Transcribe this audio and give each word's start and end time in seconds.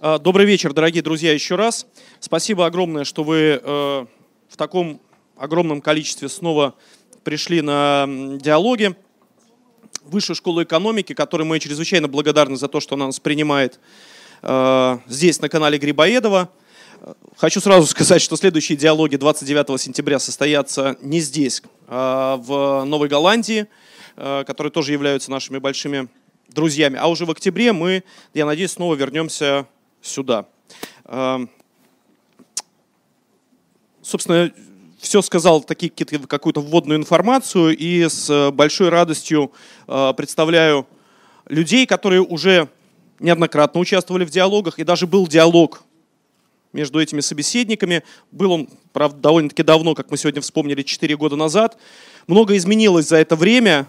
А, 0.00 0.20
добрый 0.20 0.46
вечер, 0.46 0.72
дорогие 0.72 1.02
друзья, 1.02 1.32
еще 1.32 1.56
раз. 1.56 1.84
Спасибо 2.20 2.66
огромное, 2.66 3.02
что 3.02 3.24
вы 3.24 3.60
э, 3.60 4.06
в 4.48 4.56
таком 4.56 5.00
огромном 5.36 5.80
количестве 5.80 6.28
снова 6.28 6.76
пришли 7.24 7.62
на 7.62 8.06
диалоги. 8.40 8.94
Высшую 10.04 10.36
школу 10.36 10.62
экономики, 10.62 11.14
которой 11.14 11.42
мы 11.42 11.58
чрезвычайно 11.58 12.06
благодарны 12.06 12.56
за 12.56 12.68
то, 12.68 12.78
что 12.78 12.94
она 12.94 13.06
нас 13.06 13.18
принимает 13.18 13.80
э, 14.42 14.98
здесь, 15.08 15.40
на 15.40 15.48
канале 15.48 15.78
Грибоедова. 15.78 16.48
Хочу 17.36 17.60
сразу 17.60 17.86
сказать, 17.88 18.22
что 18.22 18.36
следующие 18.36 18.78
диалоги 18.78 19.16
29 19.16 19.80
сентября 19.80 20.20
состоятся 20.20 20.96
не 21.02 21.18
здесь, 21.18 21.60
а 21.88 22.36
в 22.36 22.84
Новой 22.84 23.08
Голландии, 23.08 23.66
э, 24.14 24.44
которые 24.46 24.70
тоже 24.70 24.92
являются 24.92 25.32
нашими 25.32 25.58
большими 25.58 26.06
друзьями. 26.50 26.98
А 27.00 27.08
уже 27.08 27.26
в 27.26 27.32
октябре 27.32 27.72
мы, 27.72 28.04
я 28.32 28.46
надеюсь, 28.46 28.70
снова 28.70 28.94
вернемся 28.94 29.66
сюда. 30.02 30.46
Эм, 31.04 31.50
собственно, 34.02 34.52
все 34.98 35.22
сказал 35.22 35.62
такие, 35.62 35.90
какую-то 35.90 36.60
вводную 36.60 36.98
информацию 36.98 37.76
и 37.76 38.08
с 38.08 38.50
большой 38.50 38.88
радостью 38.88 39.52
э, 39.86 40.12
представляю 40.16 40.86
людей, 41.46 41.86
которые 41.86 42.20
уже 42.20 42.68
неоднократно 43.20 43.80
участвовали 43.80 44.24
в 44.24 44.30
диалогах, 44.30 44.78
и 44.78 44.84
даже 44.84 45.06
был 45.06 45.26
диалог 45.26 45.82
между 46.72 47.00
этими 47.00 47.20
собеседниками. 47.20 48.02
Был 48.30 48.52
он, 48.52 48.68
правда, 48.92 49.18
довольно-таки 49.18 49.62
давно, 49.62 49.94
как 49.94 50.10
мы 50.10 50.16
сегодня 50.16 50.40
вспомнили, 50.40 50.82
4 50.82 51.16
года 51.16 51.36
назад. 51.36 51.78
Много 52.26 52.56
изменилось 52.56 53.08
за 53.08 53.16
это 53.16 53.36
время. 53.36 53.86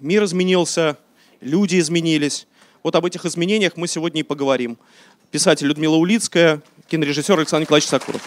Мир 0.00 0.24
изменился, 0.24 0.96
люди 1.40 1.78
изменились. 1.78 2.46
Вот 2.82 2.96
об 2.96 3.04
этих 3.04 3.24
изменениях 3.24 3.76
мы 3.76 3.86
сегодня 3.86 4.20
и 4.20 4.24
поговорим 4.24 4.78
писатель 5.32 5.66
Людмила 5.66 5.96
Улицкая, 5.96 6.60
кинорежиссер 6.88 7.38
Александр 7.38 7.62
Николаевич 7.62 7.88
Сакуров. 7.88 8.20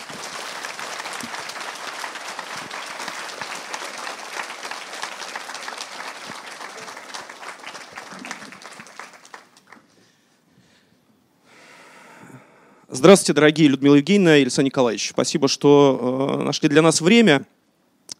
Здравствуйте, 12.89 13.33
дорогие 13.33 13.67
Людмила 13.67 13.95
Евгеньевна 13.95 14.37
и 14.37 14.41
Александр 14.41 14.65
Николаевич. 14.65 15.09
Спасибо, 15.11 15.47
что 15.47 16.39
э, 16.39 16.43
нашли 16.43 16.69
для 16.69 16.81
нас 16.81 17.01
время. 17.01 17.45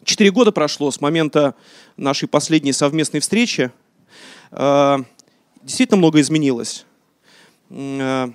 Четыре 0.04 0.30
года 0.30 0.52
прошло 0.52 0.92
с 0.92 1.00
момента 1.00 1.56
нашей 1.96 2.28
последней 2.28 2.72
совместной 2.72 3.18
встречи. 3.18 3.72
Э, 4.52 4.98
действительно 5.62 5.96
много 5.96 6.20
изменилось. 6.20 6.86
Э, 7.70 8.28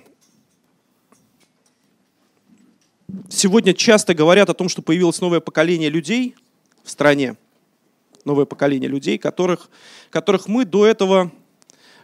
Сегодня 3.28 3.74
часто 3.74 4.14
говорят 4.14 4.48
о 4.48 4.54
том, 4.54 4.68
что 4.68 4.82
появилось 4.82 5.20
новое 5.20 5.40
поколение 5.40 5.90
людей 5.90 6.34
в 6.82 6.90
стране, 6.90 7.36
новое 8.24 8.44
поколение 8.44 8.88
людей, 8.88 9.18
которых, 9.18 9.68
которых 10.10 10.48
мы 10.48 10.64
до 10.64 10.86
этого 10.86 11.30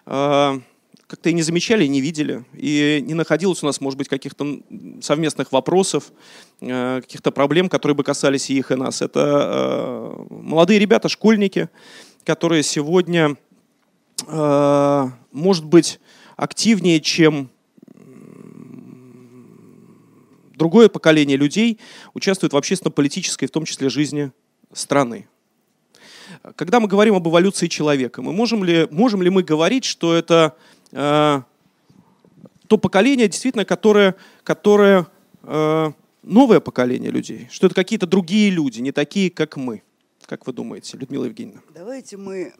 э, 0.06 0.60
как-то 1.06 1.30
и 1.30 1.32
не 1.32 1.40
замечали, 1.40 1.84
и 1.84 1.88
не 1.88 2.02
видели, 2.02 2.44
и 2.52 3.02
не 3.06 3.14
находилось 3.14 3.62
у 3.62 3.66
нас, 3.66 3.80
может 3.80 3.96
быть, 3.96 4.08
каких-то 4.08 4.60
совместных 5.00 5.50
вопросов, 5.52 6.12
э, 6.60 7.00
каких-то 7.00 7.30
проблем, 7.30 7.70
которые 7.70 7.96
бы 7.96 8.04
касались 8.04 8.50
и 8.50 8.58
их, 8.58 8.70
и 8.70 8.74
нас. 8.74 9.00
Это 9.00 10.18
э, 10.30 10.34
молодые 10.34 10.78
ребята, 10.78 11.08
школьники, 11.08 11.70
которые 12.24 12.62
сегодня, 12.62 13.36
э, 14.26 15.04
может 15.32 15.64
быть, 15.64 16.00
активнее, 16.36 17.00
чем 17.00 17.48
другое 20.58 20.88
поколение 20.88 21.36
людей 21.36 21.78
участвует 22.12 22.52
в 22.52 22.56
общественно-политической, 22.56 23.46
в 23.46 23.50
том 23.50 23.64
числе, 23.64 23.88
жизни 23.88 24.32
страны. 24.72 25.26
Когда 26.56 26.80
мы 26.80 26.88
говорим 26.88 27.14
об 27.14 27.26
эволюции 27.26 27.68
человека, 27.68 28.20
мы 28.20 28.32
можем, 28.32 28.62
ли, 28.62 28.86
можем 28.90 29.22
ли 29.22 29.30
мы 29.30 29.42
говорить, 29.42 29.84
что 29.84 30.14
это 30.14 30.54
э, 30.92 31.40
то 32.66 32.76
поколение, 32.76 33.28
действительно, 33.28 33.64
которое, 33.64 34.14
которое 34.44 35.06
э, 35.42 35.92
новое 36.22 36.60
поколение 36.60 37.10
людей, 37.10 37.48
что 37.50 37.66
это 37.66 37.74
какие-то 37.74 38.06
другие 38.06 38.50
люди, 38.50 38.80
не 38.80 38.92
такие, 38.92 39.30
как 39.30 39.56
мы? 39.56 39.82
Как 40.28 40.46
вы 40.46 40.52
думаете, 40.52 40.98
Людмила 40.98 41.24
Евгеньевна? 41.24 41.62
Давайте 41.74 42.18
мы 42.18 42.52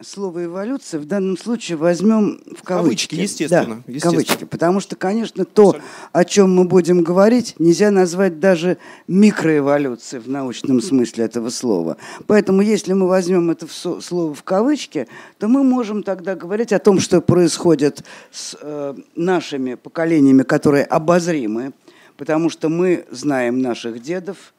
слово 0.00 0.46
эволюция 0.46 0.98
в 0.98 1.04
данном 1.04 1.38
случае 1.38 1.78
возьмем 1.78 2.40
в 2.44 2.64
кавычки. 2.64 2.64
Кавычки, 2.64 3.14
естественно. 3.14 3.76
Да, 3.86 3.92
естественно. 3.92 4.24
кавычки, 4.24 4.44
потому 4.46 4.80
что, 4.80 4.96
конечно, 4.96 5.44
то, 5.44 5.68
Абсолютно. 5.68 5.90
о 6.10 6.24
чем 6.24 6.56
мы 6.56 6.64
будем 6.64 7.04
говорить, 7.04 7.54
нельзя 7.60 7.92
назвать 7.92 8.40
даже 8.40 8.78
микроэволюцией 9.06 10.24
в 10.24 10.28
научном 10.28 10.80
смысле 10.80 11.26
этого 11.26 11.50
слова. 11.50 11.98
Поэтому, 12.26 12.62
если 12.62 12.94
мы 12.94 13.06
возьмем 13.06 13.48
это 13.48 13.68
слово 13.68 14.34
в 14.34 14.42
кавычки, 14.42 15.06
то 15.38 15.46
мы 15.46 15.62
можем 15.62 16.02
тогда 16.02 16.34
говорить 16.34 16.72
о 16.72 16.80
том, 16.80 16.98
что 16.98 17.20
происходит 17.20 18.02
с 18.32 18.58
э, 18.60 18.94
нашими 19.14 19.74
поколениями, 19.74 20.42
которые 20.42 20.82
обозримы, 20.82 21.74
потому 22.16 22.50
что 22.50 22.68
мы 22.68 23.06
знаем 23.12 23.60
наших 23.60 24.02
дедов, 24.02 24.53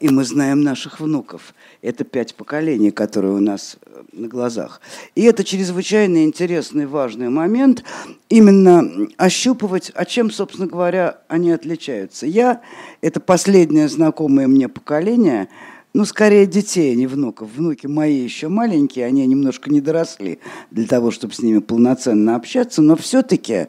и 0.00 0.08
мы 0.08 0.24
знаем 0.24 0.62
наших 0.62 1.00
внуков. 1.00 1.54
Это 1.82 2.04
пять 2.04 2.34
поколений, 2.34 2.90
которые 2.90 3.34
у 3.34 3.40
нас 3.40 3.76
э, 3.84 4.02
на 4.12 4.28
глазах. 4.28 4.80
И 5.14 5.22
это 5.24 5.44
чрезвычайно 5.44 6.24
интересный, 6.24 6.86
важный 6.86 7.28
момент, 7.28 7.84
именно 8.30 9.08
ощупывать, 9.18 9.92
а 9.94 10.04
чем, 10.04 10.30
собственно 10.30 10.66
говоря, 10.66 11.18
они 11.28 11.50
отличаются. 11.50 12.26
Я, 12.26 12.62
это 13.02 13.20
последнее 13.20 13.88
знакомое 13.88 14.46
мне 14.46 14.68
поколение– 14.68 15.48
ну, 15.94 16.04
скорее 16.04 16.46
детей, 16.46 16.92
а 16.92 16.94
не 16.94 17.06
внуков. 17.06 17.50
Внуки 17.54 17.86
мои 17.86 18.16
еще 18.16 18.48
маленькие, 18.48 19.06
они 19.06 19.26
немножко 19.26 19.70
не 19.70 19.80
доросли 19.80 20.38
для 20.70 20.86
того, 20.86 21.10
чтобы 21.10 21.34
с 21.34 21.40
ними 21.40 21.60
полноценно 21.60 22.36
общаться, 22.36 22.82
но 22.82 22.94
все-таки 22.94 23.68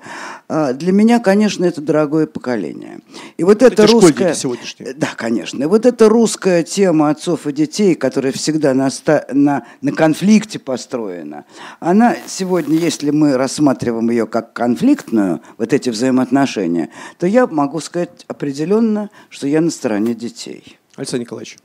а, 0.49 0.73
для 0.73 0.91
меня, 0.91 1.19
конечно, 1.19 1.63
это 1.65 1.81
дорогое 1.81 2.27
поколение. 2.27 2.99
И 3.37 3.43
вот 3.43 3.63
это, 3.63 3.83
это 3.83 3.87
русская... 3.87 4.33
сегодняшние. 4.33 4.93
Да, 4.93 5.09
конечно. 5.15 5.63
И 5.63 5.65
вот 5.65 5.85
эта 5.85 6.09
русская 6.09 6.63
тема 6.63 7.09
отцов 7.09 7.47
и 7.47 7.53
детей, 7.53 7.95
которая 7.95 8.33
всегда 8.33 8.73
на, 8.73 8.89
на, 9.31 9.65
на 9.81 9.91
конфликте 9.93 10.59
построена, 10.59 11.45
она 11.79 12.15
сегодня, 12.27 12.77
если 12.77 13.11
мы 13.11 13.37
рассматриваем 13.37 14.09
ее 14.09 14.27
как 14.27 14.53
конфликтную, 14.53 15.41
вот 15.57 15.73
эти 15.73 15.89
взаимоотношения, 15.89 16.89
то 17.17 17.25
я 17.27 17.47
могу 17.47 17.79
сказать 17.79 18.25
определенно, 18.27 19.09
что 19.29 19.47
я 19.47 19.61
на 19.61 19.71
стороне 19.71 20.13
детей. 20.13 20.77
Александр 20.95 21.21
Николаевич. 21.21 21.57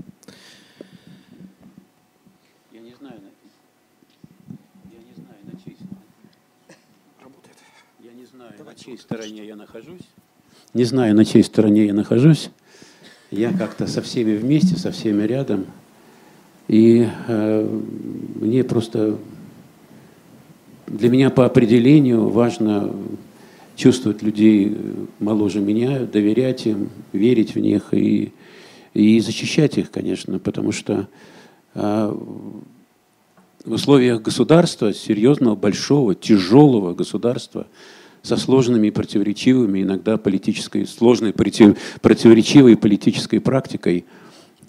Чьей 8.85 8.99
стороне 8.99 9.47
я 9.47 9.57
нахожусь. 9.57 10.03
Не 10.75 10.85
знаю, 10.85 11.15
на 11.15 11.25
чьей 11.25 11.43
стороне 11.43 11.87
я 11.87 11.95
нахожусь. 11.95 12.51
Я 13.31 13.53
как-то 13.53 13.87
со 13.87 14.03
всеми 14.03 14.37
вместе, 14.37 14.77
со 14.77 14.91
всеми 14.93 15.23
рядом. 15.23 15.67
И 16.69 17.09
э, 17.29 17.81
мне 18.41 18.65
просто 18.65 19.19
для 20.87 21.09
меня 21.09 21.31
по 21.31 21.47
определению 21.47 22.29
важно 22.29 22.95
чувствовать 23.77 24.23
людей 24.23 24.77
моложе 25.19 25.61
меня, 25.61 26.01
доверять 26.01 26.67
им, 26.67 26.91
верить 27.13 27.55
в 27.55 27.59
них 27.59 27.93
и, 27.93 28.33
и 28.93 29.21
защищать 29.21 29.79
их, 29.79 29.91
конечно, 29.91 30.39
потому 30.39 30.73
что 30.73 31.09
э, 31.75 32.17
в 33.65 33.73
условиях 33.73 34.23
государства, 34.23 34.93
серьезного, 34.93 35.57
большого, 35.57 36.15
тяжелого 36.15 36.95
государства, 36.95 37.67
со 38.25 38.39
сложными 38.39 38.89
и 38.89 38.91
противоречивыми, 38.91 39.83
иногда 39.83 40.17
политической, 40.17 40.87
сложной, 40.87 41.35
противоречивой 41.35 42.75
политической 42.75 43.39
практикой, 43.39 44.07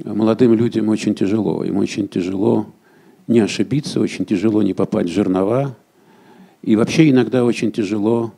молодым 0.04 0.54
людям 0.54 0.90
очень 0.90 1.16
тяжело. 1.16 1.64
Им 1.64 1.78
очень 1.78 2.10
тяжело 2.10 2.68
не 3.28 3.40
ошибиться, 3.40 4.02
очень 4.02 4.26
тяжело 4.26 4.62
не 4.62 4.74
попасть 4.74 5.10
в 5.10 5.14
жернова. 5.14 5.78
И 6.64 6.76
вообще 6.76 7.10
иногда 7.10 7.46
очень 7.46 7.72
тяжело 7.72 8.34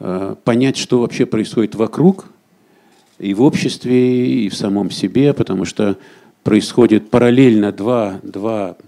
э, 0.00 0.34
понять, 0.42 0.78
что 0.78 1.00
вообще 1.00 1.26
происходит 1.26 1.74
вокруг, 1.74 2.24
и 3.18 3.34
в 3.34 3.42
обществе, 3.42 4.44
и 4.44 4.48
в 4.48 4.56
самом 4.56 4.90
себе, 4.90 5.34
потому 5.34 5.66
что 5.66 5.98
происходит 6.44 7.10
параллельно 7.10 7.72
два, 7.72 8.20
два 8.22 8.78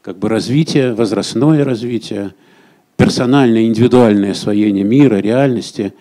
как 0.00 0.18
бы 0.18 0.30
развития, 0.30 0.94
возрастное 0.94 1.64
развитие– 1.64 2.32
персональное, 2.98 3.62
индивидуальное 3.62 4.32
освоение 4.32 4.84
мира, 4.84 5.16
реальности, 5.16 5.94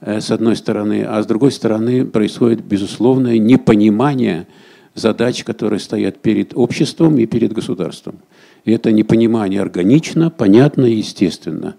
э, 0.00 0.20
с 0.20 0.30
одной 0.30 0.54
стороны, 0.54 1.02
а 1.02 1.20
с 1.22 1.26
другой 1.26 1.50
стороны 1.50 2.04
происходит 2.04 2.62
безусловное 2.62 3.38
непонимание 3.38 4.46
задач, 4.94 5.42
которые 5.42 5.80
стоят 5.80 6.18
перед 6.18 6.52
обществом 6.54 7.18
и 7.18 7.26
перед 7.26 7.52
государством. 7.52 8.18
И 8.64 8.70
это 8.70 8.92
непонимание 8.92 9.60
органично, 9.60 10.30
понятно 10.30 10.84
и 10.84 10.96
естественно. 10.96 11.74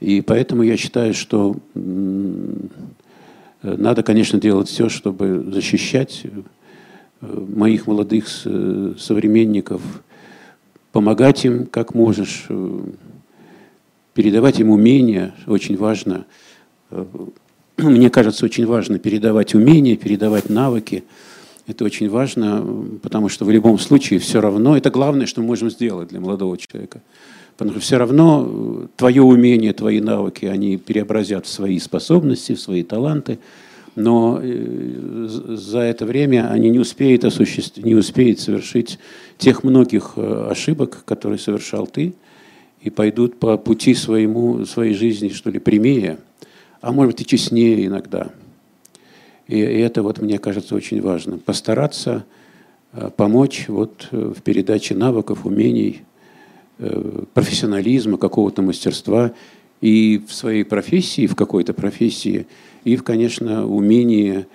И 0.00 0.22
поэтому 0.22 0.62
я 0.62 0.76
считаю, 0.76 1.14
что 1.14 1.56
надо, 3.62 4.02
конечно, 4.02 4.40
делать 4.40 4.68
все, 4.68 4.88
чтобы 4.88 5.44
защищать 5.52 6.22
э, 6.24 7.46
моих 7.54 7.86
молодых 7.86 8.28
современников, 8.28 9.82
помогать 10.92 11.44
им 11.44 11.66
как 11.66 11.94
можешь, 11.94 12.46
э, 12.48 12.80
передавать 14.14 14.60
им 14.60 14.70
умения, 14.70 15.34
очень 15.46 15.76
важно. 15.76 16.24
Э, 16.90 17.04
мне 17.76 18.08
кажется, 18.08 18.46
очень 18.46 18.66
важно 18.66 18.98
передавать 18.98 19.54
умения, 19.54 19.96
передавать 19.96 20.48
навыки. 20.48 21.04
Это 21.66 21.84
очень 21.84 22.08
важно, 22.08 22.64
потому 23.02 23.28
что 23.28 23.44
в 23.44 23.50
любом 23.50 23.78
случае 23.78 24.20
все 24.20 24.40
равно, 24.40 24.76
это 24.76 24.90
главное, 24.90 25.26
что 25.26 25.40
мы 25.40 25.48
можем 25.48 25.70
сделать 25.70 26.08
для 26.08 26.20
молодого 26.20 26.56
человека. 26.56 27.00
Потому 27.56 27.72
что 27.72 27.80
все 27.80 27.98
равно 27.98 28.46
э, 28.46 28.86
твое 28.96 29.22
умение, 29.22 29.72
твои 29.72 30.00
навыки, 30.00 30.46
они 30.46 30.76
преобразят 30.76 31.46
в 31.46 31.50
свои 31.50 31.78
способности, 31.78 32.54
в 32.54 32.60
свои 32.60 32.82
таланты, 32.82 33.38
но 33.96 34.40
э, 34.42 35.26
за 35.28 35.80
это 35.80 36.04
время 36.04 36.50
они 36.50 36.70
не 36.70 36.78
успеют 36.78 37.24
осуществить, 37.24 37.84
не 37.84 37.94
успеют 37.94 38.40
совершить 38.40 38.98
тех 39.38 39.64
многих 39.64 40.12
ошибок, 40.16 41.02
которые 41.04 41.38
совершал 41.38 41.86
ты, 41.86 42.14
и 42.84 42.90
пойдут 42.90 43.40
по 43.40 43.58
пути 43.58 43.94
своему, 43.94 44.64
своей 44.64 44.94
жизни, 44.94 45.30
что 45.30 45.50
ли, 45.50 45.58
прямее, 45.58 46.18
а 46.80 46.92
может 46.92 47.14
быть 47.14 47.22
и 47.22 47.26
честнее 47.26 47.86
иногда. 47.86 48.28
И, 49.48 49.58
это 49.58 50.04
вот 50.04 50.20
мне 50.20 50.38
кажется 50.38 50.76
очень 50.76 51.02
важно. 51.02 51.38
Постараться 51.38 52.24
помочь 53.16 53.64
вот 53.66 54.06
в 54.12 54.40
передаче 54.42 54.94
навыков, 54.94 55.44
умений– 55.44 56.02
Э, 56.76 57.22
профессионализма, 57.34 58.18
какого-то 58.18 58.60
мастерства 58.60 59.32
и 59.80 60.20
в 60.26 60.34
своей 60.34 60.64
профессии, 60.64 61.28
в 61.28 61.36
какой-то 61.36 61.72
профессии, 61.72 62.48
и, 62.82 62.96
в, 62.96 63.04
конечно, 63.04 63.64
умении 63.64 64.46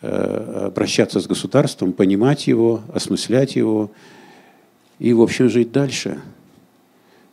э, 0.00 0.66
обращаться 0.68 1.20
с 1.20 1.26
государством, 1.26 1.92
понимать 1.92 2.46
его, 2.46 2.80
осмыслять 2.94 3.56
его 3.56 3.90
и, 4.98 5.12
в 5.12 5.20
общем, 5.20 5.50
жить 5.50 5.70
дальше. 5.70 6.18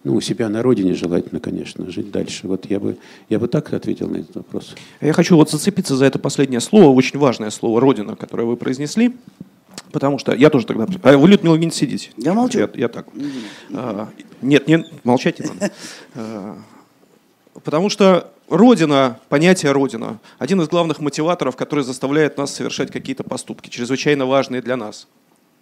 Ну, 0.03 0.15
у 0.15 0.21
себя 0.21 0.50
на 0.50 0.61
родине 0.61 0.94
желательно, 0.94 1.39
конечно, 1.39 1.89
жить 1.89 2.11
дальше. 2.11 2.47
Вот 2.47 2.65
я 2.69 2.79
бы, 2.79 2.97
я 3.29 3.39
бы 3.39 3.47
так 3.47 3.71
ответил 3.73 4.09
на 4.09 4.17
этот 4.17 4.35
вопрос. 4.35 4.75
Я 5.00 5.13
хочу 5.13 5.38
вот 5.38 5.50
зацепиться 5.50 5.95
за 5.95 6.05
это 6.05 6.19
последнее 6.19 6.59
слово, 6.59 6.89
очень 6.89 7.19
важное 7.19 7.50
слово 7.50 7.79
«родина», 7.79 8.15
которое 8.15 8.44
вы 8.44 8.57
произнесли. 8.57 9.15
Потому 9.94 10.17
что 10.17 10.33
я 10.33 10.50
тоже 10.50 10.65
тогда... 10.65 10.88
А 11.03 11.17
вы, 11.17 11.29
Людмила, 11.29 11.55
не 11.55 11.69
сидите. 11.71 12.09
Я 12.17 12.33
молчу. 12.33 12.59
Я, 12.59 12.69
я 12.73 12.88
так. 12.89 13.07
А, 13.73 14.09
нет, 14.41 14.67
не, 14.67 14.85
молчать 15.03 15.39
не 15.39 15.47
надо. 15.47 15.71
А, 16.15 16.57
потому 17.63 17.89
что 17.89 18.31
Родина, 18.49 19.19
понятие 19.29 19.71
Родина, 19.71 20.19
один 20.38 20.61
из 20.61 20.67
главных 20.67 20.99
мотиваторов, 20.99 21.56
который 21.56 21.83
заставляет 21.83 22.38
нас 22.38 22.53
совершать 22.53 22.91
какие-то 22.91 23.23
поступки, 23.23 23.69
чрезвычайно 23.69 24.25
важные 24.25 24.61
для 24.61 24.75
нас. 24.75 25.07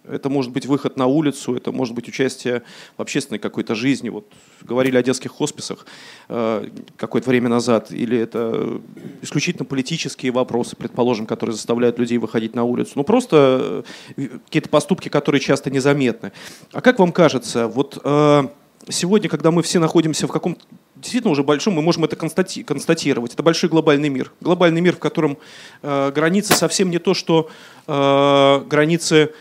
Это 0.08 0.28
может 0.28 0.52
быть 0.52 0.66
выход 0.66 0.96
на 0.96 1.06
улицу, 1.06 1.54
это 1.54 1.70
может 1.70 1.94
быть 1.94 2.08
участие 2.08 2.62
в 2.96 3.02
общественной 3.02 3.38
какой-то 3.38 3.74
жизни. 3.74 4.08
Вот 4.08 4.26
говорили 4.62 4.96
о 4.96 5.02
детских 5.02 5.30
хосписах 5.30 5.86
э, 6.28 6.68
какое-то 6.96 7.30
время 7.30 7.48
назад. 7.48 7.92
Или 7.92 8.18
это 8.18 8.80
исключительно 9.20 9.64
политические 9.64 10.32
вопросы, 10.32 10.74
предположим, 10.74 11.26
которые 11.26 11.54
заставляют 11.54 11.98
людей 11.98 12.18
выходить 12.18 12.54
на 12.54 12.64
улицу. 12.64 12.92
Ну 12.96 13.04
просто 13.04 13.84
э, 14.16 14.28
какие-то 14.46 14.68
поступки, 14.68 15.08
которые 15.08 15.40
часто 15.40 15.70
незаметны. 15.70 16.32
А 16.72 16.80
как 16.80 16.98
вам 16.98 17.12
кажется, 17.12 17.68
вот 17.68 18.00
э, 18.02 18.42
сегодня, 18.88 19.28
когда 19.28 19.52
мы 19.52 19.62
все 19.62 19.78
находимся 19.78 20.26
в 20.26 20.32
каком-то 20.32 20.64
действительно 20.96 21.32
уже 21.32 21.42
большом, 21.42 21.74
мы 21.74 21.82
можем 21.82 22.04
это 22.04 22.16
констати 22.16 22.62
констатировать. 22.62 23.34
Это 23.34 23.42
большой 23.42 23.70
глобальный 23.70 24.08
мир. 24.08 24.32
Глобальный 24.40 24.80
мир, 24.80 24.96
в 24.96 24.98
котором 24.98 25.38
э, 25.82 26.12
границы 26.12 26.54
совсем 26.54 26.90
не 26.90 26.98
то, 26.98 27.14
что 27.14 27.50
э, 27.86 28.64
границы 28.68 29.32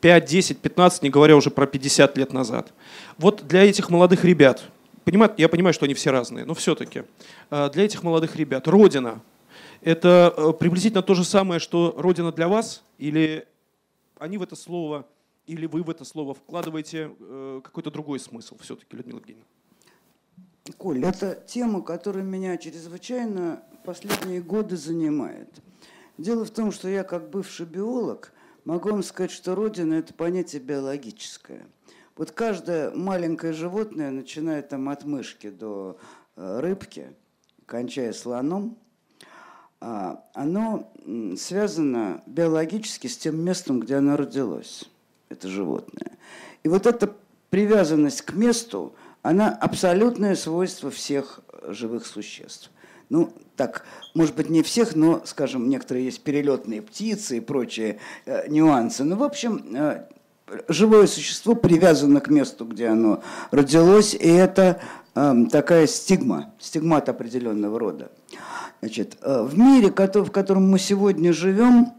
5, 0.00 0.24
10, 0.24 0.58
15, 0.58 1.02
не 1.02 1.10
говоря 1.10 1.36
уже 1.36 1.50
про 1.50 1.66
50 1.66 2.16
лет 2.16 2.32
назад. 2.32 2.72
Вот 3.16 3.46
для 3.46 3.64
этих 3.64 3.90
молодых 3.90 4.24
ребят, 4.24 4.64
понимаю, 5.04 5.32
я 5.36 5.48
понимаю, 5.48 5.74
что 5.74 5.84
они 5.84 5.94
все 5.94 6.10
разные, 6.10 6.44
но 6.44 6.54
все-таки, 6.54 7.02
э, 7.50 7.70
для 7.70 7.84
этих 7.84 8.02
молодых 8.02 8.36
ребят 8.36 8.68
Родина– 8.68 9.20
это 9.80 10.32
э, 10.36 10.52
приблизительно 10.52 11.02
то 11.02 11.14
же 11.14 11.24
самое, 11.24 11.60
что 11.60 11.94
Родина 11.96 12.32
для 12.32 12.48
вас, 12.48 12.84
или 12.98 13.46
они 14.18 14.38
в 14.38 14.42
это 14.42 14.56
слово, 14.56 15.06
или 15.46 15.66
вы 15.66 15.82
в 15.82 15.90
это 15.90 16.04
слово 16.04 16.34
вкладываете 16.34 17.10
э, 17.18 17.60
какой-то 17.64 17.90
другой 17.90 18.20
смысл 18.20 18.56
все-таки, 18.60 18.96
Людмила 18.96 19.18
Евгеньевна? 19.18 19.46
Коль, 20.76 21.02
это 21.04 21.42
тема, 21.46 21.80
которая 21.80 22.22
меня 22.22 22.56
чрезвычайно 22.58 23.62
последние 23.84 24.42
годы 24.42 24.76
занимает. 24.76 25.48
Дело 26.18 26.44
в 26.44 26.50
том, 26.50 26.72
что 26.72 26.88
я 26.88 27.04
как 27.04 27.30
бывший 27.30 27.66
биолог– 27.66 28.32
Могу 28.68 28.90
вам 28.90 29.02
сказать, 29.02 29.30
что 29.30 29.54
Родина– 29.54 29.94
это 29.94 30.12
понятие 30.12 30.60
биологическое. 30.60 31.66
Вот 32.16 32.32
каждое 32.32 32.90
маленькое 32.90 33.54
животное, 33.54 34.10
начиная 34.10 34.60
там 34.60 34.90
от 34.90 35.04
мышки 35.04 35.48
до 35.48 35.98
э, 36.36 36.60
рыбки, 36.60 37.06
кончая 37.64 38.12
слоном, 38.12 38.76
а, 39.80 40.22
оно 40.34 40.92
связано 41.38 42.22
биологически 42.26 43.06
с 43.06 43.16
тем 43.16 43.42
местом, 43.42 43.80
где 43.80 43.94
оно 43.94 44.18
родилось, 44.18 44.84
это 45.30 45.48
животное. 45.48 46.18
И 46.62 46.68
вот 46.68 46.86
эта 46.86 47.16
привязанность 47.48 48.20
к 48.20 48.34
месту, 48.34 48.94
она 49.22 49.48
абсолютное 49.48 50.36
свойство 50.36 50.90
всех 50.90 51.40
живых 51.62 52.04
существ. 52.04 52.70
Ну, 53.10 53.32
так, 53.56 53.84
может 54.14 54.36
быть, 54.36 54.50
не 54.50 54.62
всех, 54.62 54.94
но, 54.94 55.22
скажем, 55.24 55.68
некоторые 55.68 56.06
есть 56.06 56.22
перелетные 56.22 56.82
птицы 56.82 57.38
и 57.38 57.40
прочие 57.40 57.98
э, 58.26 58.48
нюансы. 58.48 59.04
Ну, 59.04 59.16
в 59.16 59.22
общем, 59.22 59.64
э, 59.74 60.04
живое 60.68 61.06
существо 61.06 61.54
привязано 61.54 62.20
к 62.20 62.28
месту, 62.28 62.64
где 62.64 62.88
оно 62.88 63.22
родилось, 63.50 64.14
и 64.14 64.28
это 64.28 64.80
э, 65.14 65.34
такая 65.50 65.86
стигма, 65.86 66.52
стигмат 66.58 67.08
определенного 67.08 67.78
рода. 67.78 68.10
Значит, 68.80 69.16
э, 69.22 69.42
в 69.42 69.58
мире, 69.58 69.88
в 69.88 70.30
котором 70.30 70.70
мы 70.70 70.78
сегодня 70.78 71.32
живем, 71.32 71.92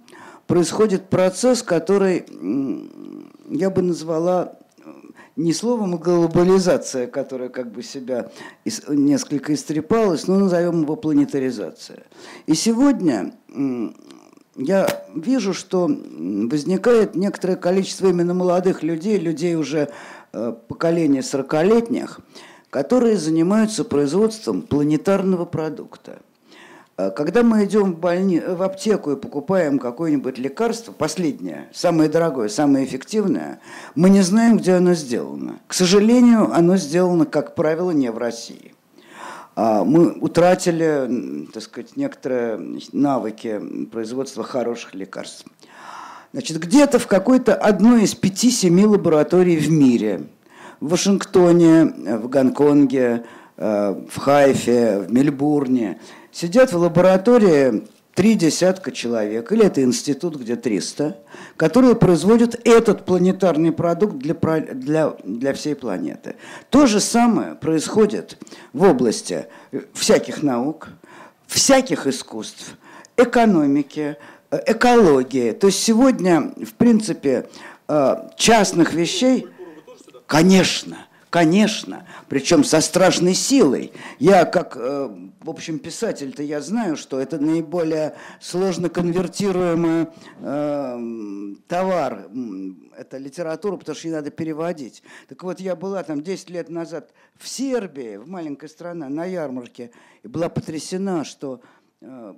происходит 0.47 1.09
процесс, 1.09 1.61
который 1.61 2.25
я 3.49 3.69
бы 3.69 3.81
назвала 3.81 4.53
не 5.39 5.53
словом 5.53 5.95
глобализация, 5.95 7.07
которая 7.07 7.47
как 7.47 7.71
бы 7.71 7.81
себя 7.81 8.29
несколько 8.89 9.53
истрепалась, 9.53 10.27
но 10.27 10.37
назовем 10.37 10.81
его 10.81 10.97
планетаризация. 10.97 12.03
И 12.45 12.53
сегодня 12.55 13.33
я 14.57 15.05
вижу, 15.15 15.53
что 15.53 15.85
возникает 15.87 17.15
некоторое 17.15 17.55
количество 17.55 18.07
именно 18.07 18.33
молодых 18.33 18.83
людей, 18.83 19.17
людей 19.17 19.55
уже 19.55 19.89
э, 20.33 20.53
поколения 20.67 21.21
40-летних, 21.21 22.19
которые 22.69 23.15
занимаются 23.17 23.85
производством 23.85 24.61
планетарного 24.61 25.45
продукта– 25.45 26.19
когда 27.15 27.43
мы 27.43 27.63
идем 27.63 27.93
в, 27.93 27.99
больни... 27.99 28.39
в 28.39 28.61
аптеку 28.61 29.11
и 29.11 29.15
покупаем 29.15 29.79
какое-нибудь 29.79 30.37
лекарство, 30.37 30.91
последнее, 30.91 31.69
самое 31.73 32.09
дорогое, 32.09 32.49
самое 32.49 32.85
эффективное, 32.85 33.59
мы 33.95 34.09
не 34.09 34.21
знаем, 34.21 34.57
где 34.57 34.73
оно 34.73 34.93
сделано. 34.95 35.59
К 35.67 35.73
сожалению, 35.73 36.51
оно 36.53 36.75
сделано, 36.75 37.25
как 37.25 37.55
правило, 37.55 37.91
не 37.91 38.11
в 38.11 38.17
России. 38.17 38.73
А, 39.55 39.85
мы 39.85 40.11
утратили, 40.11 41.47
так 41.53 41.63
сказать, 41.63 41.95
некоторые 41.95 42.79
навыки 42.91 43.61
производства 43.91 44.43
хороших 44.43 44.93
лекарств. 44.93 45.45
Значит, 46.33 46.59
где-то 46.59 46.99
в 46.99 47.07
какой-то 47.07 47.55
одной 47.55 48.03
из 48.03 48.13
пяти-семи 48.13 48.85
лабораторий 48.85 49.55
в 49.55 49.71
мире, 49.71 50.27
в 50.81 50.89
Вашингтоне, 50.89 51.85
в 52.17 52.27
Гонконге, 52.27 53.23
э, 53.55 53.95
в 54.09 54.17
Хайфе, 54.17 54.99
в 54.99 55.13
Мельбурне– 55.13 56.01
Сидят 56.31 56.71
в 56.71 56.77
лаборатории 56.77 57.87
три 58.13 58.35
десятка 58.35 58.91
человек, 58.91 59.51
или 59.51 59.65
это 59.65 59.81
институт, 59.81 60.35
где 60.35 60.55
300, 60.55 61.17
которые 61.55 61.95
производят 61.95 62.59
этот 62.65 63.05
планетарный 63.05 63.71
продукт 63.71 64.17
для, 64.17 64.33
для, 64.33 65.15
для 65.23 65.53
всей 65.53 65.75
планеты. 65.75 66.35
То 66.69 66.85
же 66.85 66.99
самое 66.99 67.55
происходит 67.55 68.37
в 68.73 68.83
области 68.83 69.47
всяких 69.93 70.43
наук, 70.43 70.89
всяких 71.47 72.07
искусств, 72.07 72.75
экономики, 73.15 74.17
экологии. 74.51 75.51
То 75.51 75.67
есть 75.67 75.81
сегодня, 75.81 76.53
в 76.57 76.73
принципе, 76.73 77.49
э, 77.87 78.15
частных 78.35 78.93
вещей, 78.93 79.47
конечно, 80.25 80.97
Конечно, 81.29 82.07
причем 82.27 82.63
со 82.63 82.81
страшной 82.81 83.35
силой. 83.35 83.93
Я 84.17 84.45
как, 84.45 84.75
э, 84.75 85.09
в 85.41 85.49
общем, 85.49 85.77
писатель-то 85.77 86.41
я 86.41 86.59
знаю, 86.59 86.97
что 86.97 87.19
это 87.19 87.37
наиболее 87.37 88.15
сложно 88.39 88.89
конвертируемый 88.89 90.07
э, 90.41 91.55
товар. 91.67 92.29
Это 92.97 93.17
литература, 93.19 93.77
потому 93.77 93.95
что 93.95 94.07
ее 94.07 94.15
надо 94.15 94.31
переводить. 94.31 95.03
Так 95.27 95.43
вот, 95.43 95.59
я 95.59 95.75
была 95.75 96.01
там 96.01 96.23
10 96.23 96.49
лет 96.49 96.69
назад 96.69 97.13
в 97.37 97.47
Сербии, 97.47 98.17
в 98.17 98.27
маленькой 98.27 98.67
стране, 98.67 99.07
на 99.07 99.25
ярмарке, 99.25 99.91
и 100.23 100.27
была 100.27 100.49
потрясена, 100.49 101.23
что 101.25 101.61
э, 102.01 102.33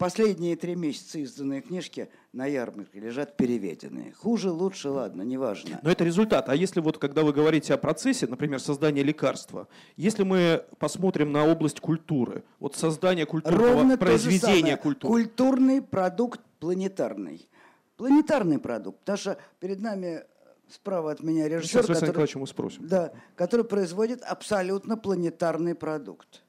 Последние 0.00 0.56
три 0.56 0.76
месяца 0.76 1.18
изданные 1.18 1.60
книжки 1.60 2.08
на 2.32 2.46
ярмарке 2.46 3.00
лежат 3.00 3.36
переведенные. 3.36 4.12
Хуже, 4.12 4.50
лучше, 4.50 4.88
ладно, 4.88 5.22
неважно. 5.22 5.80
Но 5.82 5.90
это 5.90 6.04
результат. 6.04 6.48
А 6.48 6.54
если 6.54 6.80
вот, 6.80 6.98
когда 6.98 7.22
вы 7.22 7.32
говорите 7.32 7.74
о 7.74 7.78
процессе, 7.78 8.26
например, 8.26 8.60
создания 8.60 9.02
лекарства, 9.02 9.66
если 9.96 10.22
мы 10.22 10.64
посмотрим 10.78 11.32
на 11.32 11.44
область 11.44 11.80
культуры, 11.80 12.44
вот 12.60 12.76
создание 12.76 13.26
культурного 13.26 13.72
Ровно 13.72 13.98
произведения 13.98 14.76
культуры. 14.76 15.12
Культурный 15.12 15.82
продукт 15.82 16.40
планетарный. 16.60 17.48
Планетарный 17.96 18.58
продукт. 18.58 19.00
Потому 19.00 19.18
что 19.18 19.38
перед 19.58 19.80
нами 19.80 20.22
справа 20.68 21.12
от 21.12 21.22
меня 21.22 21.48
режиссер, 21.48 21.82
Сейчас, 21.82 22.00
который, 22.00 22.28
мы 22.36 22.46
спросим. 22.46 22.86
Да, 22.86 23.12
который 23.34 23.64
производит 23.64 24.22
абсолютно 24.22 24.96
планетарный 24.96 25.74
продукт. 25.74 26.42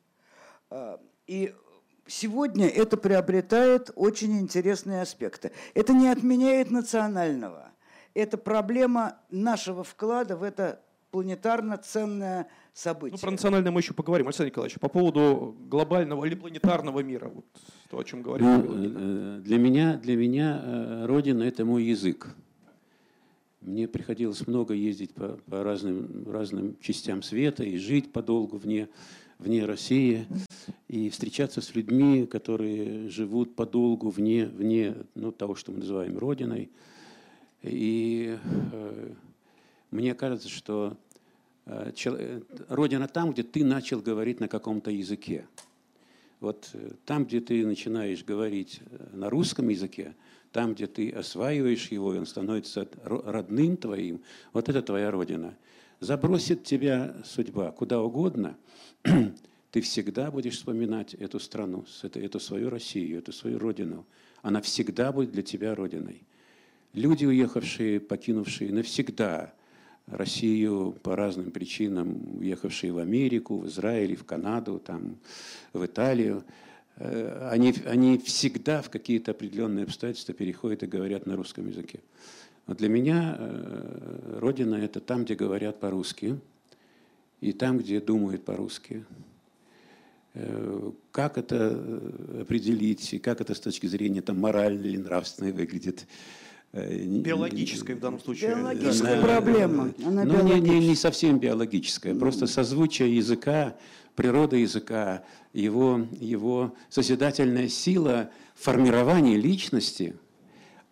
А, 0.70 1.00
и 1.26 1.56
сегодня 2.12 2.68
это 2.68 2.98
приобретает 2.98 3.92
очень 3.96 4.40
интересные 4.40 5.02
аспекты. 5.02 5.52
Это 5.74 5.94
не 5.94 6.10
отменяет 6.10 6.70
национального. 6.70 7.72
Это 8.14 8.38
проблема 8.38 9.18
нашего 9.30 9.84
вклада 9.84 10.36
в 10.36 10.44
это 10.44 10.82
планетарно 11.12 11.78
ценное 11.78 12.48
событие. 12.74 13.18
Ну, 13.18 13.22
про 13.22 13.32
национальное 13.32 13.72
мы 13.72 13.80
еще 13.80 13.94
поговорим, 13.94 14.28
Александр 14.28 14.52
Николаевич. 14.52 14.80
По 14.80 14.90
поводу 14.90 15.56
глобального 15.68 16.26
или 16.26 16.36
планетарного 16.36 17.02
мира, 17.02 17.30
вот 17.34 17.46
то, 17.90 18.00
о 18.00 18.04
чем 18.04 18.22
говорили. 18.22 18.48
Ну, 18.48 19.38
э, 19.38 19.42
для 19.42 19.58
меня, 19.58 19.98
для 19.98 20.16
меня 20.16 20.62
э, 20.64 21.06
Родина– 21.06 21.44
это 21.44 21.66
мой 21.66 21.84
язык. 21.84 22.36
Мне 23.62 23.88
приходилось 23.88 24.48
много 24.48 24.74
ездить 24.74 25.14
по, 25.14 25.40
по 25.50 25.64
разным, 25.64 26.26
разным 26.30 26.78
частям 26.82 27.22
света 27.22 27.64
и 27.64 27.78
жить 27.78 28.12
подолгу 28.12 28.58
вне, 28.58 28.90
вне 29.42 29.66
России, 29.66 30.28
и 30.88 31.10
встречаться 31.10 31.62
с 31.62 31.76
людьми, 31.76 32.26
которые 32.26 33.10
живут 33.10 33.56
подолгу 33.56 34.10
вне, 34.10 34.46
вне 34.46 34.96
ну, 35.16 35.32
того, 35.32 35.56
что 35.56 35.72
мы 35.72 35.80
называем 35.80 36.18
Родиной. 36.18 36.70
И 37.64 38.38
э, 38.72 39.14
мне 39.90 40.14
кажется, 40.14 40.48
что 40.50 40.98
э, 41.66 41.92
э, 42.06 42.42
Родина 42.70 43.08
там, 43.08 43.32
где 43.32 43.44
ты 43.44 43.64
начал 43.64 44.00
говорить 44.02 44.40
на 44.40 44.48
каком-то 44.48 44.92
языке. 44.92 45.46
Вот 46.40 46.70
э, 46.74 46.92
там, 47.06 47.26
где 47.26 47.40
ты 47.40 47.66
начинаешь 47.66 48.24
говорить 48.24 48.82
э, 48.86 49.08
на 49.14 49.30
русском 49.30 49.70
языке, 49.70 50.16
там, 50.52 50.74
где 50.74 50.88
ты 50.88 51.10
осваиваешь 51.10 51.88
его, 51.88 52.14
и 52.14 52.18
он 52.18 52.26
становится 52.26 52.88
родным 53.04 53.78
твоим, 53.78 54.22
вот 54.54 54.70
это 54.70 54.82
твоя 54.82 55.10
родина. 55.10 55.56
Забросит 56.02 56.64
тебя 56.64 57.16
судьба 57.24 57.72
куда 57.72 58.02
угодно, 58.02 58.58
ты 59.72 59.82
всегда 59.82 60.32
будешь 60.32 60.56
вспоминать 60.56 61.14
эту 61.14 61.40
страну, 61.40 61.86
эту, 62.02 62.40
свою 62.40 62.72
Россию, 62.72 63.20
эту 63.20 63.32
свою 63.32 63.60
родину. 63.60 64.08
Она 64.42 64.62
всегда 64.62 65.12
будет 65.12 65.32
для 65.32 65.44
тебя 65.44 65.76
родиной. 65.76 66.24
Люди, 66.94 67.26
уехавшие, 67.26 68.00
покинувшие 68.00 68.74
навсегда 68.74 69.54
Россию 70.08 70.98
по 71.04 71.16
разным 71.16 71.52
причинам, 71.52 72.40
уехавшие 72.40 72.92
в 72.92 72.98
Америку, 72.98 73.60
в 73.60 73.68
Израиль, 73.68 74.16
в 74.16 74.26
Канаду, 74.26 74.82
там, 74.84 75.18
в 75.72 75.86
Италию, 75.86 76.44
э, 76.96 77.48
они, 77.52 77.76
они 77.86 78.18
всегда 78.18 78.82
в 78.82 78.90
какие-то 78.90 79.32
определенные 79.32 79.84
обстоятельства 79.84 80.34
переходят 80.34 80.82
и 80.82 80.88
говорят 80.88 81.28
на 81.28 81.36
русском 81.36 81.68
языке. 81.68 82.00
Но 82.68 82.76
для 82.76 82.90
меня 82.90 83.36
э, 83.38 84.38
Родина– 84.40 84.76
это 84.84 85.00
там, 85.00 85.26
где 85.26 85.36
говорят 85.36 85.80
по-русски, 85.80 86.40
и 87.42 87.54
там, 87.54 87.80
где 87.80 88.00
думают 88.00 88.46
по-русски. 88.46 89.04
Э, 90.34 90.92
как 91.12 91.38
это 91.38 91.82
определить, 92.42 93.14
и 93.14 93.20
как 93.20 93.42
это 93.42 93.54
с 93.54 93.60
точки 93.60 93.88
зрения 93.88 94.22
там, 94.22 94.40
моральной 94.40 94.90
или 94.90 94.98
нравственной 94.98 95.52
выглядит– 95.52 96.08
Э, 96.74 97.06
биологическая 97.06 97.96
в 97.96 98.00
данном 98.00 98.22
случае. 98.22 98.56
Биологическая 98.56 99.14
она, 99.14 99.22
проблема. 99.22 99.94
Она 100.06 100.24
ну, 100.24 100.42
не, 100.42 100.60
не, 100.62 100.88
не 100.88 100.96
совсем 100.96 101.38
биологическая, 101.38 102.16
просто 102.16 102.48
созвучие 102.48 103.16
языка, 103.18 103.76
природа 104.16 104.56
языка, 104.56 105.24
его, 105.52 106.08
его 106.20 106.74
созидательная 106.90 107.68
сила 107.68 108.30
формирования 108.56 109.36
личности, 109.36 110.16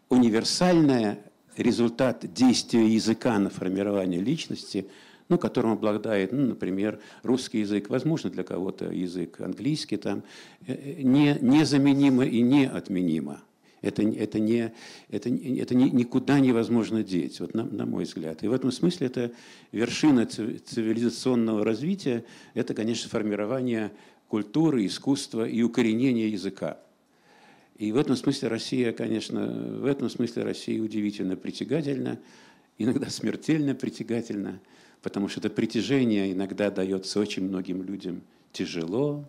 универсальная 0.09 1.19
результат 1.59 2.33
действия 2.33 2.87
языка 2.87 3.37
на 3.37 3.49
формирование 3.49 4.21
личности, 4.21 4.87
ну, 5.27 5.37
которым 5.37 5.73
обладает, 5.73 6.31
ну, 6.31 6.47
например, 6.47 6.99
русский 7.21 7.59
язык, 7.59 7.89
возможно, 7.89 8.29
для 8.29 8.43
кого-то 8.43 8.85
язык 8.85 9.41
английский, 9.41 9.97
там, 9.97 10.23
э, 10.65 10.73
э, 10.73 11.01
не, 11.03 11.37
незаменимо 11.39 12.25
и 12.25 12.41
неотменимо. 12.41 13.41
Это, 13.81 14.01
это, 14.01 14.39
не, 14.39 14.73
это, 15.09 15.29
это 15.29 15.75
не, 15.75 15.89
никуда 15.91 16.39
невозможно 16.39 17.03
деть, 17.03 17.39
вот 17.39 17.53
на, 17.53 17.63
на 17.63 17.85
мой 17.85 18.05
взгляд. 18.05 18.43
И 18.43 18.47
в 18.47 18.53
этом 18.53 18.71
смысле 18.71 19.07
это 19.07 19.31
вершина 19.71 20.25
цивилизационного 20.25 21.63
развития, 21.63 22.25
это, 22.55 22.73
конечно, 22.73 23.09
формирование 23.09 23.91
культуры, 24.27 24.85
искусства 24.85 25.47
и 25.47 25.61
укоренение 25.61 26.29
языка. 26.29 26.79
И 27.79 27.91
в 27.91 27.97
этом 27.97 28.15
смысле 28.15 28.49
Россия, 28.49 28.91
конечно, 28.91 29.47
в 29.47 29.85
этом 29.85 30.09
смысле 30.09 30.43
Россия 30.43 30.79
удивительно 30.79 31.35
притягательна, 31.35 32.19
иногда 32.77 33.09
смертельно 33.09 33.73
притягательна, 33.73 34.59
потому 35.01 35.27
что 35.29 35.39
это 35.39 35.49
притяжение 35.49 36.31
иногда 36.31 36.69
дается 36.69 37.19
очень 37.19 37.47
многим 37.47 37.81
людям 37.81 38.21
тяжело, 38.51 39.25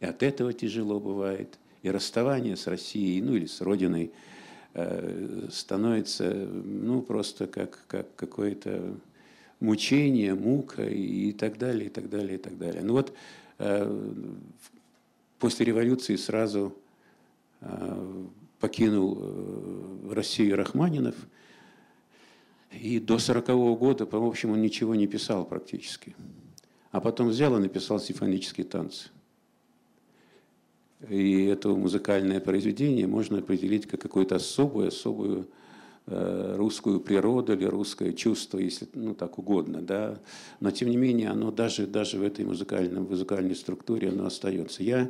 и 0.00 0.06
от 0.06 0.24
этого 0.24 0.52
тяжело 0.52 0.98
бывает– 0.98 1.58
и 1.86 1.90
расставание 1.90 2.56
с 2.56 2.66
Россией, 2.66 3.22
ну 3.22 3.36
или 3.36 3.46
с 3.46 3.60
Родиной, 3.60 4.10
э, 4.74 5.48
становится 5.52 6.28
ну, 6.34 7.00
просто 7.00 7.46
как, 7.46 7.78
как 7.86 8.12
какое-то 8.16 8.96
мучение, 9.60 10.34
мука 10.34 10.84
и 10.84 11.30
так 11.32 11.58
далее, 11.58 11.86
и 11.86 11.88
так 11.88 12.10
далее, 12.10 12.34
и 12.34 12.38
так 12.38 12.58
далее. 12.58 12.82
Ну 12.82 12.94
вот 12.94 13.12
э, 13.58 14.18
после 15.38 15.66
революции 15.66 16.16
сразу 16.16 16.74
покинул 18.60 20.10
Россию 20.10 20.56
Рахманинов, 20.56 21.14
и 22.72 22.98
до 22.98 23.18
сорокового 23.18 23.76
года, 23.76 24.06
по 24.06 24.18
общем, 24.18 24.50
он 24.50 24.60
ничего 24.60 24.94
не 24.94 25.06
писал 25.06 25.44
практически. 25.44 26.14
А 26.90 27.00
потом 27.00 27.28
взял 27.28 27.56
и 27.56 27.60
написал 27.60 28.00
симфонические 28.00 28.66
танцы. 28.66 29.08
И 31.08 31.44
это 31.44 31.68
музыкальное 31.68 32.40
произведение 32.40 33.06
можно 33.06 33.38
определить 33.38 33.86
как 33.86 34.00
какую-то 34.00 34.36
особую, 34.36 34.88
особую 34.88 35.46
э, 36.06 36.54
русскую 36.56 37.00
природу 37.00 37.52
или 37.52 37.66
русское 37.66 38.12
чувство, 38.12 38.58
если 38.58 38.88
ну, 38.94 39.14
так 39.14 39.38
угодно. 39.38 39.82
Да? 39.82 40.18
Но 40.60 40.70
тем 40.70 40.88
не 40.88 40.96
менее, 40.96 41.28
оно 41.28 41.50
даже, 41.50 41.86
даже 41.86 42.18
в 42.18 42.22
этой 42.22 42.44
музыкальной, 42.44 43.00
музыкальной 43.00 43.54
структуре 43.54 44.08
оно 44.08 44.26
остается. 44.26 44.82
Я, 44.82 45.02
э, 45.02 45.08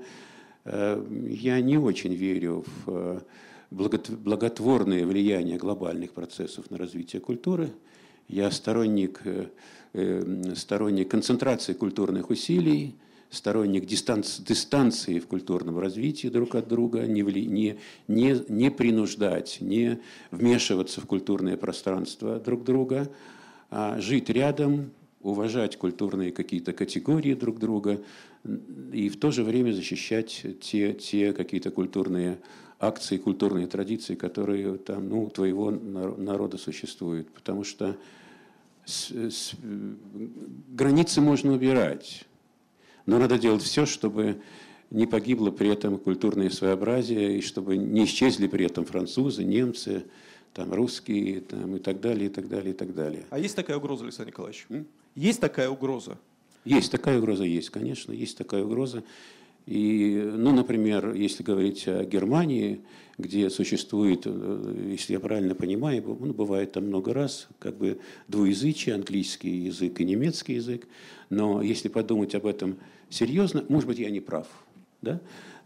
я 0.66 1.61
не 1.61 1.78
очень 1.78 2.14
верю 2.14 2.64
в 2.85 2.90
э, 2.90 3.20
благотворное 3.70 5.06
влияние 5.06 5.58
глобальных 5.58 6.12
процессов 6.12 6.70
на 6.70 6.78
развитие 6.78 7.20
культуры. 7.20 7.70
Я 8.28 8.50
сторонник, 8.50 9.23
сторонник 10.56 11.08
концентрации 11.08 11.75
культурных 11.75 12.30
усилий, 12.30 12.96
сторонник 13.30 13.87
дистанции, 13.87 14.42
дистанции 14.42 15.18
в 15.18 15.26
культурном 15.26 15.78
развитии 15.78 16.28
друг 16.28 16.54
от 16.54 16.68
друга, 16.68 17.06
не, 17.06 17.23
не, 17.23 17.78
не, 18.08 18.44
не 18.49 18.70
принуждать, 18.70 19.58
не 19.61 20.00
вмешиваться 20.30 21.00
в 21.00 21.06
культурное 21.06 21.56
пространство 21.56 22.38
друг 22.38 22.64
друга, 22.64 23.08
а 23.70 24.00
жить 24.00 24.30
рядом, 24.30 24.90
уважать 25.20 25.76
культурные 25.76 26.30
какие-то 26.30 26.73
категории 26.73 27.35
друг 27.35 27.58
друга 27.58 28.00
и 28.93 29.09
в 29.09 29.17
то 29.19 29.31
же 29.31 29.43
время 29.43 29.73
защищать 29.73 30.47
те, 30.61 30.93
те 30.95 31.33
какие-то 31.33 31.71
культурные 31.71 32.38
акции, 32.79 33.17
культурные 33.17 33.67
традиции, 33.67 34.15
которые 34.15 34.79
там, 34.79 35.09
ну, 35.09 35.25
у 35.25 35.31
твоего 35.31 35.71
народа 35.71 36.59
существуют. 36.59 37.31
Потому 37.31 37.65
что 37.65 37.97
с, 38.85 39.11
с, 39.11 39.55
границы 40.69 41.21
можно 41.21 41.53
убирать. 41.53 42.25
Но 43.07 43.19
надо 43.19 43.38
делать 43.38 43.62
все, 43.62 43.87
чтобы 43.87 44.41
не 44.91 45.07
погибло 45.07 45.50
при 45.50 45.69
этом 45.69 45.99
культурное 45.99 46.50
своеобразие, 46.50 47.38
и 47.38 47.41
чтобы 47.41 47.76
не 47.76 48.05
исчезли 48.05 48.47
при 48.47 48.67
этом 48.67 48.85
французы, 48.85 49.45
немцы, 49.45 50.05
там, 50.53 50.73
русские 50.73 51.41
там, 51.41 51.76
и 51.76 51.79
так 51.79 52.00
далее, 52.00 52.26
и 52.26 52.33
так 52.33 52.49
далее, 52.49 52.71
и 52.71 52.76
так 52.76 52.95
далее. 52.95 53.25
А 53.31 53.38
есть 53.38 53.57
такая 53.57 53.76
угроза, 53.76 54.05
Александр 54.05 54.31
Николаевич? 54.31 54.67
М? 54.71 54.87
Есть 55.15 55.41
такая 55.41 55.69
угроза? 55.69 56.19
Есть 56.66 56.90
такая 56.90 57.18
угроза, 57.18 57.44
есть, 57.44 57.70
конечно, 57.70 58.11
есть 58.12 58.37
такая 58.37 58.64
угроза. 58.64 59.04
И, 59.66 60.20
ну, 60.35 60.52
например, 60.52 61.14
если 61.14 61.44
говорить 61.44 61.87
о 61.87 62.04
Германии, 62.04 62.80
где 63.18 63.50
существует, 63.50 64.23
э, 64.25 64.88
если 64.90 65.12
я 65.12 65.20
правильно 65.20 65.54
понимаю, 65.54 66.02
ну, 66.20 66.35
бывает 66.35 66.73
там 66.73 66.88
много 66.88 67.14
раз, 67.14 67.46
как 67.61 67.78
бы 67.78 68.00
двуязычие, 68.26 68.96
английский 68.96 69.50
язык 69.50 70.00
и 70.00 70.04
немецкий 70.04 70.54
язык, 70.54 70.88
но 71.30 71.62
если 71.62 71.88
подумать 71.88 72.35
об 72.35 72.46
этом 72.46 72.78
серьезно, 73.11 73.64
может 73.68 73.88
быть, 73.88 74.00
я 74.00 74.11
не 74.11 74.20
прав, 74.20 74.49
да, 75.02 75.20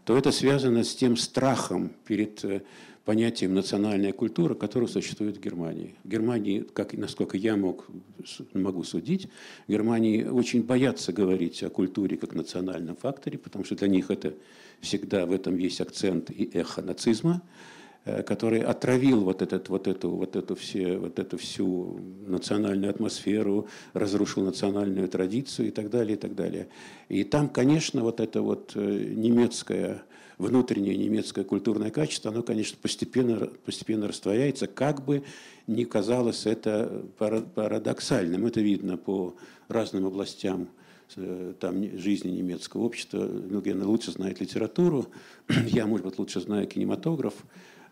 то 0.05 0.15
это 0.15 0.31
связано 0.31 0.83
с 0.83 0.95
тем 0.95 1.17
страхом 1.17 1.93
перед 2.05 2.45
э, 2.45 2.61
понятием 3.05 3.53
национальная 3.53 4.13
культура, 4.13 4.53
которая 4.53 4.87
существует 4.87 5.37
в 5.37 5.41
Германии. 5.41 5.95
В 6.03 6.09
Германии, 6.09 6.65
как, 6.73 6.93
насколько 6.93 7.35
я 7.37 7.55
мог, 7.55 7.87
могу 8.53 8.83
судить, 8.83 9.27
в 9.67 9.71
Германии 9.71 10.23
очень 10.23 10.63
боятся 10.63 11.11
говорить 11.11 11.63
о 11.63 11.69
культуре 11.69 12.17
как 12.17 12.33
национальном 12.33 12.95
факторе, 12.95 13.37
потому 13.37 13.65
что 13.65 13.75
для 13.75 13.87
них 13.87 14.11
это 14.11 14.33
всегда 14.81 15.25
в 15.25 15.31
этом 15.31 15.57
есть 15.57 15.81
акцент 15.81 16.29
и 16.29 16.49
эхо 16.53 16.83
нацизма, 16.83 17.41
э, 18.05 18.21
который 18.21 18.61
отравил 18.61 19.23
вот, 19.23 19.41
этот, 19.41 19.69
вот, 19.69 19.87
эту, 19.87 20.11
вот, 20.11 20.35
эту 20.35 20.55
все, 20.55 20.97
вот 20.97 21.17
эту 21.17 21.37
всю 21.39 21.99
национальную 22.27 22.91
атмосферу, 22.91 23.67
разрушил 23.93 24.43
национальную 24.43 25.07
традицию 25.07 25.69
и 25.69 25.71
так 25.71 25.89
далее, 25.89 26.17
и 26.17 26.19
так 26.19 26.35
далее. 26.35 26.67
И 27.09 27.23
там, 27.23 27.49
конечно, 27.49 28.03
вот 28.03 28.19
это 28.19 28.43
вот 28.43 28.73
э, 28.75 29.13
немецкое 29.15 30.03
внутреннее 30.41 30.97
немецкое 30.97 31.45
культурное 31.45 31.91
качество, 31.91 32.31
оно, 32.31 32.41
конечно, 32.43 32.77
постепенно, 32.81 33.47
постепенно 33.65 34.07
растворяется, 34.07 34.67
как 34.67 35.05
бы 35.05 35.23
ни 35.67 35.83
казалось 35.83 36.45
это 36.45 37.05
парадоксальным. 37.17 38.45
Это 38.45 38.59
видно 38.61 38.97
по 38.97 39.35
разным 39.67 40.05
областям 40.05 40.67
э, 41.15 41.53
там, 41.59 41.97
жизни 41.97 42.31
немецкого 42.31 42.83
общества. 42.83 43.19
Ну, 43.19 43.61
Гена 43.61 43.87
лучше 43.87 44.11
знает 44.11 44.41
литературу, 44.41 45.07
я, 45.67 45.85
может 45.85 46.05
быть, 46.05 46.17
лучше 46.17 46.41
знаю 46.41 46.67
кинематограф, 46.67 47.35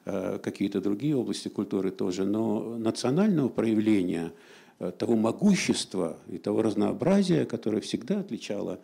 э, 0.06 0.40
какие-то 0.42 0.82
другие 0.82 1.16
области 1.16 1.48
культуры 1.48 1.92
тоже, 1.92 2.26
но 2.26 2.78
национального 2.78 3.50
проявления 3.50 4.34
э, 4.80 4.92
того 4.98 5.16
могущества 5.16 6.18
и 6.28 6.38
того 6.38 6.64
разнообразия, 6.64 7.46
которое 7.46 7.82
всегда 7.82 8.20
отличало 8.20 8.80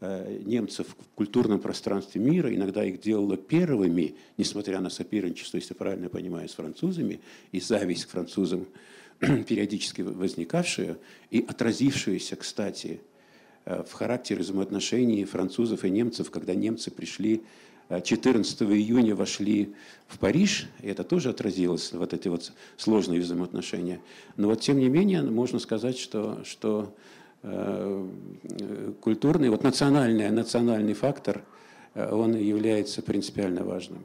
немцев 0.00 0.88
в 0.88 1.14
культурном 1.14 1.58
пространстве 1.58 2.20
мира, 2.20 2.54
иногда 2.54 2.84
их 2.84 3.00
делало 3.00 3.36
первыми, 3.36 4.14
несмотря 4.36 4.80
на 4.80 4.90
соперничество, 4.90 5.56
если 5.56 5.74
правильно 5.74 6.08
понимаю, 6.08 6.48
с 6.48 6.54
французами, 6.54 7.20
и 7.52 7.60
зависть 7.60 8.04
к 8.04 8.10
французам, 8.10 8.66
периодически 9.20 10.02
возникавшая 10.02 10.98
и 11.30 11.44
отразившаяся, 11.46 12.36
кстати, 12.36 13.00
э, 13.64 13.82
в 13.88 13.92
характере 13.92 14.40
взаимоотношений 14.40 15.24
французов 15.24 15.84
и 15.84 15.90
немцев, 15.90 16.30
когда 16.30 16.54
немцы 16.54 16.90
пришли 16.90 17.42
14 17.88 18.60
э, 18.60 18.64
июня 18.66 19.14
вошли 19.14 19.74
в 20.08 20.18
Париж, 20.18 20.68
и 20.82 20.88
это 20.88 21.04
тоже 21.04 21.30
отразилось, 21.30 21.92
вот 21.92 22.12
эти 22.12 22.28
вот 22.28 22.52
сложные 22.76 23.20
взаимоотношения. 23.20 24.00
Но 24.36 24.48
вот 24.48 24.60
тем 24.60 24.78
не 24.78 24.90
менее 24.90 25.22
можно 25.22 25.58
сказать, 25.58 25.96
что, 25.96 26.44
что 26.44 26.94
Э, 26.94 27.15
культурный, 29.00 29.50
вот 29.50 29.62
национальный, 29.62 30.30
национальный 30.30 30.94
фактор, 30.94 31.42
э, 31.94 32.10
он 32.12 32.34
является 32.36 33.02
принципиально 33.02 33.62
важным. 33.64 34.04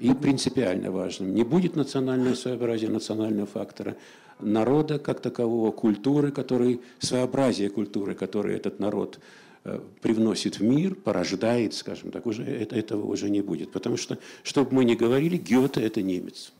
И 0.00 0.12
принципиально 0.12 0.90
важным. 0.90 1.34
Не 1.34 1.44
будет 1.44 1.76
национального 1.76 2.34
своеобразия, 2.34 2.88
национального 2.88 3.46
фактора, 3.46 3.96
народа 4.40 4.98
как 4.98 5.20
такового, 5.20 5.70
культуры, 5.70 6.32
который, 6.32 6.80
своеобразие 6.98 7.70
культуры, 7.70 8.14
который 8.14 8.56
этот 8.56 8.80
народ 8.80 9.20
э, 9.64 9.80
привносит 10.02 10.58
в 10.58 10.62
мир, 10.62 10.94
порождает, 10.94 11.74
скажем 11.74 12.10
так, 12.10 12.26
уже, 12.26 12.44
это, 12.44 12.76
этого 12.76 13.06
уже 13.06 13.30
не 13.30 13.42
будет. 13.42 13.72
Потому 13.72 13.96
что, 13.96 14.18
чтобы 14.42 14.74
мы 14.74 14.84
ни 14.84 14.94
говорили, 14.94 15.36
Гёте– 15.36 15.80
это 15.82 16.02
немец. 16.02 16.52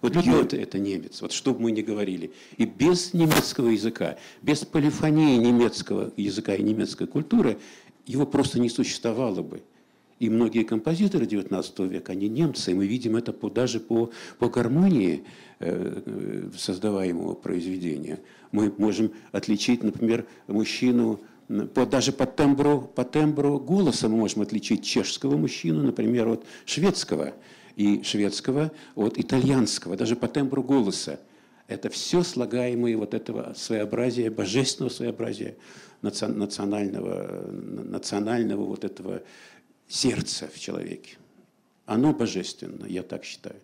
Вот 0.00 0.16
Гёте– 0.16 0.56
это 0.62 0.78
немец, 0.78 1.20
вот 1.20 1.32
что 1.32 1.52
бы 1.52 1.60
мы 1.60 1.72
ни 1.72 1.82
говорили. 1.82 2.32
И 2.56 2.64
без 2.64 3.12
немецкого 3.12 3.68
языка, 3.68 4.16
без 4.40 4.64
полифонии 4.64 5.36
немецкого 5.36 6.12
языка 6.16 6.54
и 6.54 6.62
немецкой 6.62 7.06
культуры 7.06 7.58
его 8.06 8.24
просто 8.24 8.58
не 8.60 8.70
существовало 8.70 9.42
бы. 9.42 9.62
И 10.18 10.28
многие 10.28 10.64
композиторы 10.64 11.26
XIX 11.26 11.88
века, 11.88 12.12
они 12.12 12.28
немцы, 12.28 12.72
и 12.72 12.74
мы 12.74 12.86
видим 12.86 13.16
это 13.16 13.32
по, 13.32 13.50
даже 13.50 13.80
по, 13.80 14.10
по 14.38 14.48
гармонии 14.48 15.24
э, 15.60 16.02
э, 16.04 16.50
создаваемого 16.56 17.34
произведения. 17.34 18.20
Мы 18.52 18.72
можем 18.76 19.12
отличить, 19.32 19.82
например, 19.82 20.26
мужчину 20.46 21.20
по, 21.74 21.84
даже 21.84 22.12
по 22.12 22.26
тембру, 22.26 22.82
по 22.94 23.04
тембру 23.04 23.58
голоса 23.58 24.08
мы 24.08 24.16
можем 24.18 24.42
отличить 24.42 24.84
чешского 24.84 25.36
мужчину, 25.36 25.82
например, 25.82 26.28
от 26.28 26.44
шведского 26.64 27.32
и 27.80 28.02
шведского 28.02 28.72
от 28.94 29.18
итальянского, 29.18 29.96
даже 29.96 30.14
по 30.14 30.28
тембру 30.28 30.62
голоса. 30.62 31.18
Это 31.66 31.88
все 31.88 32.22
слагаемые 32.22 32.96
вот 32.96 33.14
этого 33.14 33.54
своеобразия, 33.56 34.30
божественного 34.30 34.92
своеобразия 34.92 35.56
национального, 36.02 37.50
национального 37.50 38.64
вот 38.64 38.84
этого 38.84 39.22
сердца 39.88 40.50
в 40.52 40.60
человеке. 40.60 41.16
Оно 41.86 42.12
божественно, 42.12 42.84
я 42.86 43.02
так 43.02 43.24
считаю. 43.24 43.56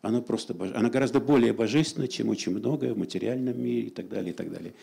Оно 0.00 0.22
просто 0.22 0.54
боже... 0.54 0.72
оно 0.76 0.88
гораздо 0.88 1.18
более 1.18 1.52
божественно, 1.52 2.06
чем 2.06 2.28
очень 2.28 2.52
многое 2.52 2.94
в 2.94 2.98
материальном 2.98 3.60
мире 3.60 3.88
и 3.88 3.90
так 3.90 4.08
далее, 4.08 4.30
и 4.30 4.36
так 4.36 4.52
далее. 4.52 4.74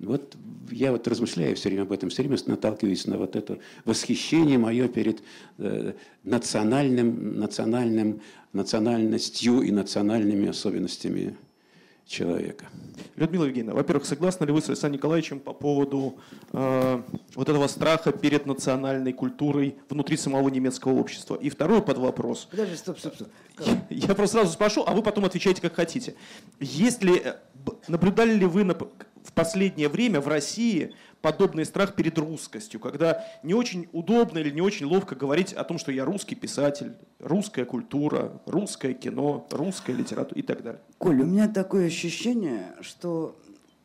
Вот 0.00 0.36
я 0.70 0.92
вот 0.92 1.06
размышляю 1.06 1.54
все 1.56 1.68
время 1.68 1.82
об 1.82 1.92
этом, 1.92 2.08
все 2.08 2.22
время 2.22 2.38
наталкиваюсь 2.46 3.06
на 3.06 3.18
вот 3.18 3.36
это 3.36 3.58
восхищение 3.84 4.58
мое 4.58 4.88
перед 4.88 5.22
э, 5.58 5.92
национальным, 6.24 7.38
национальным, 7.38 8.22
национальностью 8.52 9.60
и 9.60 9.70
национальными 9.70 10.48
особенностями 10.48 11.36
человека. 12.06 12.66
Людмила 13.16 13.44
Евгеньевна, 13.44 13.74
во-первых, 13.74 14.04
согласны 14.04 14.44
ли 14.44 14.52
вы 14.52 14.60
с 14.60 14.68
Александром 14.68 14.98
Николаевичем 14.98 15.38
по 15.38 15.52
поводу 15.52 16.18
э, 16.52 17.02
вот 17.34 17.48
этого 17.48 17.68
страха 17.68 18.10
перед 18.10 18.46
национальной 18.46 19.12
культурой 19.12 19.76
внутри 19.88 20.16
самого 20.16 20.48
немецкого 20.48 20.98
общества? 20.98 21.36
И 21.36 21.50
второй 21.50 21.82
под 21.82 21.98
вопрос. 21.98 22.48
Подожди, 22.50 22.74
стоп, 22.76 22.98
стоп, 22.98 23.14
стоп. 23.14 23.28
Я, 23.90 24.08
я 24.08 24.14
просто 24.14 24.38
сразу 24.38 24.52
спрошу, 24.52 24.82
а 24.86 24.94
вы 24.94 25.02
потом 25.02 25.24
отвечаете 25.24 25.62
как 25.62 25.74
хотите. 25.74 26.14
Есть 26.58 27.04
ли, 27.04 27.20
э, 27.22 27.34
наблюдали 27.86 28.34
ли 28.34 28.46
вы 28.46 28.64
в 29.30 29.32
последнее 29.32 29.88
время 29.88 30.20
в 30.20 30.26
России 30.28 30.92
подобный 31.22 31.64
страх 31.64 31.94
перед 31.94 32.18
русскостью, 32.18 32.80
когда 32.80 33.24
не 33.42 33.54
очень 33.54 33.88
удобно 33.92 34.38
или 34.38 34.50
не 34.50 34.60
очень 34.60 34.86
ловко 34.86 35.14
говорить 35.14 35.52
о 35.52 35.62
том, 35.64 35.78
что 35.78 35.92
я 35.92 36.04
русский 36.04 36.34
писатель, 36.34 36.94
русская 37.20 37.64
культура, 37.64 38.40
русское 38.46 38.92
кино, 38.92 39.46
русская 39.50 39.92
литература 39.92 40.38
и 40.38 40.42
так 40.42 40.62
далее. 40.62 40.80
Коль, 40.98 41.20
у 41.20 41.26
меня 41.26 41.48
такое 41.48 41.86
ощущение, 41.86 42.74
что 42.80 43.38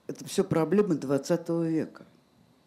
это 0.08 0.26
все 0.26 0.44
проблемы 0.44 0.96
20 0.96 1.50
века. 1.50 2.06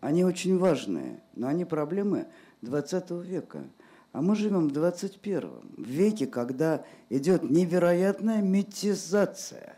Они 0.00 0.24
очень 0.24 0.56
важные, 0.56 1.20
но 1.34 1.48
они 1.48 1.64
проблемы 1.64 2.28
20 2.62 3.10
века. 3.24 3.64
А 4.12 4.22
мы 4.22 4.36
живем 4.36 4.68
в 4.68 4.72
21 4.72 5.50
веке, 5.78 6.26
когда 6.26 6.84
идет 7.10 7.42
невероятная 7.42 8.40
метизация 8.40 9.74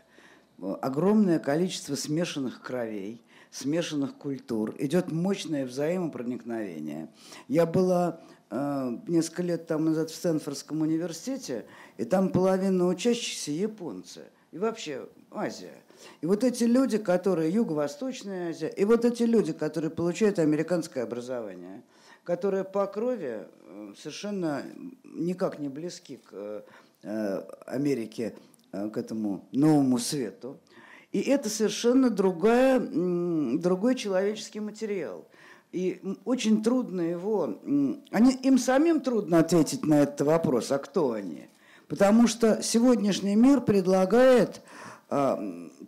огромное 0.61 1.39
количество 1.39 1.95
смешанных 1.95 2.61
кровей, 2.61 3.21
смешанных 3.49 4.15
культур, 4.15 4.75
идет 4.79 5.11
мощное 5.11 5.65
взаимопроникновение. 5.65 7.09
Я 7.47 7.65
была 7.65 8.21
э, 8.49 8.97
несколько 9.07 9.43
лет 9.43 9.67
там 9.67 9.85
назад 9.85 10.11
в 10.11 10.15
Стэнфордском 10.15 10.81
университете, 10.81 11.65
и 11.97 12.05
там 12.05 12.29
половина 12.29 12.87
учащихся 12.87 13.51
японцы. 13.51 14.25
И 14.51 14.57
вообще 14.57 15.07
Азия. 15.31 15.81
И 16.21 16.25
вот 16.25 16.43
эти 16.43 16.63
люди, 16.65 16.97
которые 16.97 17.51
Юго-Восточная 17.51 18.49
Азия, 18.49 18.67
и 18.69 18.85
вот 18.85 19.05
эти 19.05 19.23
люди, 19.23 19.53
которые 19.53 19.91
получают 19.91 20.39
американское 20.39 21.03
образование, 21.03 21.83
которые 22.23 22.63
по 22.63 22.85
крови 22.87 23.47
э, 23.65 23.93
совершенно 23.97 24.63
никак 25.03 25.59
не 25.59 25.69
близки 25.69 26.17
к 26.17 26.63
э, 27.03 27.41
Америке 27.65 28.35
Э, 28.35 28.50
к 28.71 28.97
этому 28.97 29.47
новому 29.51 29.97
свету. 29.97 30.59
И 31.11 31.19
это 31.19 31.49
совершенно 31.49 32.09
другая, 32.09 32.79
другой 32.79 33.95
человеческий 33.95 34.59
материал. 34.59 35.27
И 35.71 36.01
очень 36.25 36.63
трудно 36.63 37.01
его... 37.01 37.59
Они, 38.11 38.33
им 38.43 38.57
самим 38.57 39.01
трудно 39.01 39.39
ответить 39.39 39.85
на 39.85 40.01
этот 40.03 40.21
вопрос, 40.21 40.71
а 40.71 40.77
кто 40.77 41.13
они? 41.13 41.47
Потому 41.87 42.27
что 42.27 42.61
сегодняшний 42.61 43.35
мир 43.35 43.61
предлагает 43.61 44.61
а, 45.09 45.37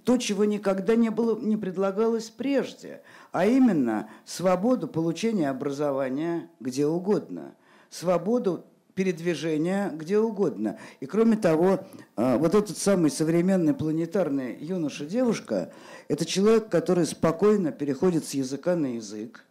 то, 0.03 0.17
чего 0.17 0.43
никогда 0.43 0.95
не, 0.95 1.09
было, 1.09 1.39
не 1.39 1.55
предлагалось 1.55 2.29
прежде, 2.29 3.01
а 3.31 3.45
именно 3.45 4.09
свободу 4.25 4.89
получения 4.89 5.49
образования 5.49 6.49
где 6.59 6.85
угодно, 6.85 7.55
свободу 7.89 8.65
передвижения 8.95 9.89
где 9.93 10.19
угодно. 10.19 10.77
И 10.99 11.05
кроме 11.05 11.37
того, 11.37 11.85
а, 12.15 12.37
вот 12.37 12.55
этот 12.55 12.77
самый 12.77 13.09
современный 13.09 13.73
планетарный 13.73 14.57
юноша-девушка– 14.59 15.71
это 16.07 16.25
человек, 16.25 16.69
который 16.69 17.05
спокойно 17.05 17.71
переходит 17.71 18.25
с 18.25 18.33
языка 18.33 18.75
на 18.75 18.95
язык. 18.95 19.45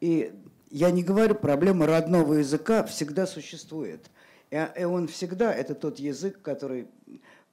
И 0.00 0.32
я 0.70 0.90
не 0.90 1.02
говорю, 1.02 1.34
проблема 1.34 1.86
родного 1.86 2.34
языка 2.34 2.84
всегда 2.84 3.26
существует. 3.26 4.10
И 4.50 4.84
он 4.84 5.08
всегда– 5.08 5.52
это 5.54 5.74
тот 5.74 5.98
язык, 5.98 6.40
который, 6.40 6.86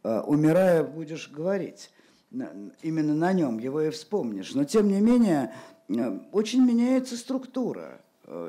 а, 0.04 0.22
умирая, 0.22 0.84
будешь 0.84 1.30
говорить. 1.30 1.90
Именно 2.82 3.14
на 3.14 3.32
нем 3.32 3.60
его 3.60 3.82
и 3.82 3.90
вспомнишь. 3.92 4.56
Но, 4.56 4.64
тем 4.64 4.88
не 4.88 5.00
менее, 5.02 5.54
очень 6.32 6.66
меняется 6.66 7.16
структура 7.18 8.00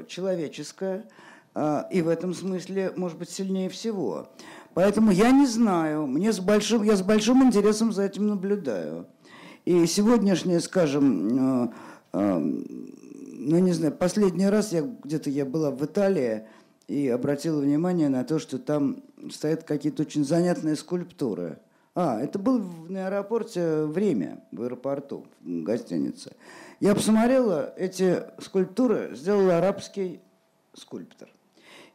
человеческая– 0.06 1.04
а, 1.14 1.24
и 1.56 2.02
в 2.02 2.08
этом 2.08 2.34
смысле, 2.34 2.92
может 2.96 3.16
быть, 3.16 3.30
сильнее 3.30 3.68
всего. 3.68 4.28
Поэтому 4.74 5.12
я 5.12 5.30
не 5.30 5.46
знаю, 5.46 6.06
мне 6.06 6.32
с 6.32 6.40
большим, 6.40 6.82
я 6.82 6.96
с 6.96 7.02
большим 7.02 7.44
интересом 7.44 7.92
за 7.92 8.02
этим 8.02 8.26
наблюдаю. 8.26 9.06
И 9.64 9.86
сегодняшнее, 9.86 10.60
скажем, 10.60 11.64
э, 11.64 11.72
э, 12.12 12.38
ну 12.38 13.58
не 13.58 13.72
знаю, 13.72 13.94
последний 13.94 14.46
раз 14.46 14.72
я 14.72 14.82
где-то 14.82 15.30
я 15.30 15.46
была 15.46 15.70
в 15.70 15.82
Италии 15.84 16.46
и 16.88 17.08
обратила 17.08 17.60
внимание 17.60 18.08
на 18.08 18.24
то, 18.24 18.38
что 18.38 18.58
там 18.58 19.02
стоят 19.30 19.62
какие-то 19.64 20.02
очень 20.02 20.24
занятные 20.24 20.76
скульптуры. 20.76 21.58
А, 21.94 22.20
это 22.20 22.38
был 22.40 22.58
на 22.88 23.06
аэропорте 23.06 23.84
время, 23.84 24.44
в 24.50 24.62
аэропорту, 24.62 25.26
в 25.40 25.62
гостинице. 25.62 26.32
Я 26.80 26.94
посмотрела, 26.94 27.72
эти 27.76 28.24
скульптуры 28.40 29.14
сделал 29.14 29.50
арабский 29.50 30.20
скульптор. 30.74 31.33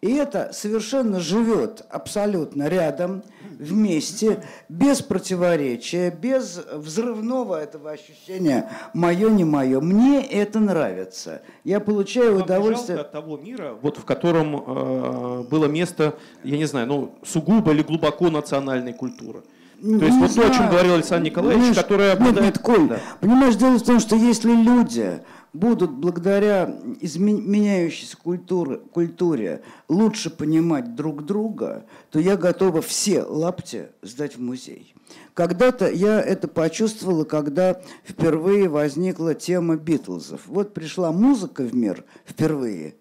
И 0.02 0.14
это 0.14 0.52
совершенно 0.54 1.20
живет 1.20 1.86
абсолютно 1.90 2.70
рядом, 2.70 3.24
вместе, 3.60 4.42
без 4.70 5.02
противоречия, 5.02 6.10
без 6.10 6.62
взрывного 6.74 7.62
этого 7.62 7.92
ощущения 7.92 8.72
«мое, 8.94 9.30
не 9.30 9.44
мое». 9.44 9.82
Мне 9.82 10.26
это 10.26 10.60
нравится. 10.60 11.42
Я 11.66 11.82
получаю 11.82 12.36
Вам 12.36 12.44
удовольствие... 12.44 13.00
от 13.00 13.12
того 13.12 13.38
мира, 13.38 13.78
вот 13.82 13.98
в 13.98 14.06
котором 14.06 14.56
э, 14.56 15.44
было 15.44 15.66
место, 15.66 16.16
я 16.44 16.58
не 16.58 16.66
знаю, 16.66 16.88
ну, 16.88 17.16
сугубо 17.26 17.74
или 17.74 17.84
глубоко 17.84 18.30
национальной 18.30 18.94
культуры. 18.94 19.44
То 19.82 20.06
есть 20.06 20.18
вот 20.18 20.32
знаю. 20.32 20.50
то, 20.50 20.56
о 20.56 20.58
чем 20.58 20.70
говорил 20.70 20.94
Александр 20.96 21.26
Николаевич, 21.26 21.58
Понимаешь, 21.58 21.78
которое... 21.78 22.20
Нет, 22.20 22.42
нет, 22.42 22.60
Коль, 22.60 22.88
да. 22.88 23.00
понимаешь, 23.22 23.56
дело 23.56 23.78
в 23.78 23.84
том, 23.84 24.00
что 24.00 24.16
если 24.16 24.54
люди 24.54 25.22
будут 25.54 25.92
благодаря 25.92 26.80
изменяющейся 27.02 28.18
культуре, 28.18 28.78
культуре 28.78 29.62
лучше 29.88 30.30
понимать 30.30 30.96
друг 30.96 31.26
друга, 31.26 31.86
то 32.12 32.20
я 32.20 32.38
готова 32.38 32.82
все 32.82 33.24
лапти 33.24 33.88
сдать 34.02 34.36
в 34.36 34.42
музей. 34.42 34.94
Когда-то 35.34 35.90
я 35.90 36.22
это 36.22 36.48
почувствовала, 36.48 37.24
когда 37.24 37.82
впервые 38.04 38.68
возникла 38.68 39.34
тема 39.34 39.78
Битлзов. 39.78 40.42
Вот 40.46 40.74
пришла 40.74 41.12
музыка 41.12 41.64
в 41.64 41.74
мир 41.74 42.04
впервые. 42.26 42.96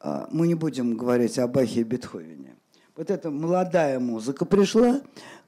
А, 0.00 0.28
мы 0.30 0.46
не 0.46 0.54
будем 0.54 0.96
говорить 0.96 1.38
о 1.38 1.46
Бахе 1.46 1.80
и 1.80 1.84
Бетховене. 1.84 2.56
Вот 2.94 3.10
эта 3.10 3.30
молодая 3.30 3.98
музыка 3.98 4.44
пришла, 4.44 5.00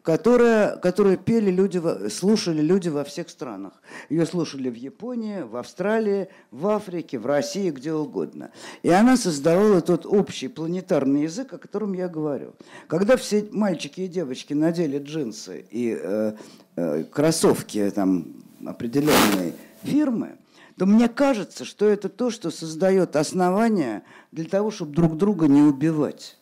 которая, 0.04 0.76
которую 0.76 1.16
пели 1.16 1.50
люди, 1.50 1.80
слушали 2.10 2.60
люди 2.60 2.90
во 2.90 3.04
всех 3.04 3.30
странах. 3.30 3.72
Ее 4.10 4.26
слушали 4.26 4.68
в 4.68 4.74
Японии, 4.74 5.40
в 5.40 5.56
Австралии, 5.56 6.28
в 6.50 6.66
Африке, 6.66 7.18
в 7.18 7.24
России, 7.24 7.70
где 7.70 7.94
угодно. 7.94 8.50
И 8.82 8.90
она 8.90 9.16
создавала 9.16 9.80
тот 9.80 10.04
общий 10.04 10.48
планетарный 10.48 11.22
язык, 11.22 11.54
о 11.54 11.58
котором 11.58 11.94
я 11.94 12.08
говорю. 12.08 12.52
Когда 12.86 13.16
все 13.16 13.48
мальчики 13.50 14.02
и 14.02 14.08
девочки 14.08 14.52
надели 14.52 14.98
джинсы 14.98 15.64
и 15.70 15.98
э, 15.98 16.34
э, 16.76 17.04
кроссовки 17.04 17.90
там, 17.94 18.26
определенной 18.62 19.54
фирмы, 19.84 20.36
то 20.76 20.84
мне 20.84 21.08
кажется, 21.08 21.64
что 21.64 21.86
это 21.86 22.10
то, 22.10 22.30
что 22.30 22.50
создает 22.50 23.16
основания 23.16 24.02
для 24.32 24.44
того, 24.44 24.70
чтобы 24.70 24.92
друг 24.92 25.16
друга 25.16 25.46
не 25.46 25.62
убивать 25.62 26.36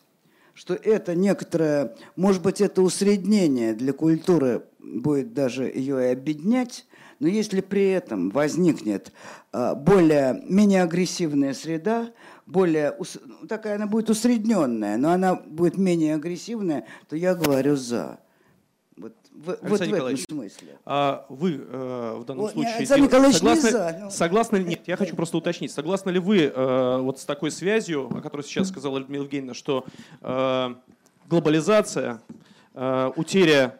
что 0.63 0.75
это 0.75 1.13
некоторое, 1.13 1.93
может 2.15 2.41
быть, 2.41 2.61
это 2.61 2.81
усреднение 2.83 3.73
для 3.73 3.91
культуры 3.91 4.63
будет 4.79 5.33
даже 5.33 5.65
ее 5.65 6.07
и 6.07 6.13
объединять, 6.13 6.85
но 7.19 7.27
если 7.27 7.59
при 7.59 7.89
этом 7.89 8.29
возникнет 8.29 9.11
а, 9.51 9.75
более, 9.75 10.41
менее 10.47 10.83
агрессивная 10.83 11.53
среда, 11.53 12.13
более, 12.45 12.97
такая 13.49 13.75
она 13.75 13.87
будет 13.87 14.09
усредненная, 14.09 14.95
но 14.95 15.11
она 15.11 15.35
будет 15.35 15.77
менее 15.77 16.15
агрессивная, 16.15 16.87
то 17.09 17.17
я 17.17 17.35
говорю 17.35 17.75
«за». 17.75 18.21
В, 19.33 19.45
вот 19.47 19.79
в 19.79 19.81
этом 19.81 20.17
смысле. 20.17 20.77
А 20.85 21.25
вы 21.27 21.55
э, 21.55 22.17
в 22.19 22.23
данном 22.25 22.45
О, 22.45 22.49
случае 22.49 22.75
Александр 22.75 23.05
Николаевич 23.05 23.37
согласны, 23.37 23.65
не 23.65 23.71
за, 23.71 23.97
но... 23.99 24.09
согласны 24.11 24.57
нет, 24.57 24.81
я 24.85 24.95
хочу 24.95 25.15
просто 25.15 25.37
уточнить, 25.37 25.71
согласны 25.71 26.11
ли 26.11 26.19
вы 26.19 26.43
э, 26.43 26.97
вот 26.99 27.19
с 27.19 27.25
такой 27.25 27.49
связью, 27.49 28.15
о 28.15 28.21
которой 28.21 28.43
сейчас 28.43 28.69
сказала 28.69 28.99
Людмила 28.99 29.23
Евгеньевна, 29.23 29.55
что 29.55 29.85
э, 30.21 30.75
глобализация, 31.27 32.21
э, 32.75 33.11
утеря 33.15 33.79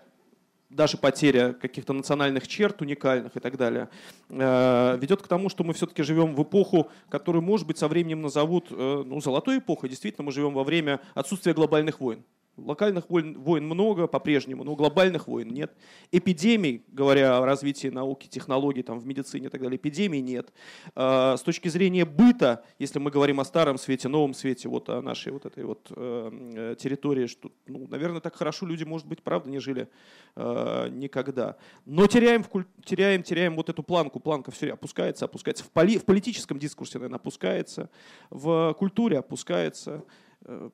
даже 0.73 0.97
потеря 0.97 1.53
каких-то 1.53 1.93
национальных 1.93 2.47
черт 2.47 2.81
уникальных 2.81 3.35
и 3.37 3.39
так 3.39 3.57
далее, 3.57 3.89
э, 4.29 4.97
ведет 4.99 5.21
к 5.21 5.27
тому, 5.27 5.49
что 5.49 5.63
мы 5.63 5.73
все-таки 5.73 6.03
живем 6.03 6.35
в 6.35 6.43
эпоху, 6.43 6.89
которую, 7.09 7.43
может 7.43 7.67
быть, 7.67 7.77
со 7.77 7.87
временем 7.87 8.21
назовут 8.21 8.67
э, 8.71 9.03
ну, 9.05 9.21
золотой 9.21 9.59
эпохой. 9.59 9.89
Действительно, 9.89 10.25
мы 10.25 10.31
живем 10.31 10.53
во 10.53 10.63
время 10.63 10.99
отсутствия 11.13 11.53
глобальных 11.53 11.99
войн. 11.99 12.23
Локальных 12.55 13.09
войн, 13.09 13.39
войн 13.39 13.65
много 13.65 14.05
по-прежнему, 14.05 14.63
но 14.63 14.75
глобальных 14.75 15.27
войн 15.27 15.49
нет. 15.49 15.73
Эпидемий, 16.11 16.83
говоря 16.89 17.37
о 17.37 17.45
развитии 17.45 17.87
науки, 17.87 18.27
технологий 18.27 18.83
там, 18.83 18.99
в 18.99 19.07
медицине 19.07 19.47
и 19.47 19.49
так 19.49 19.61
далее, 19.61 19.77
эпидемий 19.77 20.21
нет. 20.21 20.53
А, 20.95 21.35
с 21.35 21.41
точки 21.41 21.67
зрения 21.67 22.05
быта, 22.05 22.63
если 22.77 22.99
мы 22.99 23.09
говорим 23.09 23.39
о 23.39 23.45
старом 23.45 23.79
свете, 23.79 24.07
новом 24.07 24.35
свете, 24.35 24.69
вот 24.69 24.87
о 24.89 25.01
нашей 25.01 25.31
вот 25.31 25.47
этой 25.47 25.63
вот 25.63 25.91
э, 25.95 26.75
территории, 26.79 27.25
что, 27.25 27.51
ну, 27.65 27.87
наверное, 27.89 28.21
так 28.21 28.35
хорошо 28.35 28.67
люди, 28.67 28.83
может 28.83 29.07
быть, 29.07 29.23
правда, 29.23 29.49
не 29.49 29.59
жили 29.59 29.89
э, 30.35 30.89
никогда. 30.91 31.57
Но 31.85 32.05
теряем, 32.05 32.45
теряем, 32.85 33.23
теряем 33.23 33.55
вот 33.55 33.69
эту 33.69 33.81
планку. 33.81 34.19
Планка 34.19 34.51
все 34.51 34.73
опускается, 34.73 35.25
опускается. 35.25 35.63
В, 35.63 35.71
поли... 35.71 35.97
в 35.97 36.05
политическом 36.05 36.59
дискурсе, 36.59 36.99
наверное, 36.99 37.17
опускается. 37.17 37.89
В 38.29 38.75
культуре 38.77 39.17
опускается 39.17 40.03
э, 40.45 40.69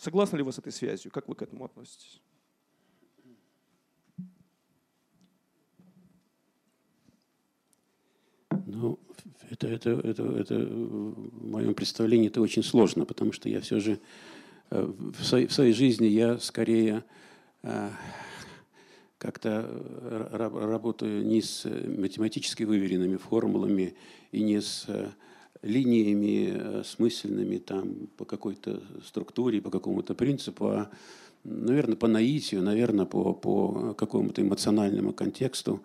Согласны 0.00 0.38
ли 0.38 0.42
вы 0.42 0.50
с 0.50 0.58
этой 0.58 0.72
связью? 0.72 1.10
Как 1.12 1.28
вы 1.28 1.34
к 1.34 1.42
этому 1.42 1.66
относитесь? 1.66 2.22
Ну, 8.64 8.98
это, 9.50 9.68
это, 9.68 9.90
это, 9.90 10.22
это 10.22 10.54
в 10.54 11.44
моем 11.50 11.74
представлении 11.74 12.28
это 12.28 12.40
очень 12.40 12.62
сложно, 12.62 13.04
потому 13.04 13.32
что 13.32 13.50
я 13.50 13.60
все 13.60 13.78
же 13.78 14.00
э, 14.70 14.82
в 14.82 15.22
своей, 15.22 15.46
в 15.46 15.52
своей 15.52 15.74
жизни 15.74 16.06
я 16.06 16.38
скорее 16.38 17.04
э, 17.62 17.90
как-то 19.18 19.68
работаю 20.32 21.26
не 21.26 21.42
с 21.42 21.66
математически 21.66 22.62
выверенными 22.62 23.18
формулами 23.18 23.94
и 24.32 24.42
не 24.42 24.62
с 24.62 24.86
линиями 25.62 26.52
э, 26.52 26.82
смысленными 26.84 27.58
там, 27.58 28.08
по 28.16 28.24
какой-то 28.24 28.82
структуре, 29.04 29.60
по 29.60 29.70
какому-то 29.70 30.14
принципу, 30.14 30.66
а, 30.68 30.90
наверное, 31.44 31.96
по 31.96 32.08
наитию, 32.08 32.62
наверное, 32.62 33.04
по, 33.04 33.34
по 33.34 33.94
какому-то 33.94 34.42
эмоциональному 34.42 35.12
контексту. 35.12 35.80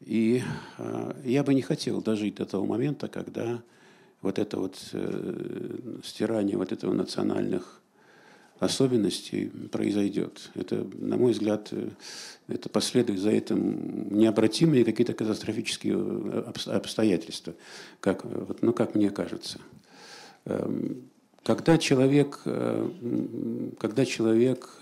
И 0.00 0.42
э, 0.78 1.12
я 1.24 1.42
бы 1.44 1.54
не 1.54 1.62
хотел 1.62 2.02
дожить 2.02 2.36
до 2.36 2.46
того 2.46 2.66
момента, 2.66 3.08
когда 3.08 3.62
вот 4.20 4.38
это 4.38 4.58
вот 4.58 4.76
э, 4.92 5.98
стирание 6.04 6.56
вот 6.56 6.72
этого 6.72 6.92
национальных 6.92 7.81
особенностей 8.62 9.50
произойдет. 9.72 10.50
Это, 10.54 10.86
на 10.94 11.16
мой 11.16 11.32
взгляд, 11.32 11.68
э, 11.72 11.88
это 12.46 12.68
последует 12.68 13.18
за 13.18 13.30
этим 13.30 14.16
необратимые 14.16 14.84
какие-то 14.84 15.14
катастрофические 15.14 15.94
э, 15.98 16.52
обстоятельства, 16.66 17.54
как, 18.00 18.24
вот, 18.24 18.62
ну, 18.62 18.72
как 18.72 18.94
мне 18.94 19.10
кажется. 19.10 19.58
Эм, 20.44 21.02
когда 21.42 21.76
человек, 21.76 22.40
э, 22.44 22.88
когда 23.78 24.04
человек 24.04 24.78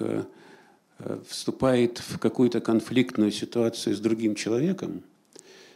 вступает 1.27 1.97
в 1.97 2.19
какую-то 2.19 2.61
конфликтную 2.61 3.33
ситуацию 3.33 3.97
с 3.97 4.01
другим 4.01 4.35
человеком, 4.35 5.03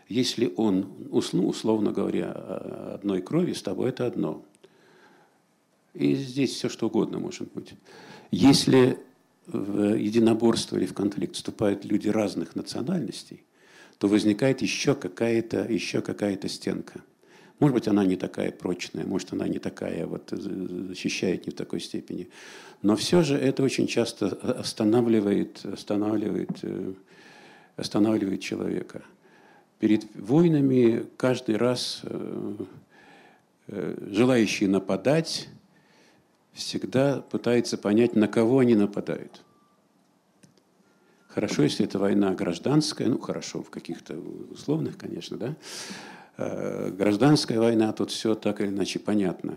если 0.07 0.53
он, 0.59 0.87
условно 1.11 1.93
говоря, 1.93 2.31
одной 2.31 3.23
крови, 3.23 3.55
с 3.55 3.63
тобой 3.63 3.89
это 3.89 4.07
одно– 4.07 4.45
и 5.95 6.15
здесь 6.15 6.53
все 6.53 6.69
что 6.69 6.89
угодно 6.89 7.19
может 7.19 7.53
быть. 7.53 7.75
Если 8.31 8.99
в 9.47 9.97
единоборство 9.97 10.77
или 10.77 10.87
в 10.87 10.95
конфликт 10.95 11.37
вступают 11.37 11.85
люди 11.85 12.09
разных 12.09 12.57
национальностей, 12.57 13.45
то 13.99 14.09
возникает 14.09 14.63
еще 14.63 14.95
какая-то 14.95 15.67
еще 15.71 16.01
какая-то 16.03 16.49
стенка. 16.49 17.01
Может 17.61 17.75
быть, 17.75 17.89
она 17.89 18.05
не 18.05 18.17
такая 18.17 18.51
прочная, 18.51 19.07
может, 19.07 19.33
она 19.33 19.47
не 19.47 19.59
такая, 19.61 20.07
вот, 20.07 20.31
защищает 20.31 21.47
не 21.47 21.53
в 21.53 21.55
такой 21.55 21.81
степени. 21.81 22.29
Но 22.83 22.97
все 22.97 23.23
же 23.23 23.37
это 23.37 23.63
очень 23.63 23.87
часто 23.87 24.27
останавливает, 24.29 25.65
останавливает, 25.65 26.51
э, 26.63 26.93
останавливает 27.77 28.41
человека. 28.41 29.03
Перед 29.79 30.05
войнами 30.17 31.07
каждый 31.17 31.57
раз 31.57 32.01
э, 32.03 32.55
э, 33.69 34.09
желающие 34.11 34.69
нападать 34.69 35.49
всегда 36.55 37.21
пытается 37.21 37.77
понять, 37.77 38.15
на 38.17 38.29
кого 38.29 38.61
они 38.61 38.75
нападают. 38.75 39.43
Хорошо, 41.29 41.65
если 41.65 41.85
это 41.85 41.99
война 41.99 42.33
гражданская, 42.33 43.09
ну 43.09 43.19
хорошо, 43.19 43.63
в 43.63 43.71
каких-то 43.71 44.17
условных, 44.53 44.97
конечно, 44.97 45.37
да. 45.37 45.57
Э, 46.37 46.91
гражданская 46.91 47.59
война, 47.59 47.93
тут 47.93 48.13
все 48.13 48.37
так 48.37 48.61
или 48.61 48.69
иначе 48.69 49.01
понятно. 49.01 49.57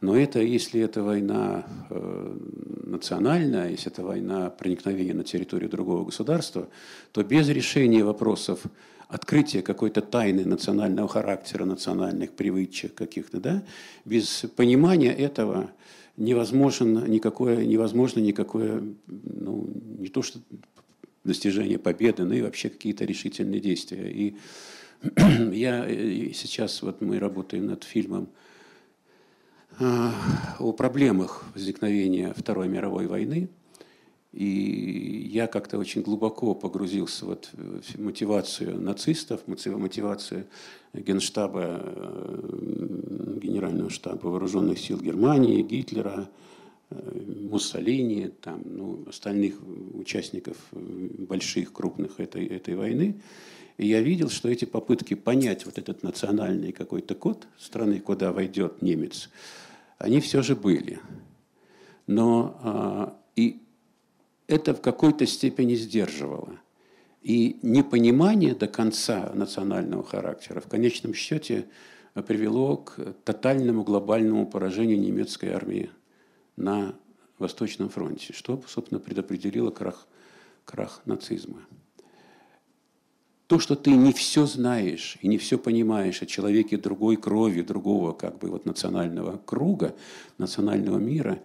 Но 0.00 0.16
это, 0.16 0.40
если 0.40 0.80
это 0.80 1.02
война 1.02 1.66
э, 1.90 2.36
национальная, 2.84 3.70
если 3.70 3.90
это 3.90 4.02
война 4.02 4.50
проникновения 4.50 5.14
на 5.14 5.24
территорию 5.24 5.68
другого 5.68 6.04
государства, 6.04 6.68
то 7.10 7.24
без 7.24 7.48
решения 7.48 8.04
вопросов 8.04 8.60
открытия 9.08 9.62
какой-то 9.62 10.00
тайны 10.00 10.44
национального 10.44 11.08
характера, 11.08 11.64
национальных 11.64 12.32
привычек 12.32 12.94
каких-то, 12.94 13.40
да, 13.40 13.62
без 14.04 14.46
понимания 14.56 15.12
этого 15.12 15.70
невозможно 16.16 17.06
никакое, 17.06 17.64
невозможно 17.64 18.20
никакое, 18.20 18.82
ну, 19.06 19.68
не 19.98 20.08
то 20.08 20.22
что 20.22 20.40
достижение 21.24 21.78
победы, 21.78 22.24
но 22.24 22.34
и 22.34 22.42
вообще 22.42 22.68
какие-то 22.68 23.04
решительные 23.04 23.60
действия. 23.60 24.10
И 24.10 24.36
я 25.52 25.84
э, 25.86 26.30
сейчас, 26.32 26.82
вот 26.82 27.00
мы 27.00 27.18
работаем 27.18 27.66
над 27.66 27.84
фильмом 27.84 28.28
а, 29.78 30.12
о 30.58 30.72
проблемах 30.72 31.44
возникновения 31.54 32.32
Второй 32.34 32.68
мировой 32.68 33.06
войны. 33.06 33.48
И 34.36 35.30
я 35.32 35.46
как-то 35.46 35.78
очень 35.78 36.02
глубоко 36.02 36.54
погрузился 36.54 37.24
вот 37.24 37.48
в 37.54 37.98
мотивацию 37.98 38.78
нацистов, 38.78 39.40
мотивацию 39.46 40.44
Генштаба, 40.92 41.80
э, 41.82 43.38
Генерального 43.42 43.88
штаба 43.88 44.26
Вооруженных 44.26 44.78
сил 44.78 45.00
Германии, 45.00 45.62
Гитлера, 45.62 46.28
э, 46.90 47.46
Муссолини, 47.50 48.30
там, 48.42 48.60
ну, 48.66 49.04
остальных 49.08 49.54
участников 49.94 50.58
больших, 50.70 51.72
крупных 51.72 52.20
этой, 52.20 52.44
этой 52.44 52.76
войны. 52.76 53.18
И 53.78 53.86
я 53.86 54.02
видел, 54.02 54.28
что 54.28 54.50
эти 54.50 54.66
попытки 54.66 55.14
понять 55.14 55.64
вот 55.64 55.78
этот 55.78 56.02
национальный 56.02 56.72
какой-то 56.72 57.14
код 57.14 57.46
страны, 57.58 58.00
куда 58.00 58.34
войдет 58.34 58.82
немец, 58.82 59.30
они 59.96 60.20
все 60.20 60.42
же 60.42 60.54
были. 60.56 60.98
Но 62.06 62.60
а, 62.62 63.18
и 63.34 63.62
это 64.46 64.74
в 64.74 64.80
какой-то 64.80 65.26
степени 65.26 65.74
сдерживало. 65.74 66.58
И 67.22 67.58
непонимание 67.62 68.54
до 68.54 68.68
конца 68.68 69.32
национального 69.34 70.04
характера 70.04 70.60
в 70.60 70.68
конечном 70.68 71.12
счете 71.12 71.66
привело 72.26 72.76
к 72.76 73.14
тотальному 73.24 73.82
глобальному 73.82 74.46
поражению 74.46 75.00
немецкой 75.00 75.50
армии 75.50 75.90
на 76.56 76.94
Восточном 77.38 77.88
фронте, 77.88 78.32
что, 78.32 78.62
собственно, 78.66 79.00
предопределило 79.00 79.70
крах, 79.70 80.06
крах 80.64 81.02
нацизма. 81.04 81.60
То, 83.46 83.58
что 83.58 83.76
ты 83.76 83.90
не 83.90 84.12
все 84.12 84.46
знаешь 84.46 85.18
и 85.20 85.28
не 85.28 85.38
все 85.38 85.58
понимаешь 85.58 86.22
о 86.22 86.26
человеке 86.26 86.76
другой 86.76 87.16
крови, 87.16 87.62
другого 87.62 88.12
как 88.12 88.38
бы 88.38 88.50
вот 88.50 88.66
национального 88.66 89.38
круга, 89.44 89.94
национального 90.38 90.98
мира, 90.98 91.38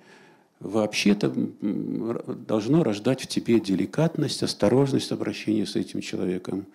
вообще-то 0.61 1.29
должно 1.31 2.83
рождать 2.83 3.21
в 3.21 3.27
тебе 3.27 3.59
деликатность, 3.59 4.43
осторожность 4.43 5.11
обращения 5.11 5.65
с 5.65 5.75
этим 5.75 5.99
человеком. 5.99 6.65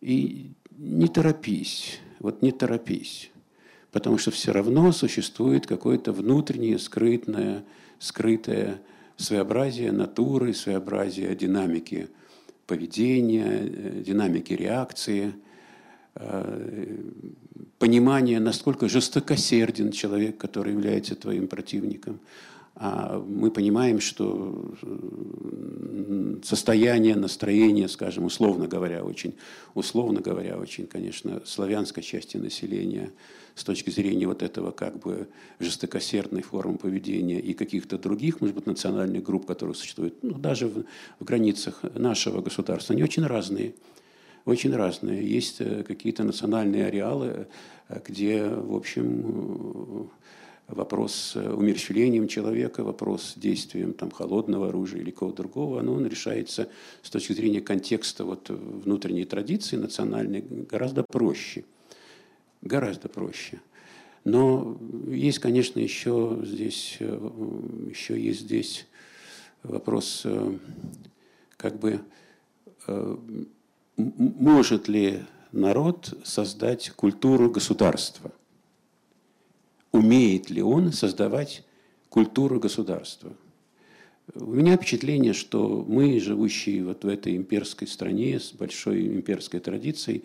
И 0.00 0.52
не 0.78 1.08
торопись, 1.08 1.98
вот 2.20 2.42
не 2.42 2.52
торопись, 2.52 3.30
потому 3.90 4.18
что 4.18 4.30
все 4.30 4.52
равно 4.52 4.92
существует 4.92 5.66
какое-то 5.66 6.12
внутреннее, 6.12 6.78
скрытное, 6.78 7.64
скрытое 7.98 8.80
своеобразие 9.16 9.90
натуры, 9.90 10.54
своеобразие 10.54 11.34
динамики– 11.34 12.08
поведения, 12.70 13.62
э, 13.62 14.02
динамики 14.06 14.52
реакции, 14.52 15.32
э, 16.14 16.96
понимание, 17.80 18.38
насколько 18.38 18.88
жестокосерден 18.88 19.90
человек, 19.90 20.36
который 20.36 20.72
является 20.72 21.16
твоим 21.16 21.48
противником. 21.48 22.20
А 22.76 23.18
мы 23.18 23.50
понимаем, 23.50 24.00
что 24.00 24.74
состояние, 26.42 27.14
настроение, 27.14 27.88
скажем, 27.88 28.24
условно 28.24 28.66
говоря, 28.66 29.04
очень, 29.04 29.34
условно 29.74 30.20
говоря, 30.20 30.56
очень, 30.56 30.86
конечно, 30.86 31.42
славянской 31.44 32.02
части 32.02 32.36
населения 32.36 33.12
с 33.54 33.64
точки 33.64 33.90
зрения 33.90 34.26
вот 34.26 34.42
этого 34.42 34.70
как 34.70 34.98
бы 35.00 35.28
жестокосердной 35.58 36.42
формы 36.42 36.78
поведения 36.78 37.40
и 37.40 37.52
каких-то 37.52 37.98
других, 37.98 38.40
может 38.40 38.56
быть, 38.56 38.66
национальных 38.66 39.22
групп, 39.22 39.44
которые 39.44 39.74
существуют, 39.74 40.22
ну, 40.22 40.38
даже 40.38 40.68
в, 40.68 40.84
в 41.18 41.24
границах 41.24 41.82
нашего 41.94 42.40
государства, 42.40 42.94
они 42.94 43.02
очень 43.02 43.26
разные 43.26 43.74
очень 44.44 44.74
разные. 44.74 45.26
Есть 45.26 45.60
э, 45.60 45.84
какие-то 45.84 46.24
национальные 46.24 46.86
ареалы, 46.86 47.46
э, 47.88 48.00
где, 48.06 48.44
в 48.44 48.74
общем, 48.74 50.10
вопрос 50.70 51.12
с 51.14 51.36
умерщвлением 51.36 52.28
человека, 52.28 52.82
вопрос 52.82 53.34
действием 53.36 53.92
там, 53.92 54.10
холодного 54.10 54.68
оружия 54.68 55.00
или 55.00 55.10
кого-то 55.10 55.42
другого, 55.42 55.80
оно, 55.80 55.94
он 55.94 56.06
решается 56.06 56.68
с 57.02 57.10
точки 57.10 57.32
зрения 57.32 57.60
контекста 57.60 58.24
вот, 58.24 58.48
внутренней 58.48 59.24
традиции 59.24 59.76
национальной 59.76 60.42
гораздо 60.42 61.02
проще. 61.02 61.64
Гораздо 62.62 63.08
проще. 63.08 63.60
Но 64.24 64.78
есть, 65.08 65.38
конечно, 65.38 65.80
еще 65.80 66.40
здесь, 66.44 66.98
еще 67.00 68.20
есть 68.20 68.40
здесь 68.40 68.86
вопрос, 69.62 70.26
как 71.56 71.78
бы, 71.78 72.00
может 74.06 74.88
ли 74.88 75.20
народ 75.52 76.18
создать 76.22 76.90
культуру 76.90 77.50
государства? 77.50 78.30
Умеет 79.92 80.50
ли 80.50 80.62
он 80.62 80.92
создавать 80.92 81.64
культуру 82.08 82.60
государства. 82.60 83.32
У 84.34 84.52
меня 84.52 84.76
впечатление, 84.76 85.32
что 85.32 85.84
мы, 85.88 86.20
живущие 86.20 86.84
вот 86.84 87.04
в 87.04 87.08
этой 87.08 87.36
имперской 87.36 87.88
стране 87.88 88.38
с 88.38 88.52
большой 88.52 89.06
имперской 89.08 89.58
традицией, 89.58 90.24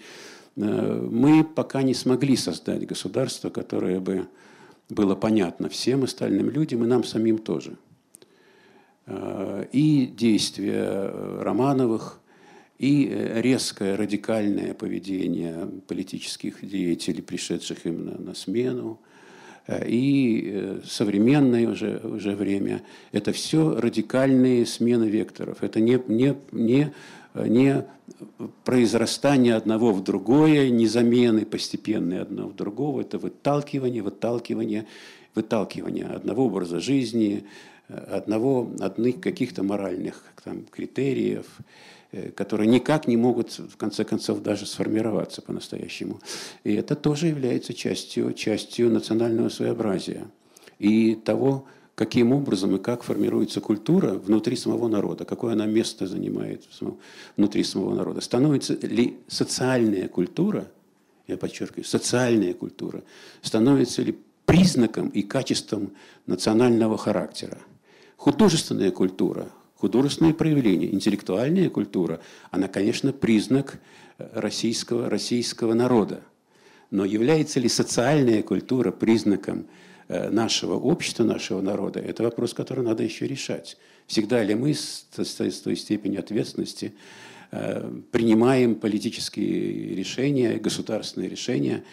э, 0.55 1.09
мы 1.11 1.43
пока 1.43 1.81
не 1.81 1.95
смогли 1.95 2.35
создать 2.35 2.85
государство, 2.85 3.49
которое 3.49 3.99
бы 3.99 4.27
было 4.89 5.15
понятно 5.15 5.69
всем 5.69 6.03
остальным 6.03 6.51
людям 6.51 6.83
и 6.83 6.87
нам 6.87 7.03
самим 7.03 7.39
тоже. 7.39 7.77
Э, 9.07 9.65
и 9.71 10.05
действия 10.05 11.11
Романовых, 11.41 12.19
и 12.77 13.09
резкое 13.35 13.95
радикальное 13.95 14.73
поведение 14.75 15.67
политических 15.87 16.67
деятелей, 16.67 17.21
пришедших 17.21 17.85
им 17.87 18.25
на, 18.25 18.35
смену– 18.35 18.99
и 19.67 20.51
э, 20.53 20.79
современное 20.85 21.67
уже, 21.67 21.99
уже 22.03 22.35
время. 22.35 22.83
Это 23.11 23.31
все 23.31 23.75
радикальные 23.79 24.65
смены 24.65 25.05
векторов. 25.05 25.63
Это 25.63 25.79
не, 25.79 25.99
не, 26.07 26.35
не, 26.51 26.93
не 27.33 27.85
произрастание 28.63 29.55
одного 29.55 29.91
в 29.91 30.03
другое, 30.03 30.69
не 30.69 30.87
замены 30.87 31.45
постепенные 31.45 32.21
одного 32.21 32.49
в 32.49 32.55
другого. 32.55 33.01
Это 33.01 33.17
выталкивание, 33.17 34.03
выталкивание, 34.03 34.85
выталкивание 35.33 36.05
одного 36.05 36.45
образа 36.45 36.79
жизни, 36.79 37.45
э, 37.87 37.95
одного, 37.97 38.69
одних 38.79 39.19
каких-то 39.19 39.63
моральных 39.63 40.23
там, 40.43 40.63
критериев– 40.71 41.47
Э, 41.57 41.94
которые 42.35 42.67
никак 42.67 43.07
не 43.07 43.17
могут, 43.17 43.51
в 43.57 43.77
конце 43.77 44.03
концов, 44.03 44.41
даже 44.41 44.65
сформироваться 44.65 45.41
по-настоящему. 45.41 46.19
И 46.63 46.73
это 46.73 46.95
тоже 46.95 47.27
является 47.27 47.73
частью, 47.73 48.33
частью 48.33 48.89
национального 48.89 49.49
своеобразия 49.49 50.27
и 50.79 51.15
того, 51.15 51.65
каким 51.95 52.33
образом 52.33 52.75
и 52.75 52.79
как 52.79 53.03
формируется 53.03 53.61
культура 53.61 54.13
внутри 54.13 54.55
самого 54.55 54.87
народа, 54.87 55.25
какое 55.25 55.53
она 55.53 55.65
место 55.65 56.07
занимает 56.07 56.63
внутри 57.37 57.63
самого 57.63 57.95
народа. 57.95 58.21
Становится 58.21 58.73
ли 58.75 59.17
социальная 59.27 60.07
культура, 60.07 60.67
я 61.27 61.37
подчеркиваю, 61.37 61.85
социальная 61.85 62.53
культура, 62.53 63.01
становится 63.41 64.01
ли 64.01 64.17
признаком 64.45 65.09
и 65.09 65.23
качеством 65.23 65.91
национального 66.27 66.97
характера. 66.97 67.57
Художественная 68.17 68.91
культура, 68.91 69.49
художественные 69.85 70.33
проявления, 70.33 70.91
интеллектуальная 70.91 71.69
культура, 71.69 72.19
она, 72.49 72.67
конечно, 72.67 73.13
признак 73.13 73.79
э, 74.17 74.27
российского, 74.33 75.11
российского 75.11 75.75
народа. 75.75 76.21
Но 76.89 77.05
является 77.05 77.59
ли 77.59 77.69
социальная 77.69 78.41
культура 78.41 78.89
признаком 78.91 79.67
э, 80.07 80.31
нашего 80.31 80.73
общества, 80.73 81.23
нашего 81.23 81.61
народа, 81.61 81.99
это 81.99 82.23
вопрос, 82.23 82.55
который 82.55 82.83
надо 82.83 83.03
еще 83.03 83.27
решать. 83.27 83.77
Всегда 84.07 84.41
ли 84.43 84.55
мы 84.55 84.73
с, 84.73 85.05
с, 85.15 85.61
той 85.61 85.75
степенью 85.75 86.19
ответственности 86.19 86.95
э, 87.51 87.87
принимаем 88.11 88.73
политические 88.73 89.93
решения, 89.93 90.57
государственные 90.57 91.29
решения, 91.29 91.83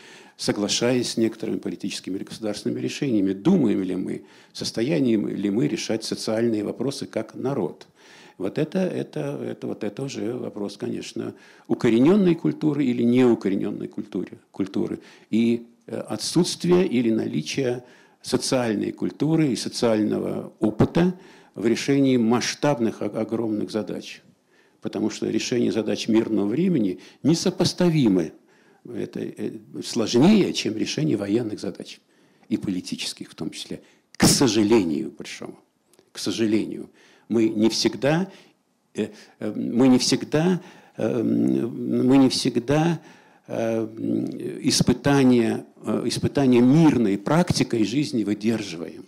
соглашаясь 0.42 1.12
с 1.12 1.16
некоторыми 1.16 1.58
политическими 1.58 2.16
или 2.16 2.24
государственными 2.24 2.80
решениями. 2.80 3.32
Думаем 3.32 3.84
ли 3.84 3.94
мы, 3.94 4.24
в 4.52 4.58
состоянии 4.58 5.16
ли 5.16 5.50
мы 5.50 5.68
решать 5.68 6.02
социальные 6.02 6.64
вопросы 6.64 7.06
как 7.06 7.36
народ? 7.36 7.86
Вот 8.38 8.58
это, 8.58 8.80
это, 8.80 9.38
это, 9.40 9.68
вот 9.68 9.84
это 9.84 10.02
уже 10.02 10.34
вопрос, 10.34 10.76
конечно, 10.76 11.32
укорененной 11.68 12.34
культуры 12.34 12.84
или 12.84 13.04
неукорененной 13.04 13.86
культуры. 13.86 14.38
культуры. 14.50 14.98
И 15.30 15.68
э, 15.86 15.96
отсутствие 15.96 16.88
или 16.88 17.10
наличие 17.10 17.84
социальной 18.20 18.90
культуры 18.90 19.46
и 19.46 19.54
социального 19.54 20.52
опыта 20.58 21.14
в 21.54 21.64
решении 21.66 22.16
масштабных, 22.16 23.00
огромных 23.00 23.70
задач. 23.70 24.22
Потому 24.80 25.08
что 25.08 25.28
решение 25.28 25.70
задач 25.70 26.08
мирного 26.08 26.48
времени 26.48 26.98
несопоставимы. 27.22 28.32
Это 28.88 29.20
э, 29.20 29.52
сложнее, 29.84 30.52
чем 30.52 30.76
решение 30.76 31.16
военных 31.16 31.60
задач. 31.60 32.00
И 32.48 32.56
политических 32.56 33.30
в 33.30 33.34
том 33.34 33.50
числе. 33.50 33.80
К 34.16 34.24
сожалению 34.24 35.10
большому. 35.10 35.58
К 36.12 36.18
сожалению 36.18 36.90
мы 37.28 37.48
не 37.48 37.70
всегда, 37.70 38.30
э, 38.94 39.08
э, 39.38 39.52
мы 39.52 39.88
не 39.88 39.98
всегда, 39.98 40.60
мы 40.98 42.18
не 42.18 42.28
всегда 42.28 43.00
испытания, 43.48 45.64
испытания 46.04 46.60
мирной 46.60 47.16
практикой 47.16 47.84
жизни 47.84 48.24
выдерживаем. 48.24 49.06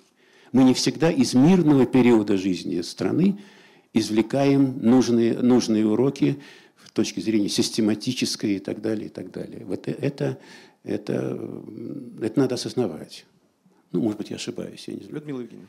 Мы 0.53 0.65
не 0.65 0.73
всегда 0.73 1.11
из 1.11 1.35
мирного 1.35 1.85
периода 1.85 2.39
жизни 2.39 2.81
страны 2.81 3.39
извлекаем 3.93 4.79
нужные, 4.81 5.35
нужные 5.35 5.87
уроки 5.87 6.39
с 6.87 6.91
точки 6.91 7.21
зрения 7.21 7.49
систематической 7.49 8.57
и 8.57 8.59
так 8.59 8.81
далее, 8.81 9.07
и 9.07 9.11
так 9.11 9.31
далее. 9.31 9.65
Вот 9.65 9.89
это, 9.89 10.39
это, 10.83 11.39
это 12.21 12.41
надо 12.41 12.55
осознавать. 12.55 13.27
Ну, 13.93 14.01
может 14.01 14.19
быть, 14.19 14.31
я 14.31 14.37
ошибаюсь, 14.37 14.89
я 14.89 14.95
не 14.95 15.01
знаю. 15.01 15.15
Людмила 15.15 15.41
Евгеньевна. 15.41 15.69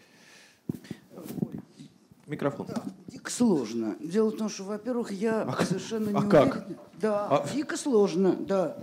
Микрофон. 2.28 2.66
Да, 2.68 2.82
дико 3.08 3.30
сложно. 3.30 3.96
Дело 4.00 4.30
в 4.32 4.36
том, 4.36 4.50
что, 4.50 4.64
во-первых, 4.64 5.12
я 5.12 5.44
а, 5.44 5.64
совершенно 5.64 6.20
а 6.20 6.24
не 6.24 6.30
как? 6.30 6.56
уверена. 6.56 6.76
Да, 7.00 7.28
а... 7.30 7.48
дико 7.54 7.78
сложно, 7.78 8.36
да. 8.40 8.78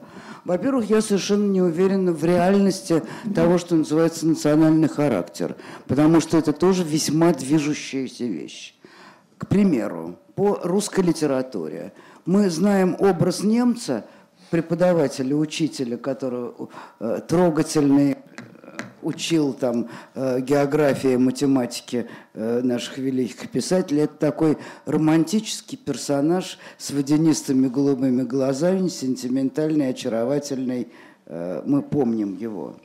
Во-первых, 0.44 0.88
я 0.88 1.00
совершенно 1.00 1.50
не 1.50 1.60
уверена 1.60 2.12
в 2.12 2.24
реальности 2.24 3.02
того, 3.34 3.58
что 3.58 3.74
называется 3.74 4.28
национальный 4.28 4.88
характер, 4.88 5.56
потому 5.88 6.20
что 6.20 6.38
это 6.38 6.52
тоже 6.52 6.84
весьма 6.84 7.32
движущаяся 7.32 8.24
вещь. 8.24 8.76
К 9.38 9.48
примеру, 9.48 10.20
по 10.36 10.60
русской 10.62 11.00
литературе 11.00 11.92
мы 12.24 12.50
знаем 12.50 12.96
образ 12.98 13.42
немца, 13.42 14.04
преподавателя, 14.50 15.34
учителя, 15.34 15.96
который 15.96 16.52
э, 17.00 17.20
трогательный, 17.26 18.16
учил 19.02 19.52
там 19.52 19.88
э, 20.14 20.40
географии, 20.40 21.16
математики 21.16 22.06
э, 22.34 22.60
наших 22.62 22.98
великих 22.98 23.50
писателей. 23.50 24.02
Это 24.02 24.14
такой 24.14 24.58
романтический 24.86 25.76
персонаж 25.76 26.58
с 26.78 26.90
водянистыми 26.90 27.68
голубыми 27.68 28.22
глазами, 28.22 28.88
сентиментальный, 28.88 29.88
очаровательный. 29.88 30.88
Э, 31.26 31.62
мы 31.64 31.82
помним 31.82 32.36
его. 32.36 32.76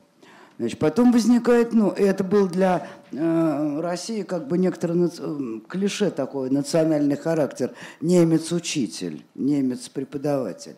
Значит, 0.57 0.79
потом 0.79 1.11
возникает, 1.11 1.73
ну, 1.73 1.91
это 1.91 2.23
был 2.23 2.47
для 2.47 2.77
э, 2.77 2.87
России 3.11 4.23
как 4.23 4.47
бы 4.47 4.57
некоторый 4.57 4.97
э, 5.07 5.59
клише 5.67 6.11
такой, 6.11 6.49
национальный 6.49 7.15
характер. 7.15 7.71
Немец-учитель, 8.01 9.23
немец-преподаватель. 9.35 10.75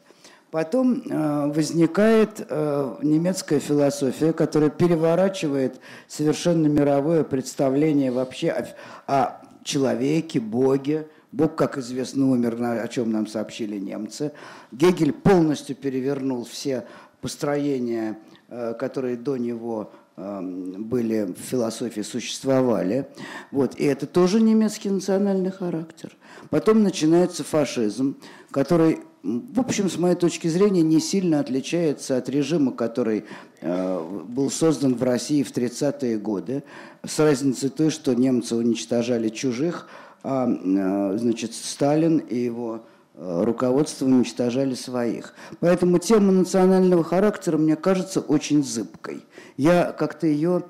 Потом 0.52 1.04
э, 1.06 1.52
возникает 1.54 2.46
э, 2.50 2.96
немецкая 3.04 3.60
философия, 3.60 4.34
которая 4.34 4.72
переворачивает 4.72 5.80
совершенно 6.08 6.66
мировое 6.68 7.24
представление 7.24 8.12
вообще 8.12 8.50
о, 8.50 8.68
о 9.08 9.42
человеке, 9.64 10.40
Боге. 10.40 11.08
Бог, 11.32 11.56
как 11.56 11.78
известно, 11.78 12.32
умер, 12.32 12.58
о 12.64 12.88
чем 12.88 13.12
нам 13.12 13.28
сообщили 13.28 13.78
немцы. 13.78 14.32
Гегель 14.72 15.14
полностью 15.14 15.76
перевернул 15.76 16.44
все 16.46 16.86
построения, 17.22 18.18
э, 18.48 18.74
которые 18.74 19.18
до 19.18 19.38
него 19.38 19.92
э, 19.94 19.99
были 20.20 21.34
в 21.34 21.40
философии, 21.40 22.02
существовали. 22.02 23.08
Вот. 23.52 23.76
И 23.80 23.86
это 23.86 24.06
тоже 24.06 24.42
немецкий 24.42 24.90
национальный 24.90 25.52
характер. 25.52 26.16
Потом 26.50 26.84
начинается 26.84 27.44
фашизм, 27.44 28.18
который 28.52 29.00
в 29.22 29.60
общем, 29.60 29.90
с 29.90 29.98
моей 29.98 30.16
точки 30.16 30.48
зрения, 30.48 30.82
не 30.82 31.02
сильно 31.02 31.42
отличается 31.42 32.16
от 32.16 32.30
режима, 32.30 32.72
который 32.72 33.26
э, 33.60 34.24
был 34.30 34.50
создан 34.50 34.96
в 34.96 35.04
России 35.04 35.44
в 35.44 35.52
30-е 35.52 36.18
годы, 36.18 36.64
с 37.06 37.20
разницей 37.20 37.70
той, 37.70 37.90
что 37.90 38.14
немцы 38.14 38.56
уничтожали 38.56 39.28
чужих, 39.28 39.90
а 40.24 40.48
э, 40.48 41.18
значит, 41.18 41.54
Сталин 41.54 42.20
и 42.20 42.38
его 42.38 42.86
руководство 43.20 44.06
уничтожали 44.06 44.76
своих. 44.76 45.34
Поэтому 45.60 46.00
тема 46.00 46.32
национального 46.32 47.04
характера, 47.04 47.58
мне 47.58 47.76
кажется, 47.76 48.22
очень 48.22 48.64
зыбкой. 48.64 49.26
Я 49.58 49.92
как-то 49.92 50.26
ее 50.26 50.64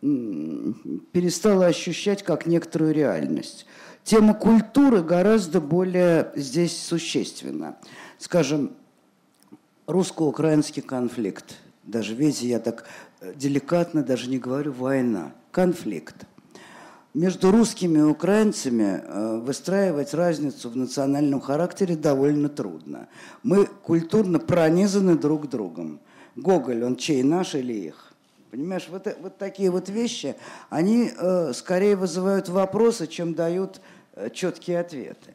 перестала 0.00 1.66
ощущать 1.66 2.22
как 2.22 2.46
некоторую 2.46 2.92
реальность. 2.92 3.66
Тема 4.02 4.34
культуры 4.34 5.02
гораздо 5.02 5.62
более 5.62 6.30
здесь 6.36 6.78
существенна. 6.78 7.78
Скажем, 8.18 8.72
русско-украинский 9.86 10.82
конфликт. 10.82 11.56
Даже, 11.84 12.14
видите, 12.14 12.48
я 12.48 12.58
так 12.58 12.86
э, 13.20 13.32
деликатно 13.34 14.02
даже 14.02 14.28
не 14.28 14.38
говорю 14.38 14.72
война. 14.72 15.32
Конфликт. 15.50 16.26
Между 17.14 17.52
русскими 17.52 17.98
и 17.98 18.02
украинцами 18.02 19.00
э, 19.00 19.38
выстраивать 19.38 20.14
разницу 20.14 20.68
в 20.68 20.76
национальном 20.76 21.40
характере 21.40 21.94
довольно 21.94 22.48
трудно. 22.48 23.06
Мы 23.44 23.66
культурно 23.66 24.40
пронизаны 24.40 25.16
друг 25.16 25.48
другом. 25.48 26.00
Гоголь, 26.34 26.82
он 26.82 26.96
чей, 26.96 27.22
наш 27.22 27.54
или 27.54 27.72
их? 27.72 28.12
Понимаешь, 28.50 28.88
вот, 28.90 29.06
вот 29.20 29.38
такие 29.38 29.70
вот 29.70 29.88
вещи, 29.88 30.34
они 30.70 31.12
э, 31.16 31.52
скорее 31.54 31.94
вызывают 31.94 32.48
вопросы, 32.48 33.06
чем 33.06 33.34
дают 33.34 33.80
э, 34.14 34.28
четкие 34.30 34.80
ответы. 34.80 35.34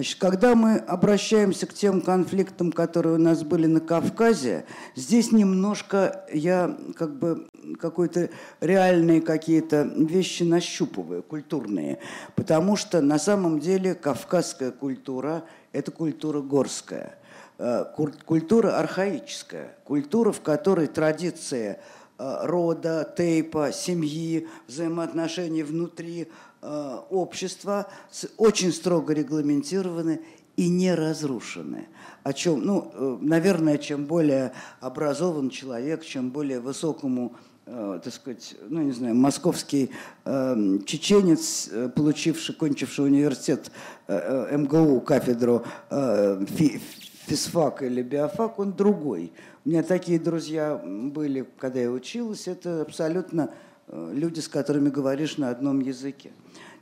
Значит, 0.00 0.18
когда 0.18 0.54
мы 0.54 0.76
обращаемся 0.78 1.66
к 1.66 1.74
тем 1.74 2.00
конфликтам, 2.00 2.72
которые 2.72 3.16
у 3.16 3.18
нас 3.18 3.42
были 3.42 3.66
на 3.66 3.80
Кавказе, 3.80 4.64
здесь 4.94 5.30
немножко 5.30 6.24
я 6.32 6.74
как 6.96 7.18
бы 7.18 7.48
какой-то 7.78 8.30
реальные 8.62 9.20
какие-то 9.20 9.82
вещи 9.82 10.42
нащупываю, 10.42 11.22
культурные. 11.22 11.98
Потому 12.34 12.76
что 12.76 13.02
на 13.02 13.18
самом 13.18 13.60
деле 13.60 13.94
кавказская 13.94 14.70
культура– 14.70 15.44
это 15.72 15.90
культура 15.90 16.40
горская, 16.40 17.18
э, 17.58 17.84
культура 18.24 18.78
архаическая, 18.78 19.76
культура, 19.84 20.32
в 20.32 20.40
которой 20.40 20.86
традиция 20.86 21.78
Э, 22.22 22.44
рода, 22.44 23.10
тейпа, 23.16 23.72
семьи, 23.72 24.46
взаимоотношений 24.66 25.62
внутри 25.62 26.28
общества 26.62 27.86
очень 28.36 28.72
строго 28.72 29.14
регламентированы 29.14 30.20
и 30.56 30.68
не 30.68 30.94
разрушены. 30.94 31.88
О 32.22 32.32
чем, 32.32 32.64
ну, 32.64 32.90
э, 32.92 33.18
наверное, 33.22 33.78
чем 33.78 34.04
более 34.04 34.52
образован 34.80 35.48
человек, 35.48 36.04
чем 36.04 36.30
более 36.30 36.60
высокому 36.60 37.34
так 37.66 38.12
сказать, 38.12 38.56
ну, 38.68 38.82
не 38.82 38.90
знаю, 38.90 39.14
московский 39.14 39.90
э, 40.24 40.78
чеченец, 40.86 41.70
получивший, 41.94 42.56
кончивший 42.56 43.04
университет 43.04 43.70
э, 44.08 44.56
МГУ, 44.56 45.00
кафедру 45.02 45.62
э, 45.88 46.44
фи, 46.48 46.80
физфак 47.26 47.82
или 47.82 48.02
биофак, 48.02 48.58
он 48.58 48.72
другой. 48.72 49.32
У 49.64 49.68
меня 49.68 49.84
такие 49.84 50.18
друзья 50.18 50.82
были, 50.84 51.46
когда 51.58 51.80
я 51.80 51.90
училась, 51.90 52.48
это 52.48 52.82
абсолютно 52.82 53.50
э, 53.86 54.10
люди, 54.14 54.40
с 54.40 54.48
которыми 54.48 54.88
говоришь 54.88 55.36
на 55.36 55.50
одном 55.50 55.80
языке. 55.80 56.32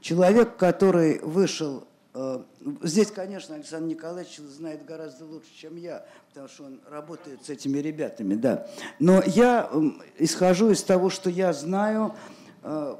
Человек, 0.01 0.57
который 0.57 1.19
вышел 1.21 1.87
э, 2.15 2.43
Здесь, 2.83 3.11
конечно, 3.11 3.55
Александр 3.55 3.89
Николаевич 3.89 4.39
знает 4.39 4.85
гораздо 4.85 5.25
лучше, 5.25 5.49
чем 5.57 5.77
я, 5.77 6.05
потому 6.29 6.49
что 6.49 6.65
он 6.65 6.81
работает 6.91 7.45
с 7.45 7.51
этими 7.51 7.79
ребятами, 7.79 8.35
да. 8.35 8.67
Но 8.99 9.23
я 9.25 9.71
исхожу 10.19 10.71
из 10.71 10.83
того, 10.83 11.09
что 11.09 11.31
я 11.31 11.53
знаю 11.53 12.15
э, 12.63 12.97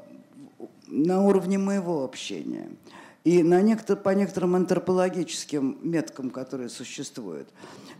на 0.87 1.23
уровне 1.23 1.57
моего 1.57 2.03
общения. 2.03 2.69
и 3.25 3.43
на 3.43 3.61
некотор, 3.61 3.97
по 3.97 4.09
некоторым 4.09 4.55
антропологическим 4.55 5.77
меткам, 5.83 6.29
которые 6.29 6.69
существуют. 6.69 7.49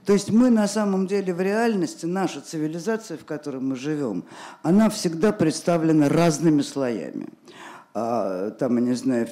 То 0.05 0.13
есть 0.13 0.31
мы 0.31 0.49
на 0.49 0.67
самом 0.67 1.07
деле 1.07 1.33
в 1.33 1.41
реальности, 1.41 2.05
наша 2.05 2.41
цивилизация, 2.41 3.17
в 3.17 3.25
которой 3.25 3.61
мы 3.61 3.75
живем, 3.75 4.23
она 4.63 4.89
всегда 4.89 5.31
представлена 5.33 6.09
разными 6.09 6.61
слоями. 6.61 7.27
А, 7.93 8.51
там, 8.51 8.75
я 8.75 8.81
не 8.81 8.93
знаю, 8.93 9.27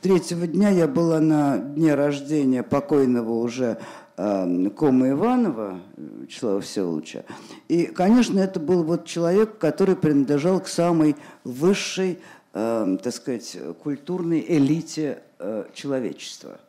третьего 0.00 0.46
дня 0.46 0.70
я 0.70 0.86
была 0.86 1.20
на 1.20 1.58
дне 1.58 1.94
рождения 1.94 2.62
покойного 2.62 3.32
уже 3.32 3.78
э, 4.16 4.70
Кома 4.76 5.10
Иванова, 5.10 5.80
Вячеслава 5.96 6.60
Всеволодовича. 6.60 7.24
И, 7.66 7.86
конечно, 7.86 8.38
это 8.38 8.60
был 8.60 8.84
вот 8.84 9.04
человек, 9.04 9.58
который 9.58 9.96
принадлежал 9.96 10.60
к 10.60 10.68
самой 10.68 11.16
высшей, 11.42 12.20
э, 12.54 12.98
так 13.02 13.12
сказать, 13.12 13.58
культурной 13.82 14.44
элите 14.46 15.22
э, 15.40 15.64
человечества. 15.74 16.60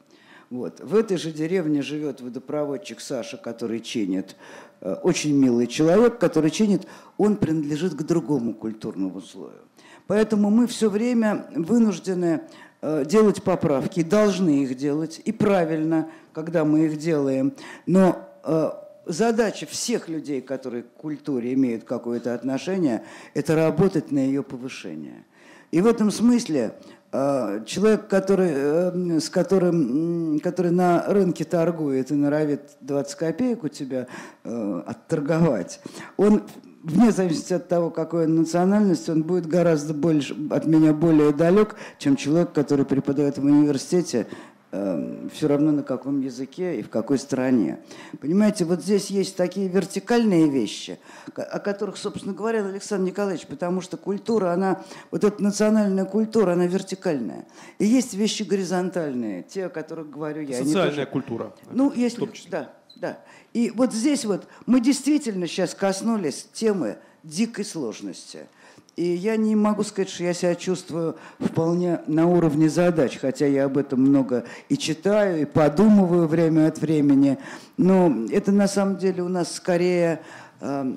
Вот. 0.50 0.80
В 0.80 0.96
этой 0.96 1.18
же 1.18 1.32
деревне 1.32 1.84
живет 1.84 2.22
водопроводчик 2.22 3.00
Саша, 3.00 3.38
который 3.38 3.82
чинит. 3.82 4.36
Э, 4.82 4.96
очень 5.04 5.36
милый 5.36 5.68
человек, 5.68 6.18
который 6.18 6.50
чинит. 6.50 6.88
Он 7.18 7.36
принадлежит 7.36 7.94
к 7.94 8.02
другому 8.02 8.56
культурному 8.56 9.22
слою. 9.22 9.69
Поэтому 10.10 10.50
мы 10.50 10.66
все 10.66 10.90
время 10.90 11.46
вынуждены 11.56 12.42
э, 12.82 13.06
делать 13.06 13.44
поправки, 13.44 14.02
должны 14.02 14.64
их 14.64 14.76
делать, 14.76 15.22
и 15.24 15.32
правильно, 15.32 16.10
когда 16.34 16.66
мы 16.66 16.88
их 16.88 16.98
делаем. 16.98 17.54
Но 17.86 18.18
э, 18.44 18.72
задача 19.06 19.68
всех 19.68 20.10
людей, 20.10 20.42
которые 20.42 20.82
к 20.82 20.94
культуре 20.94 21.54
имеют 21.54 21.84
какое-то 21.84 22.34
отношение, 22.34 23.04
это 23.36 23.56
работать 23.56 24.12
на 24.12 24.18
ее 24.18 24.42
повышение. 24.42 25.26
И 25.70 25.80
в 25.80 25.86
этом 25.86 26.10
смысле 26.10 26.74
э, 27.12 27.64
человек, 27.68 28.08
который, 28.08 29.20
с 29.22 29.30
которым, 29.30 30.40
который 30.40 30.72
на 30.72 31.06
рынке 31.06 31.44
торгует 31.44 32.10
и 32.10 32.16
норовит 32.16 32.62
20 32.82 33.14
копеек 33.14 33.64
у 33.64 33.68
тебя 33.68 34.08
отторговать, 34.44 35.82
он 36.18 36.42
вне 36.84 37.12
зависимости 37.12 37.54
от 37.54 37.68
того, 37.68 37.90
какой 37.90 38.26
он 38.26 38.36
национальность, 38.36 39.10
он 39.10 39.24
будет 39.24 39.46
гораздо 39.46 39.94
больше, 39.94 40.36
от 40.50 40.66
меня 40.66 40.94
более 40.94 41.32
далек, 41.32 41.76
чем 41.98 42.16
человек, 42.16 42.54
который 42.54 42.86
преподает 42.86 43.38
в 43.38 43.44
университете, 43.44 44.28
э, 44.72 45.28
все 45.34 45.48
равно 45.48 45.72
на 45.72 45.84
каком 45.84 46.22
языке 46.22 46.80
и 46.80 46.84
в 46.84 46.90
какой 46.90 47.18
стране. 47.18 47.80
Понимаете, 48.22 48.66
вот 48.66 48.82
здесь 48.82 49.08
есть 49.08 49.36
такие 49.36 49.68
вертикальные 49.68 50.50
вещи, 50.50 51.00
о 51.36 51.60
которых, 51.60 51.98
собственно, 51.98 52.34
говорил 52.34 52.68
Александр 52.68 53.08
Николаевич, 53.08 53.48
потому 53.48 53.82
что 53.82 53.98
культура, 53.98 54.52
она, 54.52 54.82
вот 55.12 55.24
эта 55.24 55.42
национальная 55.42 56.06
культура, 56.06 56.54
она 56.54 56.68
вертикальная. 56.68 57.46
И 57.80 57.86
есть 57.86 58.14
вещи 58.14 58.44
горизонтальные, 58.44 59.44
те, 59.44 59.66
о 59.66 59.70
которых 59.70 60.10
говорю 60.10 60.42
я. 60.42 60.58
Социальная 60.58 60.90
тоже... 60.92 61.06
культура. 61.08 61.54
Ну, 61.72 61.92
если, 61.94 62.30
да, 62.50 62.70
да. 62.96 63.20
И 63.54 63.72
вот 63.72 63.94
здесь 63.94 64.26
вот 64.26 64.48
мы 64.66 64.80
действительно 64.80 65.48
сейчас 65.48 65.74
коснулись 65.74 66.48
темы 66.54 66.98
дикой 67.24 67.66
сложности. 67.66 68.48
И 68.96 69.06
я 69.06 69.38
не 69.38 69.56
могу 69.56 69.84
сказать, 69.84 70.10
что 70.10 70.26
я 70.26 70.34
себя 70.34 70.56
чувствую 70.56 71.16
вполне 71.40 72.02
на 72.08 72.28
уровне 72.28 72.70
задач, 72.70 73.18
хотя 73.18 73.46
я 73.46 73.66
об 73.66 73.78
этом 73.78 74.02
много 74.02 74.44
и 74.68 74.78
читаю, 74.78 75.42
и 75.42 75.46
подумываю 75.46 76.28
время 76.28 76.68
от 76.68 76.80
времени. 76.80 77.38
Но 77.78 78.14
это 78.30 78.52
на 78.52 78.68
самом 78.68 78.98
деле 78.98 79.24
у 79.24 79.30
нас 79.30 79.54
скорее 79.54 80.22
э, 80.60 80.94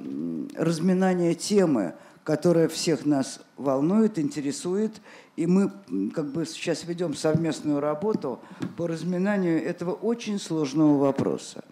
разминание 0.56 1.34
темы, 1.34 1.94
которая 2.24 2.66
всех 2.66 3.06
нас 3.06 3.40
волнует, 3.56 4.18
интересует, 4.18 5.00
и 5.36 5.46
мы 5.46 5.70
как 6.12 6.32
бы 6.32 6.44
сейчас 6.44 6.84
ведем 6.84 7.14
совместную 7.14 7.78
работу 7.78 8.40
по 8.76 8.88
разминанию 8.88 9.64
этого 9.64 9.92
очень 9.92 10.40
сложного 10.40 10.98
вопроса. 10.98 11.62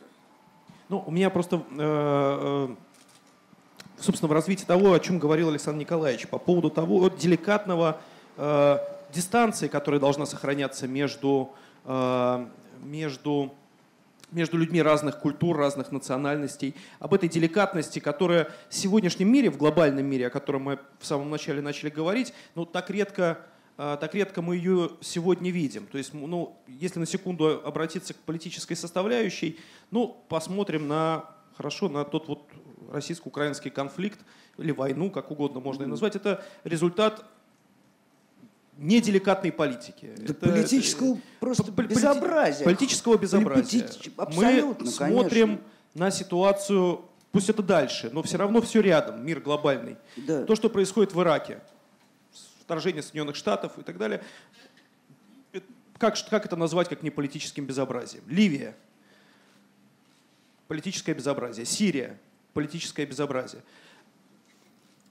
Ну, 0.90 1.04
у 1.06 1.12
меня 1.12 1.30
просто, 1.30 1.62
э, 1.78 2.68
э, 2.68 2.68
собственно, 4.00 4.28
в 4.28 4.32
развитии 4.32 4.64
того, 4.64 4.92
о 4.92 4.98
чем 4.98 5.20
говорил 5.20 5.48
Александр 5.48 5.78
Николаевич, 5.78 6.26
по 6.26 6.36
поводу 6.36 6.68
того 6.68 7.08
деликатного 7.08 8.00
э, 8.36 8.78
дистанции, 9.12 9.68
которая 9.68 10.00
должна 10.00 10.26
сохраняться 10.26 10.88
между, 10.88 11.50
между 12.82 13.54
между 14.32 14.58
людьми 14.58 14.80
разных 14.82 15.18
культур, 15.18 15.56
разных 15.56 15.90
национальностей, 15.90 16.74
об 17.00 17.14
этой 17.14 17.28
деликатности, 17.28 17.98
которая 17.98 18.48
в 18.68 18.74
сегодняшнем 18.74 19.32
мире, 19.32 19.50
в 19.50 19.56
глобальном 19.56 20.06
мире, 20.06 20.28
о 20.28 20.30
котором 20.30 20.62
мы 20.62 20.78
в 21.00 21.06
самом 21.06 21.30
начале 21.30 21.60
начали 21.60 21.90
говорить, 21.90 22.32
ну, 22.54 22.64
так 22.64 22.90
редко 22.90 23.38
так 23.80 24.14
редко 24.14 24.42
мы 24.42 24.56
ее 24.56 24.90
сегодня 25.00 25.50
видим. 25.50 25.86
То 25.86 25.96
есть, 25.96 26.12
ну, 26.12 26.54
если 26.66 26.98
на 26.98 27.06
секунду 27.06 27.62
обратиться 27.64 28.12
к 28.12 28.18
политической 28.18 28.74
составляющей, 28.74 29.58
ну, 29.90 30.22
посмотрим 30.28 30.86
на, 30.86 31.24
хорошо, 31.56 31.88
на 31.88 32.04
тот 32.04 32.28
вот 32.28 32.42
российско-украинский 32.90 33.70
конфликт 33.70 34.18
или 34.58 34.70
войну, 34.70 35.10
как 35.10 35.30
угодно 35.30 35.60
можно 35.60 35.84
ее 35.84 35.88
назвать. 35.88 36.14
Это 36.14 36.44
результат 36.62 37.24
неделикатной 38.76 39.50
политики. 39.50 40.12
Да 40.14 40.24
это, 40.24 40.34
политического 40.34 41.18
просто 41.38 41.72
полити, 41.72 41.94
безобразия. 41.94 42.64
Политического 42.64 43.16
безобразия. 43.16 43.88
Абсолютно, 44.18 44.84
Мы 44.84 44.90
смотрим 44.90 45.46
конечно. 45.46 45.64
на 45.94 46.10
ситуацию, 46.10 47.00
пусть 47.32 47.48
это 47.48 47.62
дальше, 47.62 48.10
но 48.12 48.22
все 48.22 48.36
равно 48.36 48.60
все 48.60 48.82
рядом, 48.82 49.24
мир 49.24 49.40
глобальный. 49.40 49.96
Да. 50.18 50.44
То, 50.44 50.54
что 50.54 50.68
происходит 50.68 51.14
в 51.14 51.20
Ираке 51.22 51.60
вторжение 52.70 53.02
Соединенных 53.02 53.34
Штатов 53.34 53.76
и 53.78 53.82
так 53.82 53.98
далее. 53.98 54.22
Как, 55.98 56.16
как 56.30 56.46
это 56.46 56.54
назвать, 56.54 56.88
как 56.88 57.02
не 57.02 57.10
политическим 57.10 57.66
безобразием? 57.66 58.22
Ливия. 58.28 58.76
Политическое 60.68 61.12
безобразие. 61.12 61.66
Сирия. 61.66 62.16
Политическое 62.54 63.06
безобразие. 63.06 63.62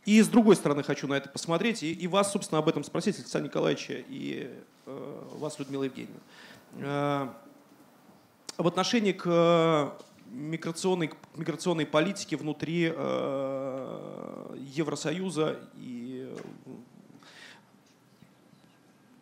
И 0.05 0.21
с 0.21 0.29
другой 0.29 0.55
стороны 0.55 0.83
хочу 0.83 1.05
на 1.07 1.15
это 1.15 1.27
посмотреть, 1.27 1.83
и, 1.83 1.91
и 1.91 2.07
вас, 2.07 2.31
собственно, 2.31 2.59
об 2.59 2.69
этом 2.69 2.85
спросить, 2.85 3.17
Александра 3.17 3.49
Николаевича, 3.49 4.05
и 4.07 4.49
э, 4.85 5.23
вас, 5.33 5.59
Людмила 5.59 5.83
Евгеньевна. 5.83 6.21
Э, 6.77 7.27
в 8.57 8.67
отношении 8.67 9.11
к 9.11 9.97
миграционной, 10.31 11.11
миграционной 11.35 11.85
политике 11.85 12.37
внутри 12.37 12.91
э, 12.95 14.55
Евросоюза 14.57 15.59
и 15.75 16.33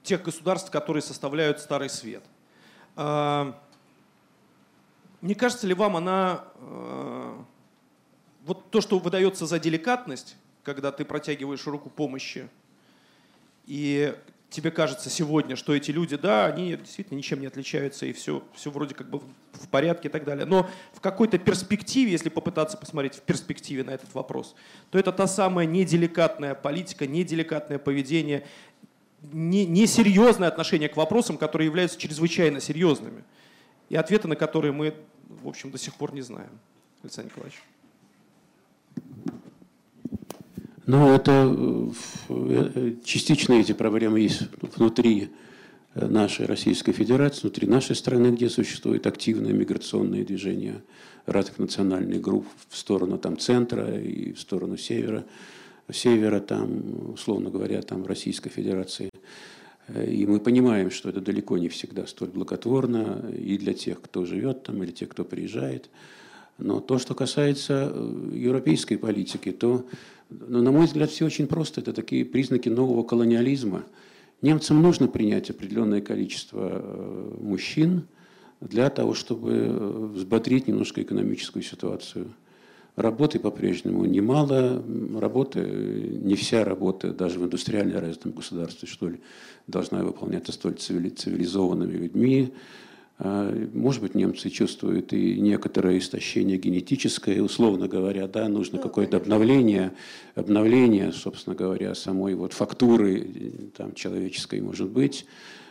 тех 0.08 0.24
государств, 0.24 0.72
которые 0.72 1.04
составляют 1.04 1.60
Старый 1.60 1.90
Свет. 1.90 2.24
А, 2.96 3.60
не 5.22 5.36
кажется 5.36 5.68
ли 5.68 5.74
вам 5.74 5.98
она, 5.98 6.46
а, 6.56 7.44
вот 8.46 8.72
то, 8.72 8.82
что 8.82 8.98
выдается 9.00 9.46
за 9.46 9.60
деликатность, 9.60 10.38
когда 10.64 10.92
ты 10.92 11.06
протягиваешь 11.06 11.68
руку 11.68 11.90
помощи, 11.90 12.50
и 13.66 14.16
тебе 14.50 14.72
кажется 14.72 15.10
сегодня, 15.10 15.58
что 15.58 15.76
эти 15.76 15.92
люди, 15.92 16.16
да, 16.16 16.46
они 16.46 16.78
действительно 16.78 17.18
ничем 17.18 17.42
не 17.42 17.48
отличаются, 17.48 18.06
и 18.06 18.14
все, 18.14 18.44
все 18.56 18.72
вроде 18.72 18.96
как 18.96 19.10
бы 19.10 19.20
в 19.52 19.68
порядке 19.70 20.08
и 20.08 20.12
так 20.12 20.24
далее. 20.24 20.46
Но 20.46 20.70
в 20.94 21.02
какой-то 21.02 21.38
перспективе, 21.38 22.12
если 22.12 22.30
попытаться 22.30 22.78
посмотреть 22.78 23.16
в 23.16 23.22
перспективе 23.22 23.84
на 23.84 23.92
этот 23.92 24.14
вопрос, 24.14 24.56
то 24.90 24.98
это 24.98 25.12
та 25.12 25.28
самая 25.28 25.66
неделикатная 25.66 26.56
политика, 26.56 27.06
неделикатное 27.08 27.78
поведение, 27.78 28.48
несерьезное 29.22 30.48
отношение 30.48 30.90
к 30.90 30.98
вопросам, 30.98 31.38
которые 31.38 31.68
являются 31.68 32.00
чрезвычайно 32.00 32.60
серьезными. 32.62 33.24
И 33.90 33.96
ответы 33.96 34.28
на 34.28 34.36
которые 34.36 34.72
мы, 34.72 34.94
в 35.30 35.48
общем, 35.48 35.72
до 35.72 35.78
сих 35.78 35.96
пор 35.96 36.14
не 36.14 36.22
знаем. 36.22 36.52
Александр 37.04 37.32
Николаевич. 37.32 37.62
Ну, 40.86 41.14
это 41.14 41.54
э, 42.30 42.94
частично 43.04 43.54
эти 43.54 43.74
проблемы 43.74 44.22
есть 44.22 44.44
внутри 44.62 45.32
э, 45.96 46.08
нашей 46.08 46.46
Российской 46.46 46.94
Федерации, 46.94 47.42
внутри 47.42 47.68
нашей 47.68 47.96
страны, 47.96 48.28
где 48.28 48.50
существует 48.50 49.06
активное 49.06 49.52
миграционное 49.52 50.24
движение 50.24 50.82
разных 51.26 51.60
национальных 51.60 52.22
групп 52.22 52.48
в 52.70 52.78
сторону 52.78 53.18
там, 53.18 53.38
центра 53.38 54.00
и 54.00 54.32
в 54.32 54.40
сторону 54.40 54.78
севера 54.78 55.26
севера, 55.92 56.40
там, 56.40 57.14
условно 57.14 57.50
говоря, 57.50 57.82
там, 57.82 58.06
Российской 58.06 58.50
Федерации. 58.50 59.10
И 60.06 60.26
мы 60.26 60.40
понимаем, 60.40 60.92
что 60.92 61.10
это 61.10 61.22
далеко 61.22 61.58
не 61.58 61.70
всегда 61.70 62.06
столь 62.08 62.30
благотворно 62.30 63.32
и 63.32 63.58
для 63.58 63.74
тех, 63.74 64.02
кто 64.02 64.26
живет 64.26 64.64
там, 64.64 64.84
или 64.84 64.92
тех, 64.92 65.10
кто 65.10 65.24
приезжает. 65.24 65.90
Но 66.58 66.80
то, 66.80 66.98
что 66.98 67.14
касается 67.14 67.92
э, 67.94 68.32
европейской 68.34 68.96
политики, 68.96 69.52
то, 69.52 69.86
ну, 70.30 70.62
на 70.62 70.72
мой 70.72 70.88
взгляд, 70.88 71.12
все 71.12 71.26
очень 71.26 71.48
просто. 71.48 71.82
Это 71.82 71.94
такие 71.94 72.26
признаки 72.26 72.68
нового 72.68 73.04
колониализма. 73.04 73.84
Немцам 74.42 74.82
нужно 74.82 75.08
принять 75.08 75.50
определенное 75.50 76.02
количество 76.02 76.70
э, 76.74 77.38
мужчин 77.40 78.08
для 78.60 78.90
того, 78.90 79.14
чтобы 79.14 79.52
э, 79.52 80.10
взбодрить 80.16 80.68
немножко 80.68 81.02
экономическую 81.02 81.64
ситуацию 81.64 82.34
Работы 82.98 83.38
по-прежнему 83.38 84.06
немало, 84.06 84.84
работы, 85.20 85.60
не 85.60 86.34
вся 86.34 86.66
работа, 86.66 87.14
даже 87.14 87.38
в 87.38 87.46
индустриально 87.46 88.02
развитом 88.02 88.32
государстве, 88.32 88.88
что 88.88 89.08
ли, 89.08 89.20
должна 89.68 90.04
выполняться 90.04 90.52
столь 90.52 90.74
цивилизованными 90.74 91.96
людьми. 91.96 92.54
А, 93.20 93.54
может 93.72 94.02
быть, 94.02 94.16
немцы 94.16 94.50
чувствуют 94.50 95.14
и 95.14 95.40
некоторое 95.40 96.00
истощение 96.00 96.58
генетическое, 96.58 97.40
условно 97.40 97.88
говоря, 97.88 98.28
да, 98.28 98.50
нужно 98.50 98.80
какое-то 98.80 99.18
обновление, 99.18 99.92
обновление, 100.34 101.12
собственно 101.12 101.56
говоря, 101.56 101.94
самой 101.94 102.34
вот 102.34 102.54
фактуры 102.54 103.72
там, 103.78 103.94
человеческой, 103.94 104.62
может 104.62 104.90
быть. 104.90 105.28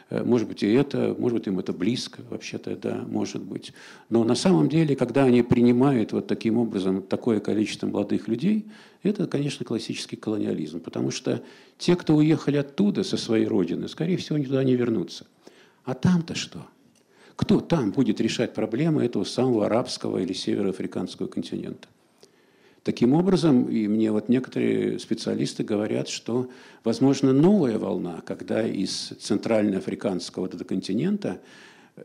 Э, 0.08 0.22
может 0.22 0.48
быть, 0.48 0.62
и 0.62 0.72
это, 0.72 1.14
может 1.18 1.38
быть, 1.38 1.46
им 1.48 1.58
это 1.58 1.72
близко, 1.72 2.20
вообще-то, 2.30 2.76
да, 2.76 3.04
может 3.08 3.42
быть. 3.42 3.72
Но 4.08 4.24
на 4.24 4.34
самом 4.34 4.68
деле, 4.68 4.94
когда 4.94 5.24
они 5.24 5.42
принимают 5.42 6.12
вот 6.12 6.26
таким 6.26 6.58
образом 6.58 7.02
такое 7.02 7.40
количество 7.40 7.86
молодых 7.86 8.28
людей, 8.28 8.66
это, 9.02 9.26
конечно, 9.26 9.64
классический 9.64 10.16
колониализм. 10.16 10.80
Потому 10.80 11.10
что 11.10 11.42
те, 11.78 11.96
кто 11.96 12.14
уехали 12.16 12.56
оттуда, 12.56 13.02
со 13.02 13.16
своей 13.16 13.46
родины, 13.46 13.88
скорее 13.88 14.16
всего, 14.16 14.38
никуда 14.38 14.62
не 14.64 14.76
вернутся. 14.76 15.26
А 15.84 15.94
там-то 15.94 16.34
что? 16.34 16.66
Кто 17.36 17.60
там 17.60 17.92
будет 17.92 18.20
решать 18.20 18.54
проблемы 18.54 19.04
этого 19.04 19.24
самого 19.24 19.66
арабского 19.66 20.18
или 20.18 20.32
североафриканского 20.32 21.26
континента? 21.26 21.88
Таким 22.86 23.14
образом, 23.14 23.68
и 23.68 23.88
мне 23.88 24.12
вот 24.12 24.28
некоторые 24.28 25.00
специалисты 25.00 25.64
говорят, 25.64 26.06
что, 26.06 26.48
возможно, 26.84 27.32
новая 27.32 27.80
волна, 27.80 28.22
когда 28.24 28.64
из 28.64 29.08
центральноафриканского 29.18 30.46
континента 30.46 31.40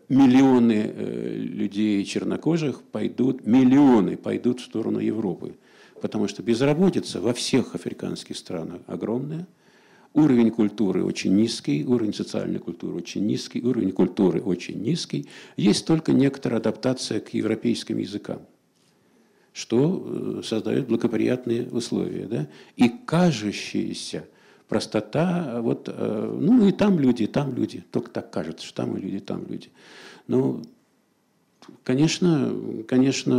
миллионы 0.09 0.91
э, 0.91 1.36
людей 1.38 2.03
чернокожих 2.03 2.82
пойдут, 2.82 3.45
миллионы 3.45 4.17
пойдут 4.17 4.59
в 4.59 4.63
сторону 4.63 4.97
Европы. 4.97 5.53
Потому 6.01 6.27
что 6.27 6.41
безработица 6.41 7.21
во 7.21 7.36
всех 7.36 7.75
африканских 7.75 8.36
странах 8.36 8.82
огромная, 8.88 9.47
уровень 10.15 10.49
культуры 10.49 11.05
очень 11.05 11.36
низкий, 11.36 11.86
уровень 11.86 12.15
социальной 12.15 12.57
культуры 12.57 12.95
очень 12.95 13.23
низкий, 13.27 13.61
уровень 13.61 13.91
культуры 13.91 14.41
очень 14.41 14.82
низкий. 14.82 15.27
Есть 15.57 15.86
только 15.86 16.11
некоторая 16.11 16.59
адаптация 16.59 17.19
к 17.19 17.36
европейским 17.36 17.99
языкам 17.99 18.41
что 19.54 20.39
э, 20.39 20.41
создает 20.43 20.88
благоприятные 20.88 21.68
условия. 21.70 22.26
Да? 22.26 22.47
И 22.78 22.89
кажущаяся 22.89 24.26
простота, 24.68 25.60
вот, 25.62 25.89
э, 25.91 26.38
ну 26.39 26.68
и 26.68 26.72
там 26.72 26.99
люди, 26.99 27.28
там 27.28 27.54
люди, 27.54 27.84
только 27.91 28.10
так 28.10 28.32
кажется, 28.32 28.66
что 28.66 28.84
там 28.84 28.97
и 28.97 29.02
люди, 29.02 29.20
там 29.20 29.45
люди. 29.47 29.70
Но, 30.28 30.62
конечно, 31.84 32.54
конечно, 32.88 33.34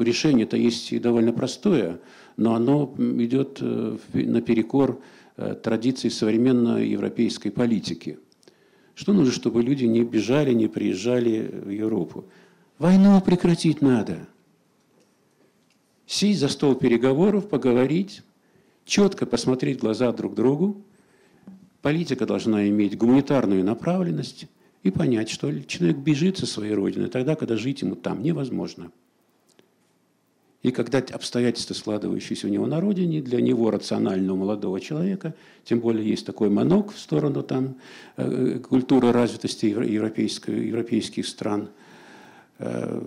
решение-то 0.00 0.56
есть 0.56 0.92
и 0.92 1.00
довольно 1.00 1.32
простое, 1.32 2.00
но 2.36 2.54
оно 2.54 2.94
идет 2.98 3.58
э, 3.60 3.96
наперекор 4.12 5.00
традиции 5.62 6.10
современной 6.10 6.86
европейской 6.86 7.48
политики. 7.48 8.18
Что 8.94 9.14
нужно, 9.14 9.32
чтобы 9.32 9.62
люди 9.62 9.86
не 9.86 10.04
бежали, 10.04 10.52
не 10.52 10.68
приезжали 10.68 11.62
в 11.64 11.70
Европу? 11.70 12.26
Войну 12.78 13.18
прекратить 13.22 13.80
надо– 13.80 14.28
сесть 16.12 16.40
за 16.40 16.48
стол 16.48 16.74
переговоров, 16.74 17.48
поговорить, 17.48 18.22
четко 18.84 19.24
посмотреть 19.24 19.78
глаза 19.78 20.12
друг 20.12 20.34
другу. 20.34 20.82
Политика 21.80 22.26
должна 22.26 22.68
иметь 22.68 22.98
гуманитарную 22.98 23.64
направленность 23.64 24.46
и 24.82 24.90
понять, 24.90 25.30
что 25.30 25.50
человек 25.62 25.96
бежит 25.96 26.36
со 26.36 26.46
своей 26.46 26.74
родины 26.74 27.08
тогда, 27.08 27.34
когда 27.34 27.56
жить 27.56 27.80
ему 27.80 27.94
там 27.94 28.22
невозможно. 28.22 28.92
И 30.62 30.70
когда 30.70 30.98
обстоятельства, 30.98 31.72
складывающиеся 31.74 32.46
у 32.46 32.50
него 32.50 32.66
на 32.66 32.80
родине, 32.80 33.22
для 33.22 33.40
него, 33.40 33.70
рационального 33.70 34.36
молодого 34.36 34.80
человека, 34.80 35.34
тем 35.64 35.80
более 35.80 36.06
есть 36.06 36.26
такой 36.26 36.50
манок 36.50 36.92
в 36.92 36.98
сторону 36.98 37.42
там, 37.42 37.76
э, 38.18 38.58
культуры 38.58 39.12
развитости 39.12 39.64
европейских 39.66 41.26
стран, 41.26 41.70
э, 42.58 43.02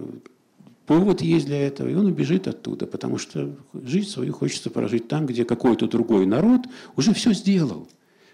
Повод 0.86 1.22
есть 1.22 1.48
для 1.48 1.66
этого, 1.66 1.88
и 1.88 1.96
он 1.96 2.06
убежит 2.06 2.48
оттуда, 2.48 2.86
потому 2.86 3.18
что 3.18 3.56
жизнь 3.74 4.10
свою 4.10 4.34
хочется 4.34 4.70
прожить 4.70 5.08
там, 5.08 5.26
где 5.26 5.44
какой-то 5.44 5.88
другой 5.88 6.26
народ 6.26 6.62
уже 6.96 7.14
все 7.14 7.34
сделал. 7.34 7.88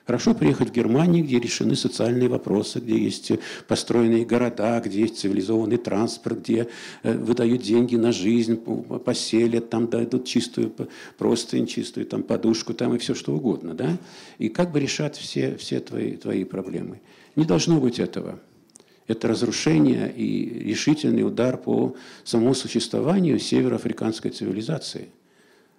Хорошо 0.05 0.33
приехать 0.33 0.69
в 0.69 0.73
Германию, 0.73 1.23
где 1.23 1.39
решены 1.39 1.75
социальные 1.75 2.27
вопросы, 2.27 2.79
где 2.79 2.97
есть 2.97 3.31
построенные 3.67 4.25
города, 4.25 4.81
где 4.83 5.01
есть 5.01 5.19
цивилизованный 5.19 5.77
транспорт, 5.77 6.39
где 6.39 6.67
э, 7.03 7.17
выдают 7.17 7.61
деньги 7.61 7.95
на 7.95 8.11
жизнь, 8.11 8.57
поселят, 8.57 9.69
там 9.69 9.87
дадут 9.87 10.25
чистую 10.25 10.73
простынь, 11.17 11.67
чистую 11.67 12.07
там, 12.07 12.23
подушку 12.23 12.73
там 12.73 12.95
и 12.95 12.97
все 12.97 13.13
что 13.13 13.33
угодно. 13.33 13.75
Да? 13.75 13.97
И 14.39 14.49
как 14.49 14.71
бы 14.71 14.79
решать 14.79 15.15
все, 15.15 15.55
все 15.55 15.79
твои, 15.79 16.17
твои 16.17 16.43
проблемы. 16.43 16.99
Не 17.35 17.45
должно 17.45 17.79
быть 17.79 17.99
этого 17.99 18.39
это 19.11 19.27
разрушение 19.27 20.11
и 20.11 20.69
решительный 20.69 21.23
удар 21.23 21.57
по 21.57 21.95
самому 22.23 22.53
существованию 22.53 23.39
североафриканской 23.39 24.31
цивилизации. 24.31 25.09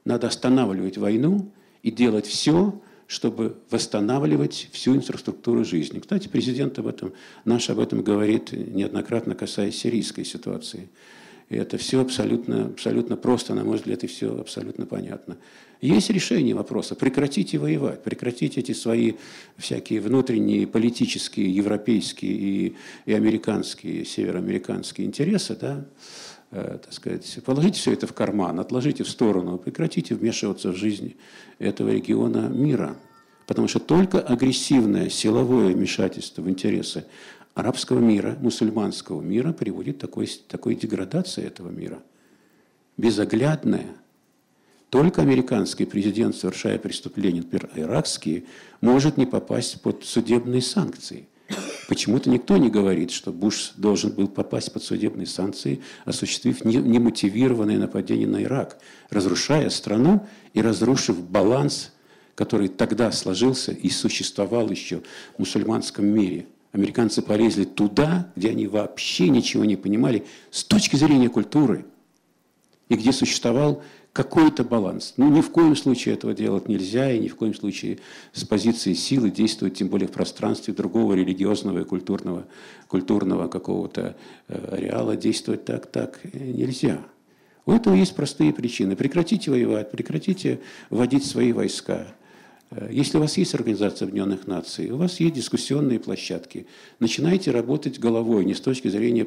Надо 0.04 0.26
останавливать 0.26 0.98
войну 0.98 1.50
и 1.82 1.90
делать 1.90 2.26
все, 2.26 2.80
чтобы 3.06 3.56
восстанавливать 3.70 4.68
всю 4.72 4.96
инфраструктуру 4.96 5.64
жизни. 5.64 5.98
Кстати, 5.98 6.28
президент 6.28 6.78
об 6.78 6.86
этом, 6.86 7.12
наш 7.44 7.68
об 7.68 7.78
этом 7.78 8.02
говорит 8.02 8.52
неоднократно, 8.52 9.34
касаясь 9.34 9.76
сирийской 9.76 10.24
ситуации. 10.24 10.88
И 11.48 11.56
это 11.56 11.76
все 11.76 12.00
абсолютно, 12.00 12.66
абсолютно 12.66 13.16
просто, 13.16 13.54
на 13.54 13.64
мой 13.64 13.76
взгляд, 13.76 14.04
и 14.04 14.06
все 14.06 14.38
абсолютно 14.38 14.86
понятно. 14.86 15.36
Есть 15.82 16.10
решение 16.10 16.54
вопроса. 16.54 16.94
Прекратите 16.94 17.58
воевать, 17.58 18.04
прекратите 18.04 18.60
эти 18.60 18.70
свои 18.70 19.14
всякие 19.56 20.00
внутренние 20.00 20.66
политические, 20.68 21.52
европейские 21.52 22.32
и, 22.32 22.76
и 23.04 23.12
американские, 23.12 24.04
североамериканские 24.04 25.08
интересы, 25.08 25.56
да, 25.60 25.84
э, 26.52 26.78
так 26.84 26.92
сказать, 26.92 27.38
положите 27.44 27.80
все 27.80 27.92
это 27.92 28.06
в 28.06 28.12
карман, 28.12 28.60
отложите 28.60 29.02
в 29.02 29.08
сторону, 29.08 29.58
прекратите 29.58 30.14
вмешиваться 30.14 30.70
в 30.70 30.76
жизнь 30.76 31.16
этого 31.58 31.90
региона 31.90 32.48
мира. 32.48 32.96
Потому 33.48 33.66
что 33.66 33.80
только 33.80 34.20
агрессивное 34.20 35.08
силовое 35.08 35.74
вмешательство 35.74 36.42
в 36.42 36.48
интересы 36.48 37.06
арабского 37.54 37.98
мира, 37.98 38.36
мусульманского 38.40 39.20
мира 39.20 39.52
приводит 39.52 39.98
к 39.98 40.00
такой, 40.00 40.26
такой 40.48 40.74
деградации 40.74 41.44
этого 41.44 41.68
мира. 41.68 42.02
Безоглядная. 42.96 43.86
Только 44.90 45.22
американский 45.22 45.86
президент, 45.86 46.36
совершая 46.36 46.78
преступления, 46.78 47.40
например, 47.40 47.70
иракские, 47.74 48.44
может 48.80 49.16
не 49.16 49.24
попасть 49.24 49.80
под 49.80 50.04
судебные 50.04 50.60
санкции. 50.60 51.28
Почему-то 51.88 52.30
никто 52.30 52.56
не 52.56 52.70
говорит, 52.70 53.10
что 53.10 53.32
Буш 53.32 53.72
должен 53.76 54.12
был 54.12 54.28
попасть 54.28 54.72
под 54.72 54.82
судебные 54.82 55.26
санкции, 55.26 55.82
осуществив 56.04 56.64
немотивированное 56.64 57.78
нападение 57.78 58.28
на 58.28 58.42
Ирак, 58.42 58.78
разрушая 59.10 59.68
страну 59.70 60.26
и 60.54 60.62
разрушив 60.62 61.22
баланс, 61.22 61.92
который 62.34 62.68
тогда 62.68 63.12
сложился 63.12 63.72
и 63.72 63.90
существовал 63.90 64.70
еще 64.70 65.02
в 65.36 65.40
мусульманском 65.40 66.06
мире– 66.06 66.46
Американцы 66.72 67.20
полезли 67.20 67.64
туда, 67.64 68.32
где 68.34 68.50
они 68.50 68.66
вообще 68.66 69.28
ничего 69.28 69.64
не 69.64 69.76
понимали 69.76 70.24
с 70.50 70.64
точки 70.64 70.96
зрения 70.96 71.28
культуры, 71.28 71.84
и 72.88 72.96
где 72.96 73.12
существовал 73.12 73.82
какой-то 74.12 74.64
баланс. 74.64 75.14
Ну, 75.16 75.30
ни 75.30 75.40
в 75.40 75.50
коем 75.50 75.74
случае 75.76 76.14
этого 76.14 76.34
делать 76.34 76.68
нельзя, 76.68 77.10
и 77.10 77.18
ни 77.18 77.28
в 77.28 77.36
коем 77.36 77.54
случае 77.54 77.98
с 78.32 78.44
позиции 78.44 78.92
силы 78.92 79.30
действовать, 79.30 79.74
тем 79.74 79.88
более 79.88 80.08
в 80.08 80.12
пространстве 80.12 80.74
другого 80.74 81.14
религиозного 81.14 81.80
и 81.80 81.84
культурного, 81.84 82.46
культурного 82.88 83.48
какого-то 83.48 84.16
э, 84.48 84.74
ареала, 84.74 85.16
действовать 85.16 85.64
так, 85.64 85.86
так 85.86 86.20
нельзя. 86.34 87.02
У 87.64 87.72
этого 87.72 87.94
есть 87.94 88.14
простые 88.14 88.52
причины. 88.52 88.96
Прекратите 88.96 89.50
воевать, 89.50 89.90
прекратите 89.90 90.60
вводить 90.90 91.24
свои 91.24 91.52
войска. 91.52 92.08
Э, 92.74 92.88
если 92.90 93.18
у 93.18 93.20
вас 93.20 93.36
есть 93.36 93.54
Организация 93.54 94.06
Объединенных 94.06 94.46
Наций, 94.46 94.90
у 94.90 94.96
вас 94.96 95.20
есть 95.20 95.34
дискуссионные 95.34 95.98
площадки, 96.00 96.66
начинайте 97.00 97.50
работать 97.50 97.98
головой, 97.98 98.44
не 98.44 98.54
с 98.54 98.60
точки 98.60 98.88
зрения 98.88 99.26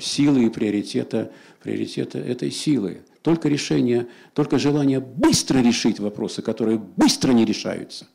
силы 0.00 0.46
и 0.46 0.50
приоритета, 0.50 1.32
приоритета 1.62 2.18
этой 2.18 2.50
силы. 2.50 3.02
Только 3.22 3.48
решение, 3.48 4.06
только 4.34 4.58
желание 4.58 5.00
быстро 5.00 5.58
решить 5.60 5.98
вопросы, 5.98 6.42
которые 6.42 6.78
быстро 6.78 7.32
не 7.32 7.44
решаются. 7.44 8.06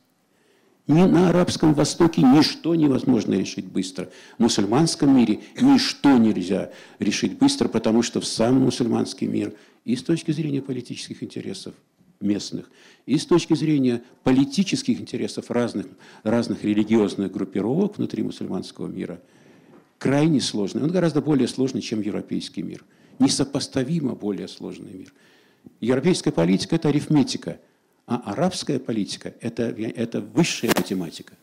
Ни 0.87 1.03
на 1.03 1.29
Арабском 1.29 1.75
Востоке 1.75 2.23
ничто 2.23 2.73
невозможно 2.73 3.35
решить 3.35 3.65
быстро. 3.65 4.09
В 4.37 4.41
мусульманском 4.41 5.15
мире 5.15 5.41
ничто 5.59 6.17
нельзя 6.17 6.71
решить 6.97 7.37
быстро, 7.37 7.67
потому 7.67 8.01
что 8.01 8.21
в 8.21 8.25
сам 8.25 8.61
мусульманский 8.61 9.27
мир 9.27 9.53
и 9.85 9.95
с 9.95 10.01
точки 10.01 10.31
зрения 10.31 10.63
политических 10.63 11.21
интересов– 11.21 11.75
местных, 12.19 12.69
и 13.05 13.17
с 13.17 13.25
точки 13.25 13.53
зрения 13.53 14.03
политических 14.23 14.99
интересов 14.99 15.49
разных, 15.49 15.87
разных 16.23 16.63
религиозных 16.63 17.31
группировок 17.31 17.97
внутри 17.97 18.23
мусульманского 18.23 18.87
мира, 18.87 19.21
крайне 19.97 20.41
сложный. 20.41 20.83
Он 20.83 20.91
гораздо 20.91 21.21
более 21.21 21.47
сложный, 21.47 21.81
чем 21.81 22.01
европейский 22.01 22.61
мир. 22.61 22.83
Несопоставимо 23.19 24.15
более 24.15 24.47
сложный 24.47 24.93
мир. 24.93 25.13
Европейская 25.81 26.31
политика– 26.31 26.75
это 26.77 26.89
арифметика, 26.89 27.59
а 28.05 28.17
арабская 28.31 28.79
политика– 28.79 29.33
это, 29.41 29.63
это 29.63 30.21
высшая 30.21 30.69
математика. 30.69 31.33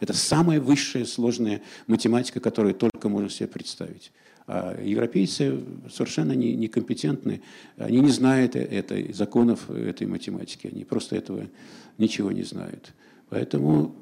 Это 0.00 0.12
самая 0.12 0.60
высшая 0.60 1.04
сложная 1.04 1.62
математика, 1.86 2.40
которую 2.40 2.74
только 2.74 3.08
можно 3.08 3.30
себе 3.30 3.48
представить. 3.48 4.12
А 4.46 4.78
европейцы 4.82 5.60
совершенно 5.90 6.32
не, 6.32 6.54
некомпетентны, 6.54 7.40
они 7.78 8.00
не 8.00 8.10
знают 8.10 8.56
этой, 8.56 9.12
законов 9.12 9.70
этой 9.70 10.06
математики, 10.06 10.66
они 10.66 10.84
просто 10.84 11.16
этого 11.16 11.48
ничего 11.96 12.30
не 12.30 12.42
знают. 12.42 12.92
Поэтому 13.30 13.94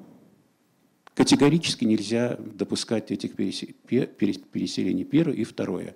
категорически 1.14 1.84
нельзя 1.84 2.36
допускать 2.56 3.12
этих 3.12 3.34
переселений. 3.34 5.04
Первое 5.04 5.36
и 5.36 5.44
второе. 5.44 5.94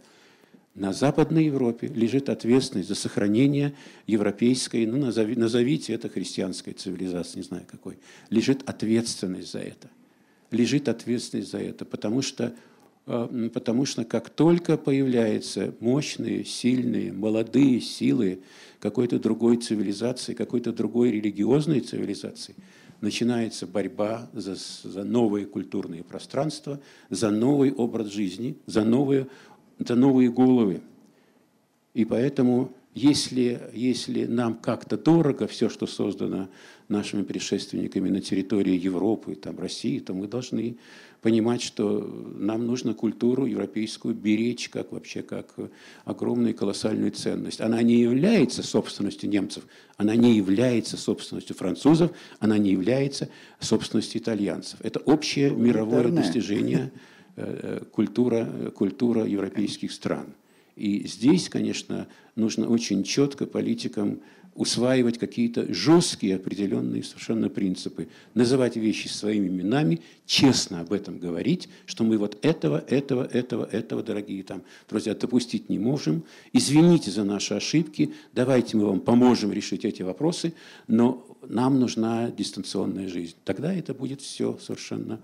На 0.76 0.92
Западной 0.92 1.46
Европе 1.46 1.88
лежит 1.88 2.28
ответственность 2.28 2.88
за 2.88 2.94
сохранение 2.94 3.74
европейской, 4.06 4.84
ну, 4.86 4.98
назови, 4.98 5.34
назовите 5.34 5.94
это 5.94 6.10
христианской 6.10 6.74
цивилизацией, 6.74 7.38
не 7.38 7.48
знаю 7.48 7.64
какой, 7.66 7.98
лежит 8.28 8.62
ответственность 8.68 9.50
за 9.50 9.60
это. 9.60 9.88
Лежит 10.50 10.88
ответственность 10.88 11.50
за 11.50 11.58
это, 11.58 11.84
потому 11.86 12.20
что 12.20 12.54
потому 13.06 13.86
что 13.86 14.04
как 14.04 14.30
только 14.30 14.76
появляются 14.76 15.72
мощные, 15.78 16.44
сильные, 16.44 17.12
молодые 17.12 17.80
силы 17.80 18.40
какой-то 18.80 19.20
другой 19.20 19.58
цивилизации, 19.58 20.34
какой-то 20.34 20.72
другой 20.72 21.12
религиозной 21.12 21.80
цивилизации, 21.80 22.56
начинается 23.00 23.66
борьба 23.66 24.28
за, 24.32 24.56
за 24.56 25.04
новые 25.04 25.46
культурные 25.46 26.02
пространства, 26.02 26.80
за 27.08 27.30
новый 27.30 27.72
образ 27.72 28.08
жизни, 28.08 28.56
за 28.66 28.84
новые, 28.84 29.28
за 29.78 29.94
новые 29.94 30.30
головы. 30.30 30.80
И 31.94 32.04
поэтому 32.04 32.72
если, 32.96 33.60
если 33.74 34.24
нам 34.24 34.54
как-то 34.54 34.96
дорого 34.96 35.46
все, 35.46 35.68
что 35.68 35.86
создано 35.86 36.48
нашими 36.88 37.24
предшественниками 37.24 38.08
на 38.08 38.22
территории 38.22 38.74
Европы, 38.74 39.34
там, 39.34 39.58
России, 39.58 39.98
то 39.98 40.14
мы 40.14 40.26
должны 40.26 40.78
понимать, 41.20 41.60
что 41.60 42.00
нам 42.38 42.66
нужно 42.66 42.94
культуру 42.94 43.44
европейскую 43.44 44.14
беречь 44.14 44.70
как 44.70 44.92
вообще 44.92 45.22
как 45.22 45.54
огромную 46.06 46.54
колоссальную 46.54 47.12
ценность. 47.12 47.60
Она 47.60 47.82
не 47.82 48.00
является 48.00 48.62
собственностью 48.62 49.28
немцев, 49.28 49.64
она 49.98 50.16
не 50.16 50.34
является 50.34 50.96
собственностью 50.96 51.54
французов, 51.54 52.12
она 52.38 52.56
не 52.56 52.70
является 52.70 53.28
собственностью 53.60 54.22
итальянцев. 54.22 54.80
Это 54.82 55.00
общее 55.00 55.50
мировое 55.50 56.08
достижение 56.08 56.92
э, 57.36 57.80
э, 57.80 57.84
культура, 57.92 58.70
культура 58.74 59.26
европейских 59.26 59.92
стран. 59.92 60.34
И 60.76 61.06
здесь, 61.08 61.48
конечно, 61.48 62.06
нужно 62.34 62.68
очень 62.68 63.02
четко 63.02 63.46
политикам 63.46 64.20
усваивать 64.56 65.18
какие-то 65.18 65.72
жесткие 65.72 66.36
определенные 66.36 67.02
совершенно 67.02 67.48
принципы, 67.48 68.08
называть 68.34 68.76
вещи 68.76 69.08
своими 69.08 69.48
именами, 69.48 70.00
честно 70.24 70.80
об 70.80 70.92
этом 70.92 71.18
говорить, 71.18 71.68
что 71.84 72.04
мы 72.04 72.16
вот 72.16 72.38
этого, 72.42 72.82
этого, 72.88 73.24
этого, 73.24 73.64
этого, 73.64 74.02
дорогие 74.02 74.42
там 74.42 74.62
друзья, 74.88 75.14
допустить 75.14 75.68
не 75.68 75.78
можем. 75.78 76.24
Извините 76.52 77.10
за 77.10 77.24
наши 77.24 77.54
ошибки, 77.54 78.14
давайте 78.32 78.76
мы 78.76 78.86
вам 78.86 79.00
поможем 79.00 79.52
решить 79.52 79.84
эти 79.84 80.02
вопросы, 80.02 80.54
но 80.88 81.26
нам 81.46 81.78
нужна 81.78 82.30
дистанционная 82.30 83.08
жизнь. 83.08 83.34
Тогда 83.44 83.72
это 83.74 83.92
будет 83.92 84.22
все 84.22 84.58
совершенно 84.60 85.20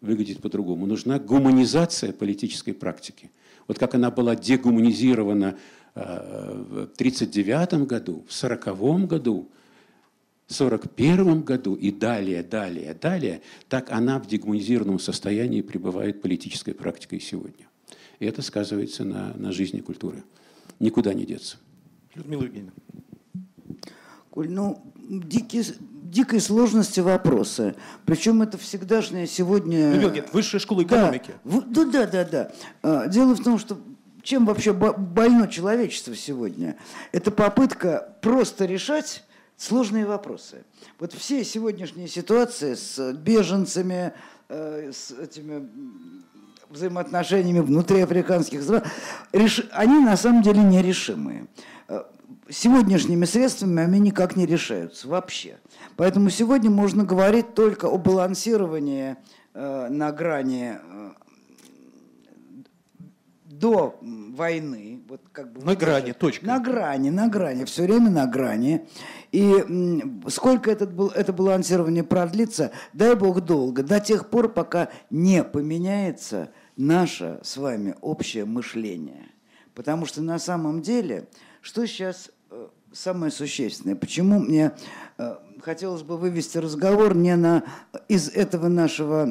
выглядеть 0.00 0.38
по-другому. 0.38 0.86
Нужна 0.86 1.18
гуманизация 1.18 2.12
политической 2.12 2.72
практики. 2.72 3.30
Вот 3.66 3.78
как 3.78 3.94
она 3.94 4.10
была 4.10 4.36
дегуманизирована 4.36 5.56
э, 5.94 6.00
в 6.00 6.92
1939 6.94 7.86
году, 7.86 8.24
в 8.28 8.42
1940 8.42 9.08
году, 9.08 9.48
в 10.46 10.54
1941 10.54 11.42
году 11.42 11.74
и 11.74 11.90
далее, 11.90 12.42
далее, 12.42 12.94
далее, 12.94 13.42
так 13.68 13.90
она 13.90 14.20
в 14.20 14.26
дегуманизированном 14.28 15.00
состоянии 15.00 15.60
пребывает 15.60 16.22
политической 16.22 16.72
практикой 16.72 17.20
сегодня. 17.20 17.66
И 18.20 18.26
это 18.26 18.42
сказывается 18.42 19.04
на, 19.04 19.34
на 19.34 19.52
жизни 19.52 19.80
культуры. 19.80 20.22
Никуда 20.78 21.14
не 21.14 21.26
деться. 21.26 21.58
Людмила 22.14 22.44
Евгеньевна. 22.44 22.72
Коль, 24.30 24.50
ну, 24.50 24.82
дикие, 25.08 25.64
дикой 25.80 26.40
сложности 26.40 27.00
вопросы. 27.00 27.74
Причем 28.04 28.42
это 28.42 28.58
всегдашнее 28.58 29.26
сегодня... 29.26 29.90
Людмила 29.90 30.08
Евгеньевна, 30.08 30.30
высшая 30.32 30.58
школа 30.58 30.82
экономики. 30.82 31.34
Да, 31.44 31.84
да, 31.84 32.06
да, 32.06 32.24
да. 32.24 32.52
А, 32.82 33.06
дело 33.06 33.34
в 33.34 33.42
том, 33.42 33.58
что 33.58 33.78
чем 34.22 34.44
вообще 34.44 34.72
больно 34.72 35.46
человечество 35.48 36.14
сегодня? 36.16 36.76
Это 37.12 37.30
попытка 37.30 38.16
просто 38.22 38.64
решать 38.64 39.24
сложные 39.56 40.04
вопросы. 40.06 40.64
Вот 40.98 41.12
все 41.12 41.44
сегодняшние 41.44 42.08
ситуации 42.08 42.74
с 42.74 43.12
беженцами, 43.12 44.12
э, 44.48 44.90
с 44.92 45.12
этими 45.12 45.68
взаимоотношениями 46.68 47.60
внутри 47.60 48.00
африканских 48.00 48.62
стран, 48.62 48.82
они 49.32 50.00
на 50.00 50.16
самом 50.16 50.42
деле 50.42 50.62
нерешимые. 50.62 51.46
Сегодняшними 52.48 53.24
средствами 53.24 53.82
они 53.82 53.98
никак 53.98 54.36
не 54.36 54.46
решаются 54.46 55.08
вообще. 55.08 55.58
Поэтому 55.96 56.30
сегодня 56.30 56.70
можно 56.70 57.04
говорить 57.04 57.54
только 57.54 57.86
о 57.86 57.98
балансировании 57.98 59.16
э, 59.52 59.88
на 59.88 60.12
грани 60.12 60.78
э, 60.80 61.10
до 63.58 63.98
войны, 64.00 65.00
вот 65.08 65.22
как 65.32 65.52
бы 65.52 65.64
на 65.64 65.74
грани, 65.74 66.12
точка. 66.12 66.46
На 66.46 66.60
грани, 66.60 67.10
на 67.10 67.28
грани, 67.28 67.64
все 67.64 67.82
время 67.82 68.10
на 68.10 68.26
грани. 68.26 68.86
И 69.32 69.52
сколько 70.28 70.70
этот, 70.70 70.90
это 71.14 71.32
балансирование 71.32 72.04
продлится, 72.04 72.70
дай 72.92 73.14
бог 73.14 73.40
долго, 73.40 73.82
до 73.82 73.98
тех 73.98 74.28
пор, 74.28 74.52
пока 74.52 74.88
не 75.10 75.42
поменяется 75.42 76.50
наше 76.76 77.40
с 77.42 77.56
вами 77.56 77.94
общее 78.00 78.44
мышление. 78.44 79.26
Потому 79.74 80.06
что 80.06 80.22
на 80.22 80.38
самом 80.38 80.82
деле, 80.82 81.28
что 81.60 81.86
сейчас 81.86 82.30
самое 82.96 83.30
существенное. 83.30 83.94
Почему 83.94 84.40
мне 84.40 84.72
э, 85.18 85.36
хотелось 85.60 86.02
бы 86.02 86.16
вывести 86.16 86.58
разговор 86.58 87.14
не 87.14 87.36
на, 87.36 87.64
из 88.08 88.28
этого 88.28 88.68
нашего 88.68 89.26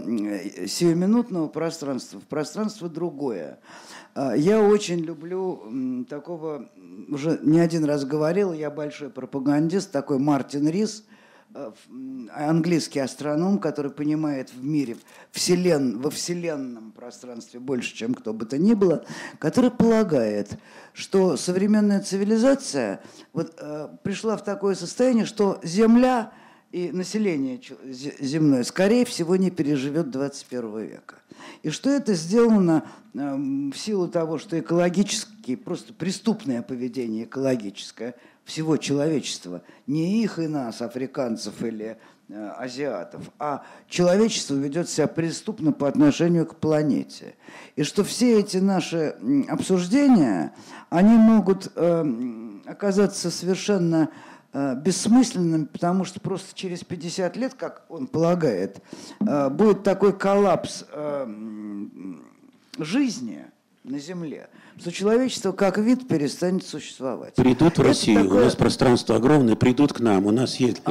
сиюминутного 0.68 1.47
пространства 1.47 2.20
в 2.20 2.24
пространство 2.26 2.89
другое. 2.89 3.59
Я 4.16 4.61
очень 4.61 4.99
люблю 4.99 6.05
такого, 6.09 6.70
уже 7.09 7.38
не 7.43 7.59
один 7.59 7.84
раз 7.84 8.05
говорил, 8.05 8.53
я 8.53 8.72
большой 8.72 9.09
пропагандист, 9.09 9.91
такой 9.91 10.20
Мартин 10.20 10.70
Рис– 10.70 11.03
Э, 11.13 11.24
английский 12.34 12.99
астроном, 12.99 13.60
который 13.60 13.91
понимает 13.91 14.51
в 14.51 14.64
мире, 14.64 14.97
вселен, 15.32 15.99
во 15.99 16.10
вселенном 16.10 16.91
пространстве 16.91 17.60
больше, 17.60 17.95
чем 17.95 18.14
кто 18.14 18.34
бы 18.34 18.45
то 18.45 18.58
ни 18.58 18.74
было, 18.74 19.06
который 19.39 19.72
полагает, 19.72 20.58
что 20.93 21.38
современная 21.38 22.01
цивилизация 22.01 23.01
вот, 23.34 23.53
э, 23.58 23.88
пришла 24.03 24.36
в 24.38 24.43
такое 24.43 24.76
состояние, 24.76 25.26
что 25.26 25.60
Земля 25.64 26.34
и 26.72 26.91
население 26.91 27.62
земное, 27.86 28.64
скорее 28.64 29.06
всего, 29.06 29.38
не 29.38 29.49
переживет 29.49 30.12
21 30.12 30.80
века. 30.80 31.16
И 31.64 31.70
что 31.70 31.89
это 31.89 32.16
сделано 32.16 32.86
э, 33.14 33.36
в 33.36 33.76
силу 33.76 34.10
того, 34.10 34.39
что 34.39 34.60
экологически, 34.60 35.56
просто 35.56 35.93
преступное 35.93 36.62
поведение 36.62 37.24
экологическое– 37.24 38.16
всего 38.46 38.78
человечества, 38.78 39.64
не 39.88 40.24
их 40.24 40.39
и 40.39 40.48
нас, 40.48 40.82
африканцев 40.82 41.62
или 41.64 41.98
э, 42.30 42.48
азиатов, 42.58 43.24
а 43.39 43.66
человечество 43.89 44.54
ведет 44.54 44.88
себя 44.88 45.08
преступно 45.08 45.74
по 45.74 45.88
отношению 45.88 46.46
к 46.46 46.56
планете. 46.56 47.36
И 47.76 47.84
что 47.84 48.04
все 48.04 48.39
эти 48.39 48.58
наши 48.58 49.16
обсуждения, 49.50 50.54
они 50.89 51.18
могут 51.18 51.72
э, 51.76 52.06
оказаться 52.68 53.32
совершенно 53.32 54.10
э, 54.54 54.76
бессмысленными, 54.76 55.66
потому 55.66 56.06
что 56.06 56.20
просто 56.20 56.54
через 56.54 56.84
50 56.84 57.36
лет, 57.38 57.56
как 57.56 57.86
он 57.89 58.06
полагает, 58.06 58.80
э, 59.20 59.50
будет 59.50 59.84
такой 59.84 60.14
коллапс 60.18 60.86
э, 60.91 61.28
жизни– 62.78 63.48
на 63.86 63.99
Земле, 63.99 64.49
что 64.77 64.91
человечество 64.91 65.51
как 65.51 65.77
вид 65.77 66.07
перестанет 66.07 66.65
существовать. 66.65 67.36
Придут 67.36 67.77
в 67.77 67.81
Россию, 67.81 68.23
такое... 68.23 68.41
у 68.41 68.43
нас 68.45 68.55
пространство 68.55 69.15
огромное, 69.15 69.55
придут 69.55 69.93
к 69.93 69.99
нам, 69.99 70.25
у 70.25 70.31
нас 70.31 70.55
есть 70.55 70.81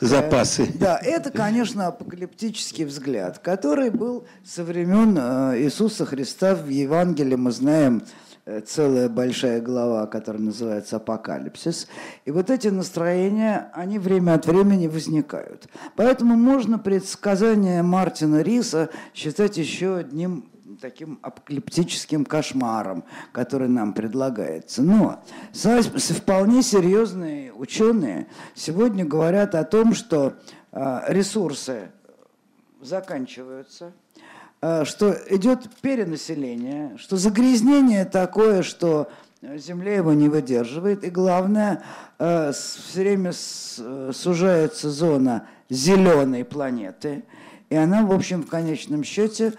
запасы. 0.00 0.68
Да, 0.74 0.98
это, 0.98 1.30
конечно, 1.30 1.86
апокалиптический 1.86 2.84
взгляд, 2.84 3.38
который 3.38 3.90
был 3.90 4.26
со 4.44 4.62
времен 4.62 5.16
э, 5.18 5.62
Иисуса 5.62 6.04
Христа 6.04 6.54
в 6.54 6.68
Евангелии, 6.68 7.36
мы 7.36 7.50
знаем, 7.50 8.02
э, 8.44 8.60
целая 8.60 9.08
большая 9.08 9.62
глава, 9.62 10.06
которая 10.06 10.42
называется 10.42 10.96
«Апокалипсис». 10.96 11.88
И 12.26 12.30
вот 12.30 12.50
эти 12.50 12.68
настроения, 12.68 13.70
они 13.72 13.98
время 13.98 14.34
от 14.34 14.46
времени 14.46 14.86
возникают. 14.86 15.66
Поэтому 15.96 16.36
можно 16.36 16.78
предсказание 16.78 17.82
Мартина 17.82 18.42
Риса 18.42 18.90
считать 19.14 19.56
еще 19.56 19.96
одним 19.96 20.50
таким 20.76 21.18
апокалиптическим 21.22 22.24
кошмаром, 22.24 23.04
который 23.32 23.68
нам 23.68 23.92
предлагается. 23.92 24.82
Но 24.82 25.22
вполне 25.52 26.62
серьезные 26.62 27.52
ученые 27.52 28.26
сегодня 28.54 29.04
говорят 29.04 29.54
о 29.54 29.64
том, 29.64 29.94
что 29.94 30.34
а, 30.72 31.04
ресурсы 31.08 31.90
заканчиваются, 32.80 33.92
а, 34.60 34.84
что 34.84 35.16
идет 35.30 35.70
перенаселение, 35.80 36.96
что 36.98 37.16
загрязнение 37.16 38.04
такое, 38.04 38.62
что 38.62 39.10
Земля 39.40 39.94
его 39.94 40.12
не 40.14 40.28
выдерживает. 40.28 41.04
И 41.04 41.10
главное, 41.10 41.82
а, 42.18 42.52
все 42.52 43.00
время 43.00 43.32
сужается 43.32 44.90
зона 44.90 45.46
зеленой 45.70 46.44
планеты. 46.44 47.24
И 47.70 47.76
она, 47.76 48.04
в 48.04 48.12
общем, 48.12 48.42
в 48.42 48.48
конечном 48.48 49.04
счете 49.04 49.52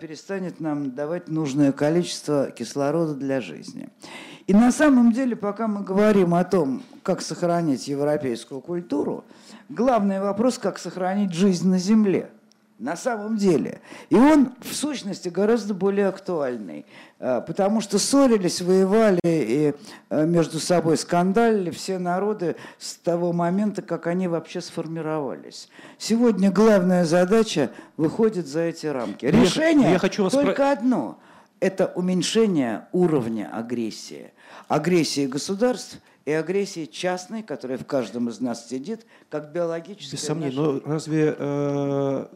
перестанет 0.00 0.60
нам 0.60 0.94
давать 0.94 1.28
нужное 1.28 1.72
количество 1.72 2.50
кислорода 2.50 3.14
для 3.14 3.40
жизни. 3.40 3.88
И 4.46 4.54
на 4.54 4.72
самом 4.72 5.12
деле, 5.12 5.36
пока 5.36 5.68
мы 5.68 5.82
говорим 5.82 6.34
о 6.34 6.44
том, 6.44 6.82
как 7.02 7.20
сохранить 7.20 7.88
европейскую 7.88 8.60
культуру, 8.60 9.24
главный 9.68 10.20
вопрос, 10.20 10.58
как 10.58 10.78
сохранить 10.78 11.32
жизнь 11.32 11.68
на 11.68 11.78
Земле– 11.78 12.30
на 12.78 12.96
самом 12.96 13.36
деле. 13.36 13.80
И 14.08 14.14
он, 14.14 14.54
в 14.60 14.72
сущности, 14.74 15.28
гораздо 15.28 15.74
более 15.74 16.06
актуальный, 16.06 16.86
э, 17.18 17.42
потому 17.46 17.80
что 17.80 17.98
ссорились, 17.98 18.60
воевали 18.60 19.20
и 19.24 19.74
э, 20.10 20.26
между 20.26 20.60
собой 20.60 20.96
скандалили 20.96 21.70
все 21.70 21.98
народы 21.98 22.56
с 22.78 22.94
того 22.94 23.32
момента, 23.32 23.82
как 23.82 24.06
они 24.06 24.28
вообще 24.28 24.60
сформировались. 24.60 25.68
Сегодня 25.98 26.50
главная 26.50 27.04
задача 27.04 27.70
выходит 27.96 28.46
за 28.46 28.60
эти 28.60 28.86
рамки. 28.86 29.26
Решение 29.26 29.92
я 29.92 29.98
хочу 29.98 30.24
вас 30.24 30.32
только 30.32 30.54
про... 30.54 30.72
одно– 30.72 31.18
это 31.60 31.86
уменьшение 31.86 32.86
уровня 32.92 33.50
агрессии. 33.52 34.32
Агрессии 34.68 35.26
государств– 35.26 35.98
и 36.28 36.32
агрессии 36.32 36.84
частной, 36.84 37.42
которая 37.42 37.78
в 37.78 37.86
каждом 37.86 38.28
из 38.28 38.38
нас 38.38 38.68
сидит, 38.68 39.06
как 39.30 39.50
биологическая. 39.50 40.18
Без 40.18 40.26
сомнений, 40.26 40.54
но 40.54 40.80
разве 40.84 41.34
э, 41.38 42.26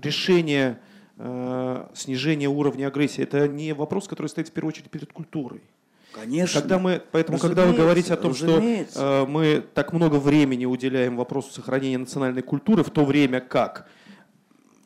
решение 0.00 0.80
э, 1.18 1.86
снижения 1.94 2.48
уровня 2.48 2.86
агрессии 2.86 3.22
это 3.22 3.48
не 3.48 3.72
вопрос, 3.72 4.08
который 4.08 4.28
стоит 4.28 4.48
в 4.48 4.52
первую 4.52 4.70
очередь 4.70 4.90
перед 4.90 5.12
культурой? 5.12 5.62
Конечно. 6.12 6.60
Когда 6.60 6.78
мы, 6.78 7.02
поэтому, 7.12 7.38
когда 7.38 7.66
вы 7.66 7.74
говорите 7.74 8.14
о 8.14 8.16
том, 8.16 8.30
разумеется. 8.30 8.92
что 8.94 9.24
э, 9.24 9.26
мы 9.26 9.64
так 9.74 9.92
много 9.92 10.16
времени 10.16 10.64
уделяем 10.64 11.16
вопросу 11.16 11.52
сохранения 11.52 11.98
национальной 11.98 12.42
культуры, 12.42 12.82
в 12.82 12.90
то 12.90 13.04
время 13.04 13.40
как 13.40 13.86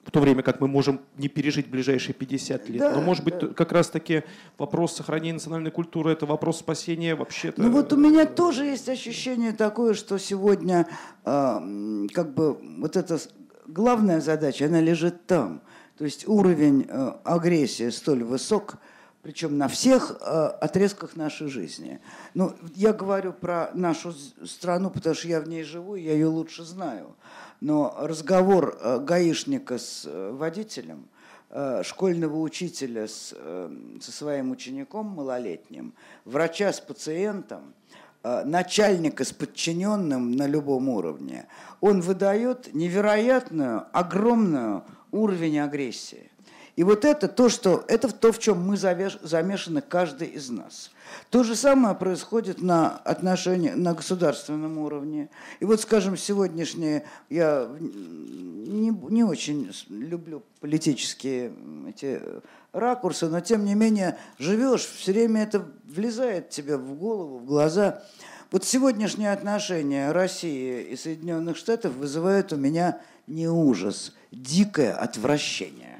в 0.04 0.10
то 0.10 0.18
время 0.18 0.42
как 0.42 0.60
мы 0.60 0.66
можем 0.66 1.02
не 1.18 1.28
пережить 1.28 1.68
ближайшие 1.68 2.14
50 2.14 2.68
лет. 2.68 2.80
Да, 2.80 2.94
Но, 2.96 3.00
может 3.00 3.22
быть, 3.22 3.38
да. 3.38 3.46
как 3.48 3.70
раз-таки 3.70 4.24
вопрос 4.58 4.96
сохранения 4.96 5.34
национальной 5.34 5.70
культуры– 5.70 6.10
это 6.12 6.26
вопрос 6.26 6.58
спасения 6.58 7.14
вообще-то. 7.14 7.62
Ну 7.62 7.70
вот 7.70 7.92
у 7.92 7.96
меня 7.96 8.26
тоже 8.26 8.64
есть 8.64 8.88
ощущение 8.88 9.52
такое, 9.52 9.94
что 9.94 10.18
сегодня 10.18 10.88
э, 11.24 12.06
как 12.12 12.34
бы 12.34 12.58
вот 12.78 12.96
эта 12.96 13.20
главная 13.72 14.20
задача, 14.20 14.66
она 14.66 14.80
лежит 14.80 15.26
там. 15.26 15.62
То 15.96 16.04
есть 16.04 16.26
уровень 16.26 16.86
э, 16.88 17.12
агрессии 17.24 17.90
столь 17.90 18.24
высок, 18.24 18.76
причем 19.22 19.58
на 19.58 19.68
всех 19.68 20.16
э, 20.20 20.46
отрезках 20.60 21.14
нашей 21.14 21.48
жизни. 21.48 22.00
Ну, 22.32 22.54
я 22.74 22.92
говорю 22.92 23.32
про 23.34 23.70
нашу 23.74 24.14
страну, 24.46 24.90
потому 24.90 25.14
что 25.14 25.28
я 25.28 25.40
в 25.40 25.48
ней 25.48 25.62
живу, 25.62 25.94
я 25.96 26.12
ее 26.12 26.26
лучше 26.26 26.64
знаю. 26.64 27.14
Но 27.60 27.94
разговор 27.98 28.78
э, 28.80 28.98
гаишника 29.00 29.76
с 29.76 30.04
э, 30.06 30.30
водителем, 30.32 31.06
э, 31.50 31.82
школьного 31.84 32.38
учителя 32.38 33.06
с, 33.06 33.34
э, 33.36 33.70
со 34.00 34.10
своим 34.10 34.52
учеником 34.52 35.06
малолетним, 35.06 35.92
врача 36.24 36.72
с 36.72 36.80
пациентом, 36.80 37.74
начальника 38.22 39.24
с 39.24 39.32
подчиненным 39.32 40.32
на 40.32 40.46
любом 40.46 40.88
уровне, 40.88 41.46
он 41.80 42.00
выдает 42.00 42.74
невероятную, 42.74 43.86
огромную 43.92 44.84
уровень 45.10 45.60
агрессии. 45.60 46.30
И 46.76 46.82
вот 46.82 47.04
это 47.04 47.28
то, 47.28 47.48
что, 47.48 47.84
это 47.88 48.12
то, 48.12 48.32
в 48.32 48.38
чем 48.38 48.66
мы 48.66 48.76
замешаны 48.76 49.82
каждый 49.82 50.28
из 50.28 50.48
нас. 50.48 50.90
То 51.28 51.42
же 51.42 51.54
самое 51.56 51.94
происходит 51.94 52.62
на 52.62 52.96
отношении, 52.98 53.70
на 53.70 53.92
государственном 53.92 54.78
уровне. 54.78 55.28
И 55.58 55.64
вот, 55.64 55.80
скажем, 55.80 56.16
сегодняшнее, 56.16 57.04
я 57.28 57.68
не, 57.80 58.90
не 58.90 59.24
очень 59.24 59.70
люблю 59.88 60.42
политические 60.60 61.52
эти 61.88 62.22
ракурсы, 62.72 63.28
но 63.28 63.40
тем 63.40 63.64
не 63.64 63.74
менее 63.74 64.18
живешь, 64.38 64.84
все 64.84 65.12
время 65.12 65.42
это 65.42 65.66
влезает 65.84 66.50
тебе 66.50 66.76
в 66.76 66.94
голову, 66.94 67.38
в 67.38 67.44
глаза. 67.44 68.02
Вот 68.50 68.64
сегодняшние 68.64 69.32
отношения 69.32 70.12
России 70.12 70.82
и 70.82 70.96
Соединенных 70.96 71.56
Штатов 71.56 71.94
вызывают 71.94 72.52
у 72.52 72.56
меня 72.56 73.00
не 73.26 73.48
ужас, 73.48 74.14
дикое 74.32 74.92
отвращение 74.92 75.90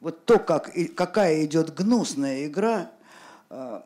вот 0.00 0.24
то, 0.24 0.38
как, 0.38 0.70
какая 0.94 1.44
идет 1.44 1.74
гнусная 1.74 2.46
игра 2.46 2.90
э, 3.50 3.80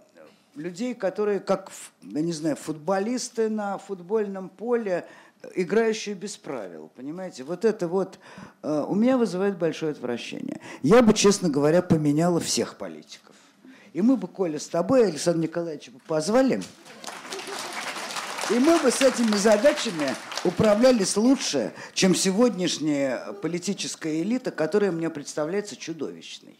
людей, 0.54 0.94
которые, 0.94 1.40
как, 1.40 1.70
я 2.02 2.20
не 2.20 2.32
знаю, 2.32 2.56
футболисты 2.56 3.48
на 3.48 3.78
футбольном 3.78 4.48
поле, 4.48 5.06
играющие 5.54 6.14
без 6.14 6.36
правил, 6.36 6.90
понимаете? 6.94 7.44
Вот 7.44 7.64
это 7.64 7.88
вот 7.88 8.18
э, 8.62 8.84
у 8.88 8.94
меня 8.94 9.18
вызывает 9.18 9.58
большое 9.58 9.92
отвращение. 9.92 10.60
Я 10.82 11.02
бы, 11.02 11.14
честно 11.14 11.48
говоря, 11.48 11.82
поменяла 11.82 12.40
всех 12.40 12.76
политиков. 12.76 13.34
И 13.92 14.00
мы 14.00 14.16
бы, 14.16 14.26
Коля, 14.26 14.58
с 14.58 14.68
тобой, 14.68 15.06
Александр 15.06 15.40
Николаевич, 15.40 15.90
позвали, 16.06 16.62
и 18.50 18.58
мы 18.58 18.78
бы 18.78 18.90
с 18.90 19.00
этими 19.00 19.36
задачами 19.36 20.14
управлялись 20.44 21.16
лучше, 21.16 21.72
чем 21.94 22.14
сегодняшняя 22.14 23.32
политическая 23.40 24.20
элита, 24.20 24.50
которая 24.50 24.90
мне 24.90 25.10
представляется 25.10 25.76
чудовищной. 25.76 26.58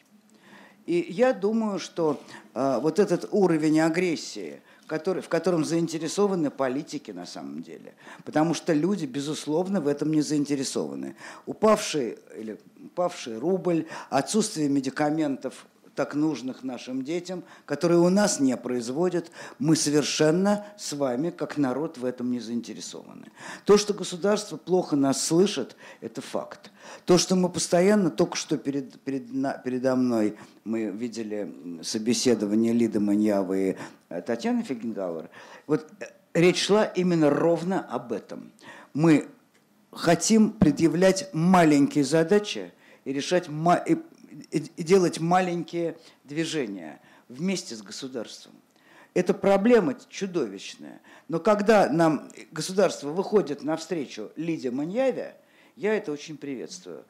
И 0.86 1.06
я 1.10 1.32
думаю, 1.32 1.78
что 1.78 2.20
э, 2.54 2.78
вот 2.80 2.98
этот 2.98 3.28
уровень 3.30 3.80
агрессии, 3.80 4.62
который, 4.92 5.22
в 5.22 5.30
котором 5.30 5.64
заинтересованы 5.64 6.50
политики 6.50 7.12
на 7.12 7.24
самом 7.24 7.62
деле, 7.62 7.94
потому 8.26 8.52
что 8.52 8.74
люди, 8.74 9.06
безусловно, 9.06 9.80
в 9.80 9.86
этом 9.86 10.12
не 10.12 10.20
заинтересованы. 10.20 11.16
Упавший, 11.46 12.18
или 12.36 12.58
упавший 12.84 13.38
рубль, 13.38 13.86
отсутствие 14.10 14.68
медикаментов 14.68 15.64
так 15.94 16.14
нужных 16.14 16.62
нашим 16.62 17.02
детям, 17.04 17.44
которые 17.66 18.00
у 18.00 18.08
нас 18.08 18.40
не 18.40 18.56
производят, 18.56 19.30
мы 19.58 19.76
совершенно 19.76 20.66
с 20.78 20.92
вами, 20.92 21.30
как 21.30 21.58
народ, 21.58 21.98
в 21.98 22.04
этом 22.04 22.30
не 22.30 22.40
заинтересованы. 22.40 23.30
То, 23.64 23.76
что 23.76 23.92
государство 23.92 24.56
плохо 24.56 24.96
нас 24.96 25.24
слышит, 25.24 25.76
это 26.00 26.20
факт. 26.20 26.70
То, 27.04 27.18
что 27.18 27.36
мы 27.36 27.48
постоянно, 27.48 28.10
только 28.10 28.36
что 28.36 28.56
перед, 28.56 28.98
перед, 29.00 29.26
передо 29.64 29.96
мной 29.96 30.36
мы 30.64 30.86
видели 30.86 31.80
собеседование 31.82 32.72
Лиды 32.72 33.00
Маньявы 33.00 33.70
и 33.70 33.76
э, 34.08 34.22
Татьяны 34.22 34.62
Фигенгауэр, 34.62 35.28
вот 35.66 35.86
э, 36.00 36.04
речь 36.34 36.64
шла 36.64 36.84
именно 36.84 37.30
ровно 37.30 37.80
об 37.80 38.12
этом. 38.12 38.52
Мы 38.94 39.28
хотим 39.90 40.52
предъявлять 40.52 41.28
маленькие 41.32 42.04
задачи 42.04 42.72
и 43.04 43.12
решать 43.12 43.48
и 43.48 43.98
и 44.52 44.82
делать 44.82 45.18
маленькие 45.20 45.96
движения 46.24 47.00
вместе 47.28 47.74
с 47.74 47.82
государством. 47.82 48.52
Это 49.14 49.34
проблема 49.34 49.96
чудовищная. 50.08 51.00
Но 51.28 51.38
когда 51.38 51.88
нам 51.88 52.30
государство 52.50 53.10
выходит 53.10 53.62
навстречу 53.62 54.30
Лиде 54.36 54.70
Маньяве, 54.70 55.36
я 55.76 55.94
это 55.94 56.12
очень 56.12 56.36
приветствую. 56.36 57.04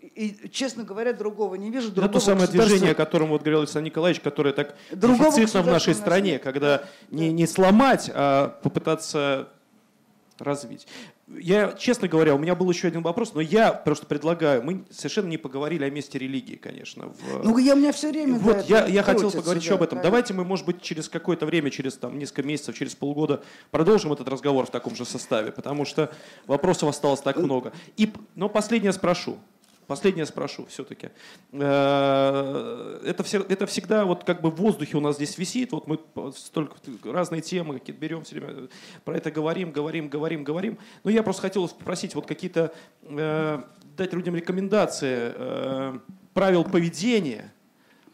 И, 0.00 0.48
честно 0.50 0.84
говоря, 0.84 1.12
другого 1.12 1.54
не 1.54 1.70
вижу. 1.70 1.90
Это 1.92 2.08
то 2.08 2.20
самое 2.20 2.46
движение, 2.48 2.92
о 2.92 2.94
котором 2.94 3.28
вот 3.28 3.40
говорил 3.40 3.60
Александр 3.60 3.86
Николаевич, 3.90 4.22
которое 4.22 4.52
так 4.52 4.76
дефицитно 4.90 5.62
в 5.62 5.66
нашей 5.66 5.94
стране, 5.94 6.38
когда 6.38 6.84
не, 7.10 7.32
не 7.32 7.46
сломать, 7.46 8.10
а 8.12 8.48
попытаться 8.62 9.48
развить. 10.38 10.86
Я, 11.28 11.72
честно 11.72 12.08
говоря, 12.08 12.34
у 12.34 12.38
меня 12.38 12.54
был 12.54 12.70
еще 12.70 12.88
один 12.88 13.02
вопрос, 13.02 13.34
но 13.34 13.40
я 13.40 13.72
просто 13.72 14.06
предлагаю, 14.06 14.62
мы 14.62 14.84
совершенно 14.90 15.28
не 15.28 15.38
поговорили 15.38 15.84
о 15.84 15.90
месте 15.90 16.18
религии, 16.18 16.56
конечно. 16.56 17.08
В... 17.08 17.44
Ну, 17.44 17.58
я 17.58 17.74
у 17.74 17.76
меня 17.76 17.92
все 17.92 18.10
время... 18.10 18.34
Вот, 18.34 18.68
я, 18.68 18.86
я 18.86 19.02
хотел 19.02 19.30
поговорить 19.30 19.62
да, 19.62 19.66
еще 19.66 19.74
об 19.74 19.82
этом. 19.82 19.98
Правильно. 19.98 20.10
Давайте 20.10 20.34
мы, 20.34 20.44
может 20.44 20.66
быть, 20.66 20.82
через 20.82 21.08
какое-то 21.08 21.46
время, 21.46 21.70
через 21.70 21.96
там, 21.96 22.18
несколько 22.18 22.42
месяцев, 22.42 22.76
через 22.76 22.94
полгода 22.94 23.42
продолжим 23.70 24.12
этот 24.12 24.28
разговор 24.28 24.66
в 24.66 24.70
таком 24.70 24.94
же 24.94 25.04
составе, 25.04 25.50
потому 25.50 25.84
что 25.84 26.12
вопросов 26.46 26.90
осталось 26.90 27.20
так 27.20 27.36
много. 27.36 27.72
И, 27.96 28.12
но 28.34 28.48
последнее 28.48 28.92
спрошу. 28.92 29.38
Последнее 29.86 30.24
спрошу 30.24 30.64
все-таки. 30.66 31.10
Э, 31.52 33.00
это, 33.04 33.22
все, 33.22 33.40
это 33.40 33.66
всегда 33.66 34.04
вот 34.04 34.24
как 34.24 34.40
бы 34.40 34.50
в 34.50 34.56
воздухе 34.56 34.96
у 34.96 35.00
нас 35.00 35.16
здесь 35.16 35.36
висит. 35.36 35.72
Вот 35.72 35.86
мы 35.86 35.98
столько 36.32 36.76
разные 37.04 37.42
темы 37.42 37.78
какие-то 37.78 38.00
берем 38.00 38.24
все 38.24 38.40
время, 38.40 38.68
про 39.04 39.16
это 39.16 39.30
говорим, 39.30 39.72
говорим, 39.72 40.08
говорим, 40.08 40.42
говорим. 40.42 40.78
Но 41.02 41.10
я 41.10 41.22
просто 41.22 41.42
хотел 41.42 41.68
попросить 41.68 42.14
вот 42.14 42.26
какие-то, 42.26 42.72
э, 43.02 43.62
дать 43.96 44.12
людям 44.14 44.34
рекомендации, 44.34 45.32
э, 45.34 45.98
правил 46.32 46.64
поведения, 46.64 47.52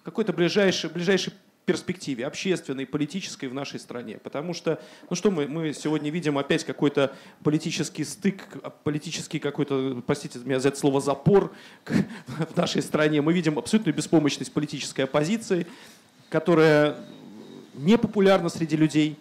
какой-то 0.02 0.32
ближайший, 0.32 0.90
ближайший 0.90 1.32
перспективе, 1.70 2.26
общественной, 2.26 2.84
политической 2.84 3.46
в 3.46 3.54
нашей 3.54 3.78
стране. 3.78 4.18
Потому 4.18 4.54
что, 4.54 4.82
ну 5.08 5.14
что 5.14 5.30
мы, 5.30 5.46
мы 5.46 5.72
сегодня 5.72 6.10
видим 6.10 6.36
опять 6.36 6.64
какой-то 6.64 7.14
политический 7.44 8.02
стык, 8.02 8.42
политический 8.82 9.38
какой-то, 9.38 10.02
простите 10.04 10.40
меня 10.40 10.58
за 10.58 10.70
это 10.70 10.78
слово, 10.80 11.00
запор 11.00 11.52
в 11.86 12.56
нашей 12.56 12.82
стране. 12.82 13.22
Мы 13.22 13.32
видим 13.32 13.56
абсолютную 13.56 13.94
беспомощность 13.94 14.52
политической 14.52 15.02
оппозиции, 15.02 15.64
которая 16.28 16.96
не 17.74 17.96
популярна 17.96 18.48
среди 18.48 18.76
людей, 18.76 19.16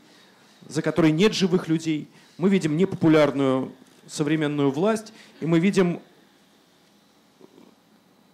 за 0.67 0.81
которой 0.81 1.11
нет 1.11 1.35
живых 1.35 1.67
людей. 1.67 2.07
Мы 2.39 2.49
видим 2.49 2.77
непопулярную 2.77 3.71
современную 4.07 4.71
власть, 4.71 5.13
и 5.39 5.45
мы 5.45 5.59
видим 5.59 5.99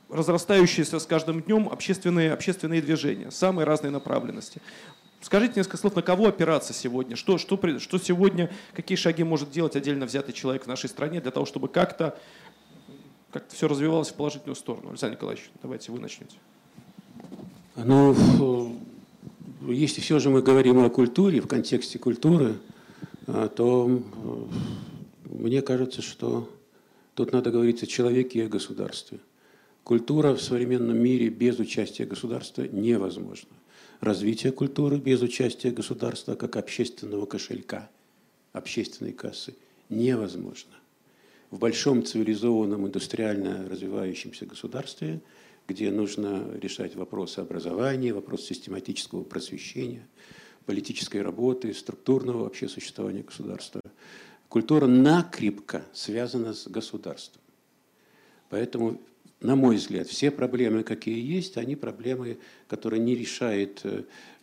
разрастающиеся 0.09 0.99
с 0.99 1.05
каждым 1.05 1.41
днем 1.41 1.69
общественные, 1.69 2.33
общественные 2.33 2.81
движения, 2.81 3.31
самые 3.31 3.65
разные 3.65 3.91
направленности. 3.91 4.61
Скажите 5.21 5.53
несколько 5.55 5.77
слов, 5.77 5.95
на 5.95 6.01
кого 6.01 6.27
опираться 6.27 6.73
сегодня? 6.73 7.15
Что, 7.15 7.37
что, 7.37 7.59
что 7.79 7.97
сегодня, 7.97 8.51
какие 8.73 8.95
шаги 8.95 9.23
может 9.23 9.49
делать 9.49 9.75
отдельно 9.75 10.05
взятый 10.05 10.33
человек 10.33 10.65
в 10.65 10.67
нашей 10.67 10.89
стране 10.89 11.19
для 11.19 11.31
того, 11.31 11.45
чтобы 11.45 11.67
как-то 11.67 12.17
как 13.31 13.49
все 13.49 13.67
развивалось 13.67 14.09
в 14.09 14.13
положительную 14.13 14.55
сторону? 14.55 14.91
Александр 14.91 15.15
Николаевич, 15.15 15.49
давайте 15.61 15.91
вы 15.91 15.99
начнете. 15.99 16.37
Ну, 17.75 18.15
если 19.67 19.99
все 19.99 20.19
же 20.19 20.29
мы 20.29 20.41
говорим 20.41 20.79
о 20.79 20.89
культуре, 20.89 21.41
в 21.41 21.47
контексте 21.47 21.99
культуры, 21.99 22.55
а, 23.27 23.49
то 23.49 24.01
мне 25.25 25.61
кажется, 25.61 26.01
что 26.01 26.49
тут 27.13 27.33
надо 27.33 27.51
говорить 27.51 27.83
о 27.83 27.87
человеке 27.87 28.39
и 28.39 28.41
о 28.43 28.47
государстве. 28.47 29.19
Культура 29.85 30.33
в 30.33 30.41
современном 30.41 30.97
мире 30.97 31.29
без 31.29 31.59
участия 31.59 32.05
государства 32.05 32.63
невозможна. 32.63 33.51
Развитие 33.99 34.51
культуры 34.51 34.97
без 34.97 35.21
участия 35.21 35.69
государства 35.69 36.33
как 36.33 36.55
общественного 36.55 37.27
кошелька, 37.27 37.91
общественной 38.51 39.13
кассы 39.13 39.53
невозможно. 39.89 40.71
В 41.51 41.59
большом 41.59 42.03
цивилизованном 42.03 42.87
индустриально 42.87 43.69
развивающемся 43.69 44.47
государстве, 44.47 45.21
где 45.67 45.91
нужно 45.91 46.49
решать 46.59 46.95
вопросы 46.95 47.37
образования, 47.41 48.11
вопрос 48.11 48.41
систематического 48.41 49.23
просвещения, 49.23 50.07
политической 50.65 51.21
работы, 51.21 51.71
структурного 51.75 52.45
вообще 52.45 52.67
существования 52.67 53.21
государства, 53.21 53.81
культура 54.49 54.87
накрепко 54.87 55.85
связана 55.93 56.55
с 56.55 56.67
государством. 56.67 57.43
Поэтому 58.49 58.99
на 59.41 59.55
мой 59.55 59.75
взгляд, 59.75 60.07
все 60.07 60.31
проблемы, 60.31 60.83
какие 60.83 61.19
есть, 61.19 61.57
они 61.57 61.75
проблемы, 61.75 62.37
которые 62.67 62.99
не 62.99 63.15
решает, 63.15 63.81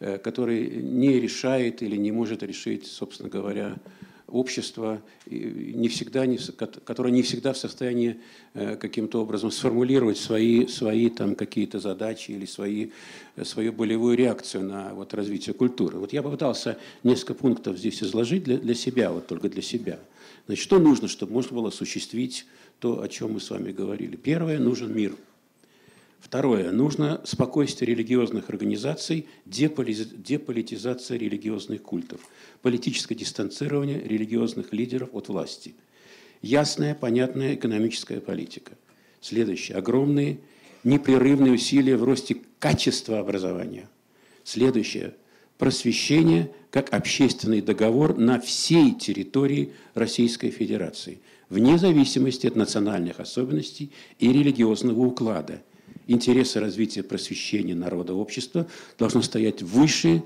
э, 0.00 0.18
которые 0.18 0.68
не 0.68 1.20
решает 1.20 1.82
или 1.82 1.96
не 1.96 2.12
может 2.12 2.42
решить, 2.42 2.86
собственно 2.86 3.28
говоря, 3.28 3.76
общество, 4.32 5.02
не 5.26 5.88
всегда, 5.88 6.24
не, 6.24 6.38
которое 6.38 7.10
не 7.10 7.22
всегда 7.22 7.52
в 7.52 7.58
состоянии 7.58 8.18
э, 8.54 8.76
каким-то 8.76 9.20
образом 9.20 9.50
сформулировать 9.50 10.16
свои, 10.16 10.66
свои 10.66 11.10
там 11.10 11.34
какие-то 11.34 11.80
задачи 11.80 12.30
или 12.30 12.46
свои, 12.46 12.88
э, 13.36 13.44
свою 13.44 13.72
болевую 13.72 14.16
реакцию 14.16 14.64
на 14.64 14.94
вот, 14.94 15.12
развитие 15.12 15.54
культуры. 15.54 15.98
Вот 15.98 16.12
я 16.14 16.22
попытался 16.22 16.78
несколько 17.04 17.34
пунктов 17.34 17.76
здесь 17.76 18.02
изложить 18.02 18.44
для, 18.44 18.56
для 18.56 18.74
себя, 18.74 19.12
вот 19.12 19.26
только 19.26 19.50
для 19.50 19.62
себя. 19.62 20.00
Значит, 20.46 20.64
что 20.64 20.78
нужно, 20.78 21.08
чтобы 21.08 21.34
можно 21.34 21.54
было 21.54 21.68
осуществить 21.68 22.46
то, 22.82 23.00
о 23.00 23.06
чем 23.06 23.34
мы 23.34 23.40
с 23.40 23.48
вами 23.48 23.70
говорили. 23.70 24.16
Первое, 24.16 24.58
нужен 24.58 24.92
мир. 24.92 25.14
Второе, 26.18 26.72
нужно 26.72 27.20
спокойствие 27.22 27.94
религиозных 27.94 28.50
организаций, 28.50 29.28
деполитизация 29.46 31.16
религиозных 31.16 31.80
культов, 31.80 32.20
политическое 32.60 33.14
дистанцирование 33.14 34.00
религиозных 34.00 34.72
лидеров 34.72 35.10
от 35.12 35.28
власти. 35.28 35.76
Ясная, 36.42 36.96
понятная 36.96 37.54
экономическая 37.54 38.20
политика. 38.20 38.72
Следующее, 39.20 39.78
огромные 39.78 40.40
непрерывные 40.82 41.52
усилия 41.52 41.96
в 41.96 42.02
росте 42.02 42.38
качества 42.58 43.20
образования. 43.20 43.88
Следующее, 44.42 45.14
просвещение 45.56 46.50
как 46.72 46.92
общественный 46.92 47.60
договор 47.60 48.18
на 48.18 48.40
всей 48.40 48.92
территории 48.92 49.72
Российской 49.94 50.50
Федерации, 50.50 51.20
вне 51.52 51.76
зависимости 51.76 52.46
от 52.46 52.56
национальных 52.56 53.20
особенностей 53.20 53.90
и 54.18 54.32
религиозного 54.32 55.00
уклада. 55.00 55.62
Интересы 56.06 56.60
развития 56.60 57.02
просвещения 57.02 57.74
народа 57.74 58.14
общества 58.14 58.66
должны 58.98 59.22
стоять 59.22 59.60
выше 59.60 60.22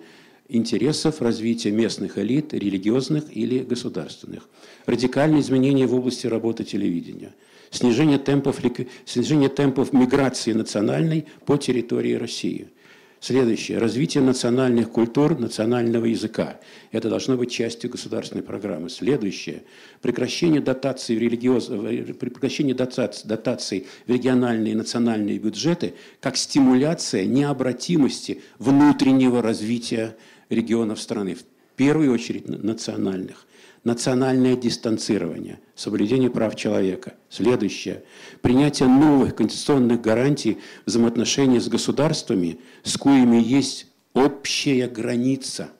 интересов 0.49 1.21
развития 1.21 1.73
местных 1.73 2.17
элит, 2.19 2.55
религиозных 2.55 3.25
или 3.37 3.59
государственных. 3.59 4.49
Радикальные 4.87 5.41
изменения 5.41 5.87
в 5.89 5.95
области 5.97 6.29
работы 6.29 6.63
телевидения. 6.63 7.35
Снижение 7.71 8.19
темпов, 8.19 8.61
снижение 9.05 9.49
темпов 9.49 9.93
миграции 9.93 10.53
национальной 10.53 11.27
по 11.45 11.57
территории 11.57 12.15
России– 12.15 12.69
Следующее. 13.19 13.79
Развитие 13.79 14.23
национальных 14.23 14.91
культур, 14.91 15.39
национального 15.39 16.05
языка. 16.05 16.61
Это 16.93 17.09
должно 17.09 17.37
быть 17.37 17.51
частью 17.51 17.91
государственной 17.91 18.43
программы. 18.43 18.91
Следующее. 18.91 19.63
Прекращение 20.03 20.61
дотаций 20.61 21.17
в, 21.17 21.21
религиоз... 21.21 21.67
прекращение 21.67 22.75
дотаций, 22.75 23.87
в 24.07 24.11
региональные 24.11 24.73
и 24.75 24.77
национальные 24.77 25.39
бюджеты 25.39 25.95
как 26.21 26.37
стимуляция 26.37 27.25
необратимости 27.25 28.43
внутреннего 28.59 29.41
развития 29.41 30.15
регионов 30.51 31.01
страны. 31.01 31.37
В 31.37 31.45
первую 31.77 32.13
очередь 32.13 32.47
национальных 32.47 33.47
национальное 33.87 34.57
дистанцирование, 34.57 35.61
соблюдение 35.77 36.29
прав 36.29 36.57
человека. 36.57 37.15
Следующее. 37.31 38.03
Принятие 38.43 38.89
новых 38.89 39.37
конституционных 39.37 40.01
гарантий 40.01 40.59
взаимоотношений 40.87 41.61
с 41.61 41.69
государствами, 41.69 42.59
с 42.83 42.97
коими 42.97 43.37
есть 43.37 43.87
общая 44.13 44.89
граница– 44.89 45.71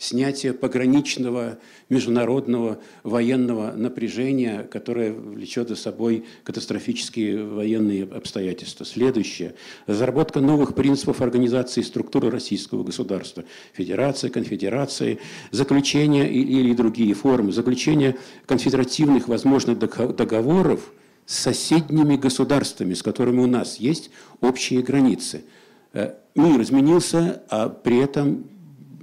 снятие 0.00 0.54
пограничного 0.54 1.58
международного 1.90 2.78
военного 3.02 3.72
напряжения, 3.72 4.62
которое 4.62 5.12
влечет 5.12 5.68
за 5.68 5.76
собой 5.76 6.24
катастрофические 6.42 7.44
военные 7.44 8.04
обстоятельства. 8.04 8.86
Следующее. 8.86 9.54
Разработка 9.86 10.40
новых 10.40 10.74
принципов 10.74 11.20
организации 11.20 11.82
структуры 11.82 12.30
российского 12.30 12.82
государства. 12.82 13.44
Федерация, 13.74 14.30
конфедерации, 14.30 15.20
заключение 15.50 16.32
или 16.32 16.72
другие 16.72 17.12
формы, 17.12 17.52
заключение 17.52 18.16
конфедеративных 18.46 19.28
возможных 19.28 19.78
договоров 19.78 20.92
с 21.26 21.38
соседними 21.38 22.16
государствами, 22.16 22.94
с 22.94 23.02
которыми 23.02 23.40
у 23.40 23.46
нас 23.46 23.76
есть 23.76 24.10
общие 24.40 24.80
границы. 24.80 25.44
Э, 25.92 26.14
мир 26.34 26.62
изменился, 26.62 27.42
а 27.50 27.68
при 27.68 27.98
этом 27.98 28.46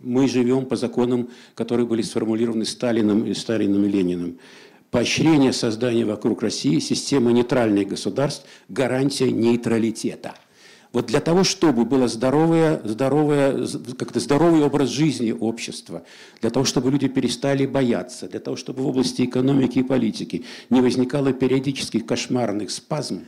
мы 0.02 0.28
живем 0.28 0.66
по 0.66 0.76
законам, 0.76 1.30
которые 1.56 1.86
были 1.86 2.02
сформулированы 2.02 2.66
Сталином 2.66 3.26
и 3.26 3.34
Сталином 3.34 3.86
и 3.86 3.90
Лениным. 3.90 4.40
Поощрение 4.92 5.52
создания 5.52 6.06
вокруг 6.06 6.42
России 6.42 6.80
системы 6.80 7.34
нейтральных 7.34 7.90
государств, 7.90 8.46
гарантия 8.70 9.32
нейтралитета. 9.32 10.36
Вот 10.94 11.08
для 11.08 11.20
того, 11.20 11.44
чтобы 11.44 11.84
было 11.84 12.08
здоровое, 12.08 12.82
здоровое, 12.86 13.68
как-то 14.00 14.22
здоровый 14.22 14.64
образ 14.64 14.90
жизни 14.90 15.32
общества, 15.32 16.04
для 16.40 16.50
того, 16.50 16.66
чтобы 16.66 16.90
люди 16.90 17.10
перестали 17.10 17.66
бояться, 17.66 18.30
для 18.30 18.40
того, 18.40 18.56
чтобы 18.56 18.84
в 18.84 18.88
области 18.88 19.24
экономики 19.24 19.80
и 19.80 19.84
политики 19.84 20.46
не 20.70 20.80
возникало 20.80 21.34
периодических 21.34 22.06
кошмарных 22.06 22.72
спазм 22.72 23.28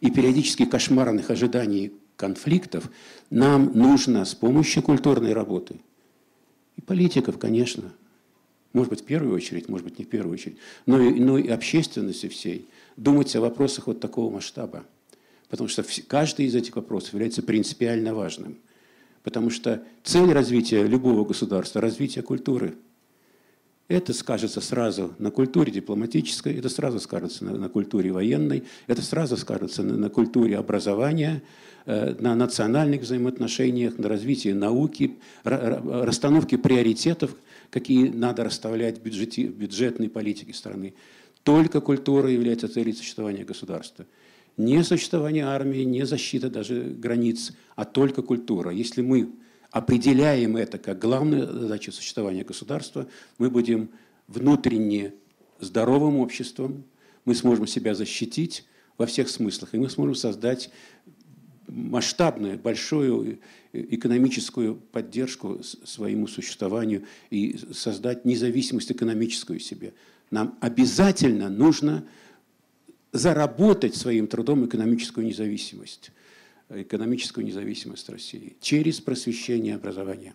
и 0.00 0.10
периодических 0.10 0.68
кошмарных 0.68 1.30
ожиданий 1.30 1.92
конфликтов, 2.16 2.90
нам 3.30 3.72
нужно 3.74 4.26
с 4.26 4.34
помощью 4.34 4.82
культурной 4.82 5.32
работы– 5.32 5.80
и 6.78 6.80
политиков, 6.80 7.38
конечно. 7.38 7.92
Может 8.72 8.90
быть, 8.90 9.00
в 9.00 9.04
первую 9.04 9.34
очередь, 9.34 9.68
может 9.68 9.84
быть, 9.84 9.98
не 9.98 10.04
в 10.04 10.08
первую 10.08 10.34
очередь. 10.34 10.58
Но 10.86 11.00
и, 11.00 11.18
но 11.18 11.36
и 11.36 11.48
общественности 11.48 12.28
всей. 12.28 12.68
Думать 12.96 13.34
о 13.34 13.40
вопросах 13.40 13.88
вот 13.88 13.98
такого 13.98 14.32
масштаба. 14.32 14.84
Потому 15.48 15.68
что 15.68 15.84
каждый 16.06 16.46
из 16.46 16.54
этих 16.54 16.76
вопросов 16.76 17.14
является 17.14 17.42
принципиально 17.42 18.14
важным. 18.14 18.58
Потому 19.24 19.50
что 19.50 19.82
цель 20.04 20.32
развития 20.32 20.84
любого 20.84 21.24
государства– 21.24 21.80
развитие 21.82 22.22
культуры. 22.22 22.76
Это 23.88 24.12
скажется 24.12 24.60
сразу 24.60 25.14
на 25.18 25.32
культуре 25.32 25.72
дипломатической, 25.72 26.54
это 26.54 26.68
сразу 26.68 27.00
скажется 27.00 27.44
на, 27.44 27.56
на 27.56 27.68
культуре 27.68 28.12
военной, 28.12 28.64
это 28.86 29.02
сразу 29.02 29.36
скажется 29.36 29.82
на, 29.82 29.96
на 29.96 30.10
культуре 30.10 30.58
образования, 30.58 31.42
на 31.88 32.34
национальных 32.34 33.00
взаимоотношениях, 33.00 33.96
на 33.96 34.08
развитии 34.08 34.50
науки, 34.50 35.16
расстановке 35.42 36.58
приоритетов, 36.58 37.34
какие 37.70 38.10
надо 38.10 38.44
расставлять 38.44 38.98
в, 38.98 39.02
бюджете, 39.02 39.48
в 39.48 39.56
бюджетной 39.56 40.10
политике 40.10 40.52
страны. 40.52 40.92
Только 41.44 41.80
культура 41.80 42.30
является 42.30 42.68
целью 42.68 42.94
существования 42.94 43.44
государства. 43.44 44.04
Не 44.58 44.84
существование 44.84 45.46
армии, 45.46 45.82
не 45.84 46.04
защита 46.04 46.50
даже 46.50 46.82
границ, 46.82 47.52
а 47.74 47.86
только 47.86 48.20
культура. 48.20 48.70
Если 48.70 49.00
мы 49.00 49.30
определяем 49.70 50.58
это 50.58 50.76
как 50.78 50.98
главную 50.98 51.46
задачу 51.46 51.90
существования 51.90 52.44
государства, 52.44 53.06
мы 53.38 53.48
будем 53.48 53.88
внутренне 54.26 55.14
здоровым 55.58 56.16
обществом, 56.16 56.84
мы 57.24 57.34
сможем 57.34 57.66
себя 57.66 57.94
защитить 57.94 58.66
во 58.98 59.06
всех 59.06 59.30
смыслах, 59.30 59.74
и 59.74 59.78
мы 59.78 59.88
сможем 59.88 60.16
создать 60.16 60.70
масштабную, 61.68 62.58
большую 62.58 63.38
экономическую 63.72 64.76
поддержку 64.76 65.60
своему 65.62 66.26
существованию 66.26 67.04
и 67.30 67.58
создать 67.72 68.24
независимость 68.24 68.90
экономическую 68.92 69.60
себе. 69.60 69.94
Нам 70.30 70.58
обязательно 70.60 71.48
нужно 71.48 72.04
заработать 73.12 73.94
своим 73.94 74.26
трудом 74.26 74.66
экономическую 74.66 75.26
независимость 75.26 76.10
экономическую 76.70 77.46
независимость 77.46 78.08
России 78.08 78.56
через 78.60 79.00
просвещение 79.00 79.74
образования 79.74 80.34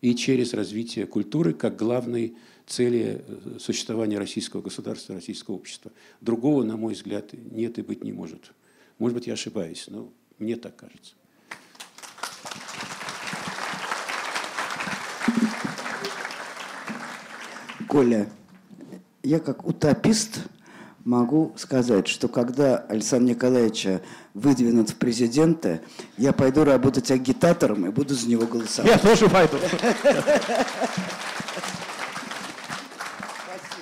и 0.00 0.14
через 0.14 0.52
развитие 0.52 1.06
культуры 1.06 1.54
как 1.54 1.76
главной 1.76 2.36
цели 2.66 3.24
э, 3.26 3.58
существования 3.58 4.18
российского 4.18 4.60
государства, 4.60 5.14
российского 5.14 5.54
общества. 5.54 5.92
Другого, 6.20 6.62
на 6.64 6.76
мой 6.76 6.94
взгляд, 6.94 7.32
нет 7.32 7.78
и 7.78 7.82
быть 7.82 8.04
не 8.04 8.12
может. 8.12 8.52
Может 8.98 9.16
быть, 9.16 9.26
я 9.26 9.32
ошибаюсь, 9.32 9.86
но 9.88 10.12
мне 10.38 10.56
так 10.56 10.76
кажется. 10.76 11.14
Коля, 17.88 18.28
я 19.22 19.38
как 19.38 19.64
утопист 19.66 20.40
могу 21.04 21.54
сказать, 21.56 22.08
что 22.08 22.28
когда 22.28 22.78
Александр 22.78 23.30
Николаевича 23.30 24.00
выдвинут 24.32 24.90
в 24.90 24.96
президенты, 24.96 25.80
я 26.16 26.32
пойду 26.32 26.64
работать 26.64 27.10
агитатором 27.10 27.86
и 27.86 27.90
буду 27.90 28.14
за 28.14 28.28
него 28.28 28.46
голосовать. 28.46 28.90
Я 28.90 28.98
тоже 28.98 29.28
пойду. 29.28 29.58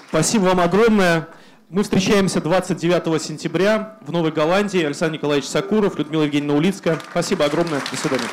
Спасибо 0.09 0.43
вам 0.45 0.61
огромное. 0.61 1.29
Мы 1.73 1.85
встречаемся 1.85 2.43
29 2.43 3.23
сентября 3.23 3.97
в 4.03 4.13
Новой 4.13 4.31
Голландии. 4.31 4.85
Александр 4.85 5.15
Николаевич 5.15 5.49
Сакуров, 5.49 5.97
Людмила 5.97 6.25
Евгеньевна 6.25 6.53
Улицкая. 6.59 6.99
Спасибо 7.11 7.47
огромное. 7.47 7.81
До 7.91 7.97
свидания. 7.97 8.29